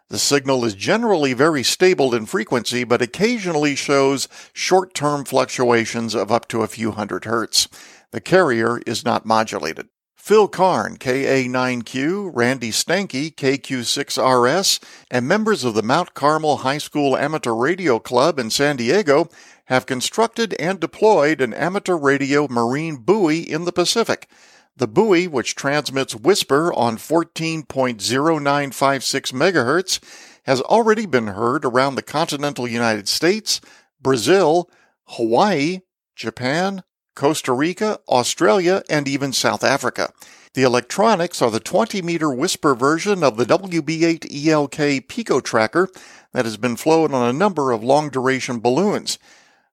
The 0.09 0.19
signal 0.19 0.65
is 0.65 0.75
generally 0.75 1.33
very 1.33 1.63
stable 1.63 2.13
in 2.13 2.27
frequency, 2.27 2.83
but 2.83 3.01
occasionally 3.01 3.77
shows 3.77 4.27
short 4.53 4.95
term 4.95 5.25
fluctuations 5.25 6.13
of 6.17 6.33
up 6.33 6.49
to 6.49 6.63
a 6.63 6.67
few 6.67 6.91
hundred 6.91 7.25
hertz. 7.25 7.69
The 8.11 8.21
carrier 8.21 8.81
is 8.85 9.05
not 9.05 9.25
modulated. 9.25 9.91
Phil 10.21 10.49
Karn, 10.49 10.99
KA9Q, 10.99 12.33
Randy 12.35 12.71
Stanky, 12.71 13.35
KQ6RS, 13.35 14.79
and 15.11 15.27
members 15.27 15.65
of 15.65 15.73
the 15.75 15.83
Mount 15.83 16.13
Carmel 16.13 16.59
High 16.59 16.77
School 16.79 17.17
Amateur 17.17 17.55
Radio 17.55 17.99
Club 17.99 18.39
in 18.39 18.51
San 18.51 18.77
Diego 18.77 19.29
have 19.65 19.87
constructed 19.87 20.55
and 20.61 20.79
deployed 20.79 21.41
an 21.41 21.55
amateur 21.55 21.97
radio 21.97 22.47
marine 22.49 22.99
buoy 22.99 23.41
in 23.41 23.65
the 23.65 23.73
Pacific. 23.73 24.29
The 24.77 24.87
buoy, 24.87 25.27
which 25.27 25.57
transmits 25.57 26.15
WSPR 26.15 26.77
on 26.77 26.99
14.0956 26.99 29.33
MHz, 29.33 30.01
has 30.45 30.61
already 30.61 31.07
been 31.07 31.29
heard 31.29 31.65
around 31.65 31.95
the 31.95 32.03
continental 32.03 32.69
United 32.69 33.09
States, 33.09 33.63
Brazil, 34.01 34.69
Hawaii, 35.05 35.81
Japan, 36.15 36.83
Costa 37.21 37.53
Rica, 37.53 37.99
Australia, 38.09 38.83
and 38.89 39.07
even 39.07 39.35
South 39.35 39.63
Africa. 39.63 40.11
The 40.55 40.63
electronics 40.63 41.43
are 41.43 41.51
the 41.51 41.61
20 41.61 42.01
meter 42.01 42.29
WSPR 42.29 42.79
version 42.79 43.23
of 43.23 43.37
the 43.37 43.45
WB8 43.45 44.47
ELK 44.47 45.07
Pico 45.07 45.39
tracker 45.39 45.91
that 46.33 46.47
has 46.47 46.57
been 46.57 46.77
flown 46.77 47.13
on 47.13 47.29
a 47.29 47.39
number 47.39 47.73
of 47.73 47.85
long 47.85 48.09
duration 48.09 48.59
balloons. 48.59 49.19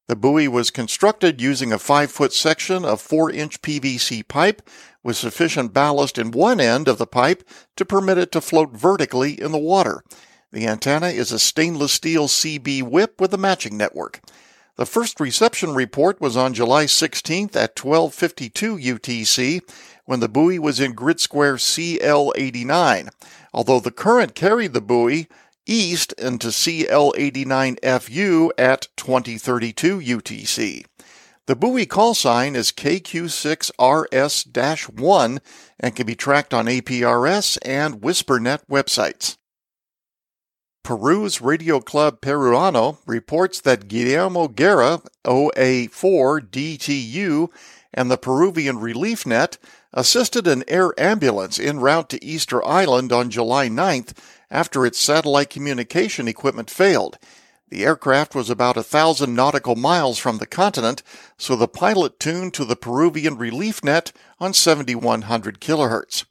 The 0.07 0.17
buoy 0.17 0.49
was 0.49 0.71
constructed 0.71 1.39
using 1.39 1.71
a 1.71 1.79
5 1.79 2.11
foot 2.11 2.33
section 2.33 2.83
of 2.83 2.99
4 2.99 3.31
inch 3.31 3.61
PVC 3.61 4.27
pipe 4.27 4.61
with 5.01 5.15
sufficient 5.15 5.71
ballast 5.71 6.17
in 6.17 6.31
one 6.31 6.59
end 6.59 6.89
of 6.89 6.97
the 6.97 7.07
pipe 7.07 7.47
to 7.77 7.85
permit 7.85 8.17
it 8.17 8.33
to 8.33 8.41
float 8.41 8.73
vertically 8.73 9.41
in 9.41 9.53
the 9.53 9.57
water. 9.57 10.03
The 10.51 10.67
antenna 10.67 11.07
is 11.07 11.31
a 11.31 11.39
stainless 11.39 11.93
steel 11.93 12.27
CB 12.27 12.83
whip 12.83 13.21
with 13.21 13.33
a 13.33 13.37
matching 13.37 13.77
network. 13.77 14.19
The 14.77 14.85
first 14.85 15.19
reception 15.19 15.73
report 15.73 16.21
was 16.21 16.37
on 16.37 16.53
July 16.53 16.85
16th 16.85 17.55
at 17.55 17.75
12:52 17.75 18.77
UTC 18.77 19.61
when 20.05 20.19
the 20.19 20.29
buoy 20.29 20.59
was 20.59 20.79
in 20.79 20.93
grid 20.93 21.19
square 21.19 21.55
CL89. 21.55 23.09
Although 23.55 23.79
the 23.79 23.89
current 23.89 24.35
carried 24.35 24.73
the 24.73 24.81
buoy 24.81 25.27
east 25.65 26.13
into 26.13 26.49
CL89FU 26.49 28.51
at 28.55 28.87
2032 28.97 29.99
UTC. 29.99 30.85
The 31.47 31.55
buoy 31.55 31.87
call 31.87 32.13
sign 32.13 32.55
is 32.55 32.71
KQ6RS-1 32.71 35.39
and 35.79 35.95
can 35.95 36.05
be 36.05 36.15
tracked 36.15 36.53
on 36.53 36.67
APRS 36.67 37.57
and 37.63 37.95
WSPRnet 37.95 38.59
websites. 38.69 39.37
Peru's 40.87 41.41
Radio 41.41 41.81
Club 41.81 42.21
Peruano 42.21 42.99
reports 43.05 43.59
that 43.59 43.89
Guillermo 43.89 44.47
Guerra, 44.47 45.01
OA4DTU, 45.25 47.49
and 47.93 48.09
the 48.09 48.17
Peruvian 48.17 48.79
Relief 48.79 49.25
Net 49.25 49.57
assisted 49.91 50.47
an 50.47 50.63
air 50.69 50.97
ambulance 50.97 51.59
en 51.59 51.81
route 51.81 52.07
to 52.07 52.23
Easter 52.23 52.65
Island 52.65 53.11
on 53.11 53.29
July 53.29 53.67
9th 53.67 54.17
after 54.49 54.85
its 54.85 54.97
satellite 54.97 55.49
communication 55.49 56.25
equipment 56.25 56.69
failed. 56.69 57.17
The 57.67 57.83
aircraft 57.83 58.33
was 58.33 58.49
about 58.49 58.77
a 58.77 58.81
thousand 58.81 59.35
nautical 59.35 59.75
miles 59.75 60.17
from 60.17 60.37
the 60.37 60.47
continent, 60.47 61.03
so 61.37 61.57
the 61.57 61.67
pilot 61.67 62.17
tuned 62.17 62.53
to 62.53 62.63
the 62.63 62.77
Peruvian 62.77 63.37
Relief 63.37 63.83
Net 63.83 64.13
on 64.39 64.53
7100 64.53 65.59
kilohertz. 65.59 66.23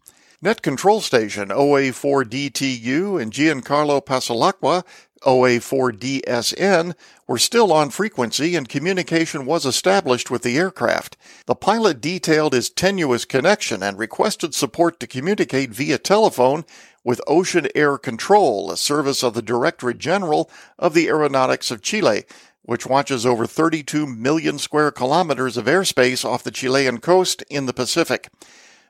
Net 0.47 0.63
Control 0.63 1.01
Station 1.01 1.49
OA4DTU 1.49 3.21
and 3.21 3.33
Giancarlo 3.33 4.01
Pasalacqua 4.01 4.85
OA4DSN 5.23 6.95
were 7.27 7.39
still 7.39 7.73
on 7.73 7.91
frequency 7.91 8.55
and 8.55 8.69
communication 8.69 9.45
was 9.45 9.67
established 9.67 10.31
with 10.31 10.43
the 10.43 10.57
aircraft. 10.57 11.17
The 11.47 11.57
pilot 11.57 12.01
detailed 12.01 12.53
his 12.53 12.71
tenuous 12.71 13.25
connection 13.25 13.83
and 13.83 13.99
requested 13.99 14.55
support 14.55 15.01
to 15.01 15.09
communicate 15.09 15.71
via 15.71 15.99
telephone 15.99 16.65
with 17.03 17.21
Ocean 17.27 17.67
Air 17.75 17.99
Control, 17.99 18.71
a 18.71 18.77
service 18.77 19.25
of 19.25 19.35
the 19.35 19.43
Directorate 19.43 19.99
General 19.99 20.49
of 20.79 20.95
the 20.95 21.09
Aeronautics 21.09 21.73
of 21.73 21.83
Chile, 21.83 22.23
which 22.63 22.87
watches 22.87 23.27
over 23.27 23.49
32 23.49 24.07
million 24.07 24.61
square 24.61 24.93
kilometers 24.93 25.57
of 25.57 25.65
airspace 25.65 26.25
off 26.25 26.45
the 26.45 26.53
Chilean 26.53 26.99
coast 26.99 27.43
in 27.51 27.67
the 27.67 27.73
Pacific. 27.73 28.29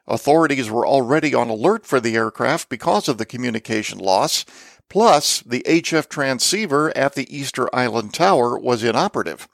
Authorities 0.09 0.70
were 0.70 0.86
already 0.86 1.34
on 1.34 1.48
alert 1.48 1.86
for 1.86 2.00
the 2.00 2.16
aircraft 2.16 2.68
because 2.68 3.09
of 3.09 3.18
the 3.18 3.26
communication 3.26 3.98
loss. 3.98 4.44
Plus, 4.88 5.40
the 5.40 5.64
HF 5.66 6.09
transceiver 6.09 6.96
at 6.96 7.14
the 7.14 7.36
Easter 7.36 7.68
Island 7.74 8.14
Tower 8.14 8.59
was 8.59 8.84
inoperative. 8.84 9.48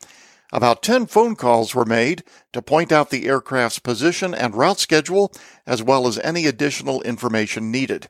About 0.52 0.82
10 0.82 1.06
phone 1.06 1.34
calls 1.34 1.74
were 1.74 1.86
made 1.86 2.22
to 2.52 2.60
point 2.60 2.92
out 2.92 3.08
the 3.08 3.26
aircraft's 3.26 3.78
position 3.78 4.34
and 4.34 4.54
route 4.54 4.78
schedule, 4.78 5.32
as 5.66 5.82
well 5.82 6.06
as 6.06 6.18
any 6.18 6.46
additional 6.46 7.00
information 7.02 7.70
needed. 7.70 8.06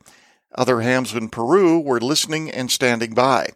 Other 0.55 0.81
hams 0.81 1.15
in 1.15 1.29
Peru 1.29 1.79
were 1.79 2.01
listening 2.01 2.51
and 2.51 2.71
standing 2.71 3.15
by. 3.15 3.51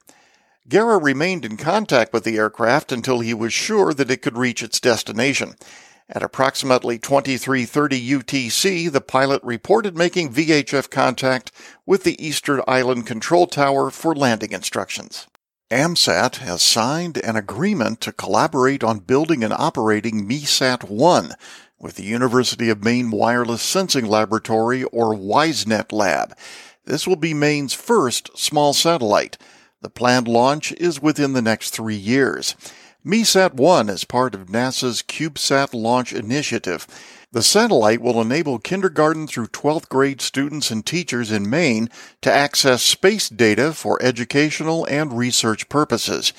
Guerra 0.69 0.99
remained 0.99 1.45
in 1.45 1.57
contact 1.57 2.13
with 2.13 2.25
the 2.25 2.37
aircraft 2.37 2.93
until 2.93 3.21
he 3.21 3.35
was 3.35 3.53
sure 3.53 3.93
that 3.93 4.11
it 4.11 4.23
could 4.23 4.39
reach 4.39 4.63
its 4.63 4.81
destination. 4.81 5.55
At 6.09 6.23
approximately 6.23 6.99
2330 7.01 8.11
UTC, 8.11 8.93
the 8.93 9.01
pilot 9.01 9.43
reported 9.43 9.97
making 9.97 10.33
VHF 10.33 10.89
contact 10.89 11.51
with 11.85 12.05
the 12.05 12.25
Easter 12.25 12.63
Island 12.71 13.09
Control 13.09 13.49
Tower 13.49 13.91
for 13.91 14.15
landing 14.15 14.53
instructions. 14.53 15.27
AMSAT 15.69 16.37
has 16.37 16.63
signed 16.63 17.19
an 17.19 17.35
agreement 17.35 18.01
to 18.03 18.13
collaborate 18.13 18.85
on 18.85 19.01
building 19.01 19.43
and 19.43 19.53
operating 19.53 20.29
MESAT 20.29 20.85
1, 20.89 21.33
with 21.81 21.97
the 21.97 22.05
University 22.05 22.71
of 22.71 22.85
Maine 22.85 23.11
Wireless 23.11 23.63
Sensing 23.63 24.07
Laboratory, 24.07 24.85
or 24.85 25.13
WISENet 25.13 25.91
Lab. 25.91 26.37
This 26.85 27.09
will 27.09 27.17
be 27.17 27.35
Maine's 27.35 27.75
first 27.75 28.39
small 28.39 28.73
satellite. 28.73 29.39
The 29.83 29.91
planned 29.91 30.29
launch 30.29 30.71
is 30.73 31.03
within 31.03 31.33
the 31.33 31.43
next 31.43 31.71
three 31.71 31.97
years. 31.97 32.55
MESAT 33.07 33.55
1 33.55 33.89
is 33.89 34.03
part 34.03 34.35
of 34.35 34.49
NASA's 34.49 35.01
CubeSat 35.01 35.73
launch 35.73 36.13
initiative. 36.13 36.89
The 37.31 37.41
satellite 37.41 38.01
will 38.01 38.21
enable 38.21 38.59
kindergarten 38.59 39.29
through 39.29 39.47
12th 39.47 39.89
grade 39.89 40.21
students 40.21 40.73
and 40.73 40.85
teachers 40.85 41.31
in 41.31 41.49
Maine 41.49 41.89
to 42.23 42.33
access 42.33 42.83
space 42.83 43.29
data 43.29 43.73
for 43.75 44.03
educational 44.03 44.85
and 44.87 45.17
research 45.17 45.69
purposes. 45.69 46.33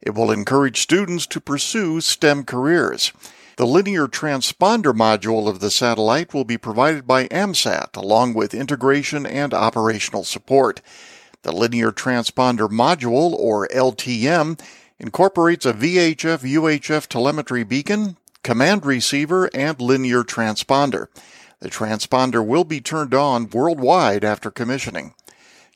It 0.00 0.14
will 0.14 0.30
encourage 0.30 0.80
students 0.80 1.26
to 1.26 1.40
pursue 1.40 2.00
STEM 2.00 2.44
careers. 2.44 3.12
The 3.56 3.66
linear 3.66 4.06
transponder 4.06 4.94
module 4.94 5.48
of 5.48 5.58
the 5.58 5.72
satellite 5.72 6.32
will 6.32 6.44
be 6.44 6.56
provided 6.56 7.04
by 7.04 7.26
AMSAT 7.26 7.96
along 7.96 8.34
with 8.34 8.54
integration 8.54 9.26
and 9.26 9.52
operational 9.52 10.22
support. 10.22 10.82
The 11.42 11.50
linear 11.50 11.90
transponder 11.90 12.68
module, 12.68 13.32
or 13.32 13.66
LTM, 13.66 14.60
incorporates 15.02 15.66
a 15.66 15.74
VHF 15.74 16.40
UHF 16.40 17.08
telemetry 17.08 17.64
beacon, 17.64 18.16
command 18.44 18.86
receiver, 18.86 19.50
and 19.52 19.80
linear 19.80 20.22
transponder. 20.22 21.08
The 21.58 21.68
transponder 21.68 22.46
will 22.46 22.64
be 22.64 22.80
turned 22.80 23.12
on 23.12 23.50
worldwide 23.50 24.24
after 24.24 24.50
commissioning. 24.50 25.14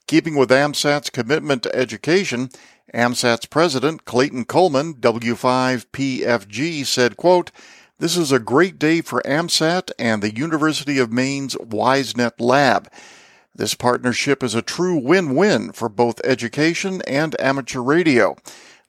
Keeping 0.06 0.36
with 0.36 0.50
AMSAT's 0.50 1.10
commitment 1.10 1.64
to 1.64 1.74
education, 1.74 2.50
AMSAT's 2.94 3.46
president, 3.46 4.04
Clayton 4.04 4.44
Coleman, 4.44 4.94
W5PFG, 4.94 6.86
said, 6.86 7.16
quote, 7.16 7.50
This 7.98 8.16
is 8.16 8.30
a 8.30 8.38
great 8.38 8.78
day 8.78 9.00
for 9.00 9.20
AMSAT 9.22 9.90
and 9.98 10.22
the 10.22 10.34
University 10.34 10.98
of 10.98 11.12
Maine's 11.12 11.56
WISENet 11.56 12.34
Lab. 12.38 12.88
This 13.52 13.74
partnership 13.74 14.44
is 14.44 14.54
a 14.54 14.62
true 14.62 14.96
win-win 14.96 15.72
for 15.72 15.88
both 15.88 16.20
education 16.24 17.02
and 17.02 17.34
amateur 17.40 17.80
radio. 17.80 18.36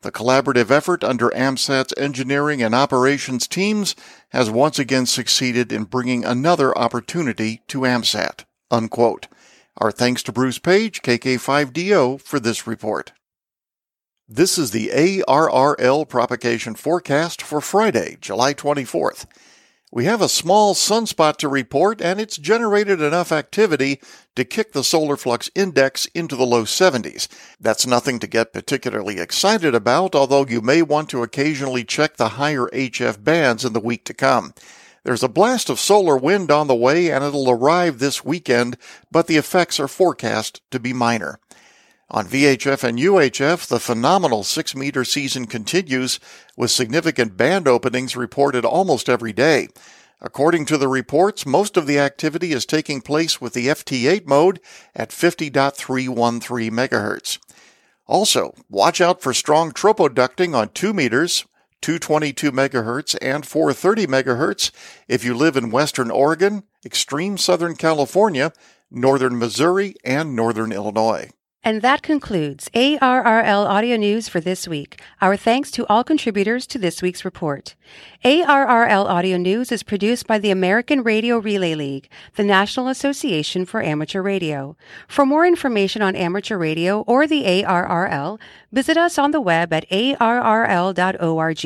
The 0.01 0.11
collaborative 0.11 0.69
effort 0.69 1.03
under 1.03 1.29
AMSAT's 1.29 1.93
engineering 1.97 2.61
and 2.61 2.75
operations 2.75 3.47
teams 3.47 3.95
has 4.29 4.49
once 4.49 4.77
again 4.77 5.05
succeeded 5.07 5.71
in 5.71 5.85
bringing 5.85 6.23
another 6.23 6.77
opportunity 6.77 7.63
to 7.67 7.79
AMSAT. 7.79 8.45
Unquote. 8.69 9.27
Our 9.77 9.91
thanks 9.91 10.23
to 10.23 10.31
Bruce 10.31 10.59
Page, 10.59 11.01
KK5DO, 11.01 12.21
for 12.21 12.39
this 12.39 12.67
report. 12.67 13.11
This 14.27 14.57
is 14.57 14.71
the 14.71 14.89
ARRL 14.89 16.07
propagation 16.07 16.75
forecast 16.75 17.41
for 17.41 17.61
Friday, 17.61 18.17
July 18.19 18.53
24th. 18.53 19.25
We 19.89 20.03
have 20.03 20.21
a 20.21 20.27
small 20.27 20.75
sunspot 20.75 21.37
to 21.37 21.47
report, 21.47 22.01
and 22.01 22.19
it's 22.19 22.37
generated 22.37 23.01
enough 23.01 23.31
activity 23.31 24.01
to 24.35 24.43
kick 24.43 24.73
the 24.73 24.83
solar 24.83 25.15
flux 25.15 25.49
index 25.55 26.07
into 26.07 26.35
the 26.35 26.45
low 26.45 26.63
70s. 26.63 27.29
That's 27.57 27.87
nothing 27.87 28.19
to 28.19 28.27
get 28.27 28.51
particularly 28.51 29.17
excited 29.19 29.73
about, 29.73 30.13
although 30.13 30.45
you 30.45 30.59
may 30.59 30.81
want 30.81 31.09
to 31.11 31.23
occasionally 31.23 31.85
check 31.85 32.17
the 32.17 32.29
higher 32.29 32.67
HF 32.73 33.23
bands 33.23 33.63
in 33.63 33.71
the 33.71 33.79
week 33.79 34.03
to 34.05 34.13
come. 34.13 34.53
There's 35.05 35.23
a 35.23 35.29
blast 35.29 35.69
of 35.69 35.79
solar 35.79 36.17
wind 36.17 36.51
on 36.51 36.67
the 36.67 36.75
way, 36.75 37.09
and 37.09 37.23
it'll 37.23 37.49
arrive 37.49 37.99
this 37.99 38.25
weekend, 38.25 38.77
but 39.09 39.27
the 39.27 39.37
effects 39.37 39.79
are 39.79 39.87
forecast 39.87 40.59
to 40.71 40.81
be 40.81 40.91
minor. 40.91 41.39
On 42.09 42.25
VHF 42.25 42.85
and 42.85 42.97
UHF, 42.97 43.67
the 43.67 43.81
phenomenal 43.81 44.41
6 44.43 44.75
meter 44.75 45.03
season 45.03 45.45
continues 45.45 46.21
with 46.55 46.71
significant 46.71 47.35
band 47.35 47.67
openings 47.67 48.15
reported 48.15 48.63
almost 48.63 49.09
every 49.09 49.33
day. 49.33 49.67
According 50.21 50.65
to 50.67 50.77
the 50.77 50.87
reports, 50.87 51.45
most 51.45 51.75
of 51.75 51.85
the 51.85 51.99
activity 51.99 52.53
is 52.53 52.65
taking 52.65 53.01
place 53.01 53.41
with 53.41 53.51
the 53.51 53.67
FT8 53.67 54.25
mode 54.25 54.61
at 54.95 55.09
50.313 55.09 56.71
MHz. 56.71 57.39
Also, 58.05 58.53
watch 58.69 59.01
out 59.01 59.21
for 59.21 59.33
strong 59.33 59.73
tropoducting 59.73 60.55
on 60.55 60.69
2 60.69 60.93
meters, 60.93 61.45
222 61.81 62.53
MHz, 62.53 63.17
and 63.21 63.45
430 63.45 64.07
MHz 64.07 64.71
if 65.09 65.25
you 65.25 65.35
live 65.35 65.57
in 65.57 65.71
western 65.71 66.09
Oregon, 66.09 66.63
extreme 66.85 67.37
southern 67.37 67.75
California, 67.75 68.53
northern 68.89 69.37
Missouri, 69.37 69.95
and 70.05 70.37
northern 70.37 70.71
Illinois. 70.71 71.29
And 71.67 71.81
that 71.81 72.01
concludes 72.01 72.69
ARRL 72.73 73.67
Audio 73.67 73.97
News 73.97 74.29
for 74.29 74.39
this 74.39 74.69
week. 74.69 75.01
Our 75.19 75.35
thanks 75.35 75.69
to 75.71 75.85
all 75.87 76.01
contributors 76.01 76.65
to 76.67 76.79
this 76.79 77.01
week's 77.01 77.25
report. 77.25 77.75
ARRL 78.25 79.05
Audio 79.05 79.37
News 79.37 79.71
is 79.71 79.83
produced 79.83 80.25
by 80.25 80.39
the 80.39 80.49
American 80.49 81.03
Radio 81.03 81.37
Relay 81.37 81.75
League, 81.75 82.09
the 82.35 82.43
National 82.43 82.87
Association 82.87 83.63
for 83.63 83.81
Amateur 83.81 84.23
Radio. 84.23 84.75
For 85.07 85.23
more 85.23 85.45
information 85.45 86.01
on 86.01 86.15
amateur 86.15 86.57
radio 86.57 87.01
or 87.01 87.27
the 87.27 87.43
ARRL, 87.43 88.39
visit 88.71 88.97
us 88.97 89.19
on 89.19 89.31
the 89.31 89.39
web 89.39 89.71
at 89.71 89.87
arrl.org. 89.89 91.63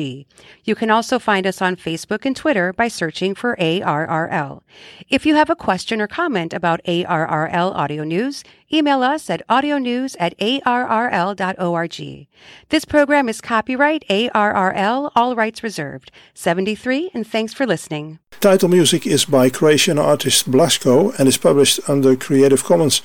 You 0.64 0.74
can 0.74 0.90
also 0.90 1.18
find 1.18 1.46
us 1.46 1.62
on 1.62 1.76
Facebook 1.76 2.26
and 2.26 2.36
Twitter 2.36 2.72
by 2.74 2.88
searching 2.88 3.34
for 3.34 3.56
ARRL. 3.56 4.60
If 5.08 5.24
you 5.24 5.34
have 5.34 5.48
a 5.48 5.56
question 5.56 6.02
or 6.02 6.06
comment 6.06 6.52
about 6.52 6.84
ARRL 6.84 7.74
Audio 7.74 8.04
News, 8.04 8.44
email 8.72 9.02
us 9.02 9.28
at 9.28 9.46
audionews 9.48 10.16
at 10.18 10.36
arrl.org. 10.38 12.26
This 12.68 12.84
program 12.84 13.28
is 13.28 13.40
copyright 13.40 14.04
ARRL, 14.08 15.12
all 15.14 15.34
rights 15.34 15.62
reserved. 15.62 16.10
73, 16.42 17.10
and 17.14 17.26
thanks 17.26 17.54
for 17.54 17.66
listening. 17.66 18.18
Title 18.40 18.68
music 18.68 19.06
is 19.06 19.24
by 19.24 19.48
Croatian 19.50 19.98
artist 19.98 20.50
Blasko 20.50 21.12
and 21.18 21.28
is 21.28 21.38
published 21.38 21.88
under 21.88 22.16
Creative 22.16 22.64
Commons. 22.64 23.02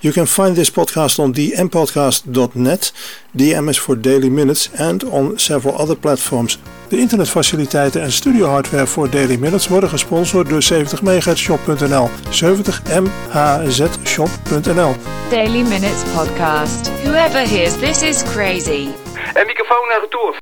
You 0.00 0.12
can 0.12 0.26
find 0.26 0.54
this 0.54 0.70
podcast 0.70 1.18
on 1.18 1.32
dmpodcast.net, 1.32 2.92
DM 3.32 3.68
is 3.68 3.78
for 3.78 3.96
Daily 3.96 4.28
Minutes, 4.28 4.68
and 4.78 5.02
on 5.04 5.38
several 5.38 5.74
other 5.80 5.96
platforms. 5.96 6.58
De 6.88 6.98
internetfaciliteiten 6.98 8.02
en 8.02 8.12
studiohardware 8.12 8.86
voor 8.86 9.10
Daily 9.10 9.36
Minutes 9.36 9.68
worden 9.68 9.88
gesponsord 9.88 10.48
door 10.48 10.62
70mhzshop.nl. 10.62 12.08
70mhzshop.nl. 12.30 14.94
Daily 15.30 15.62
Minutes 15.62 16.02
Podcast. 16.14 16.90
Whoever 17.02 17.48
hears 17.48 17.78
this 17.78 18.02
is 18.02 18.22
crazy. 18.22 18.88
En 19.34 19.46
microfoon 19.46 19.88
naar 19.88 20.00
retour. 20.00 20.38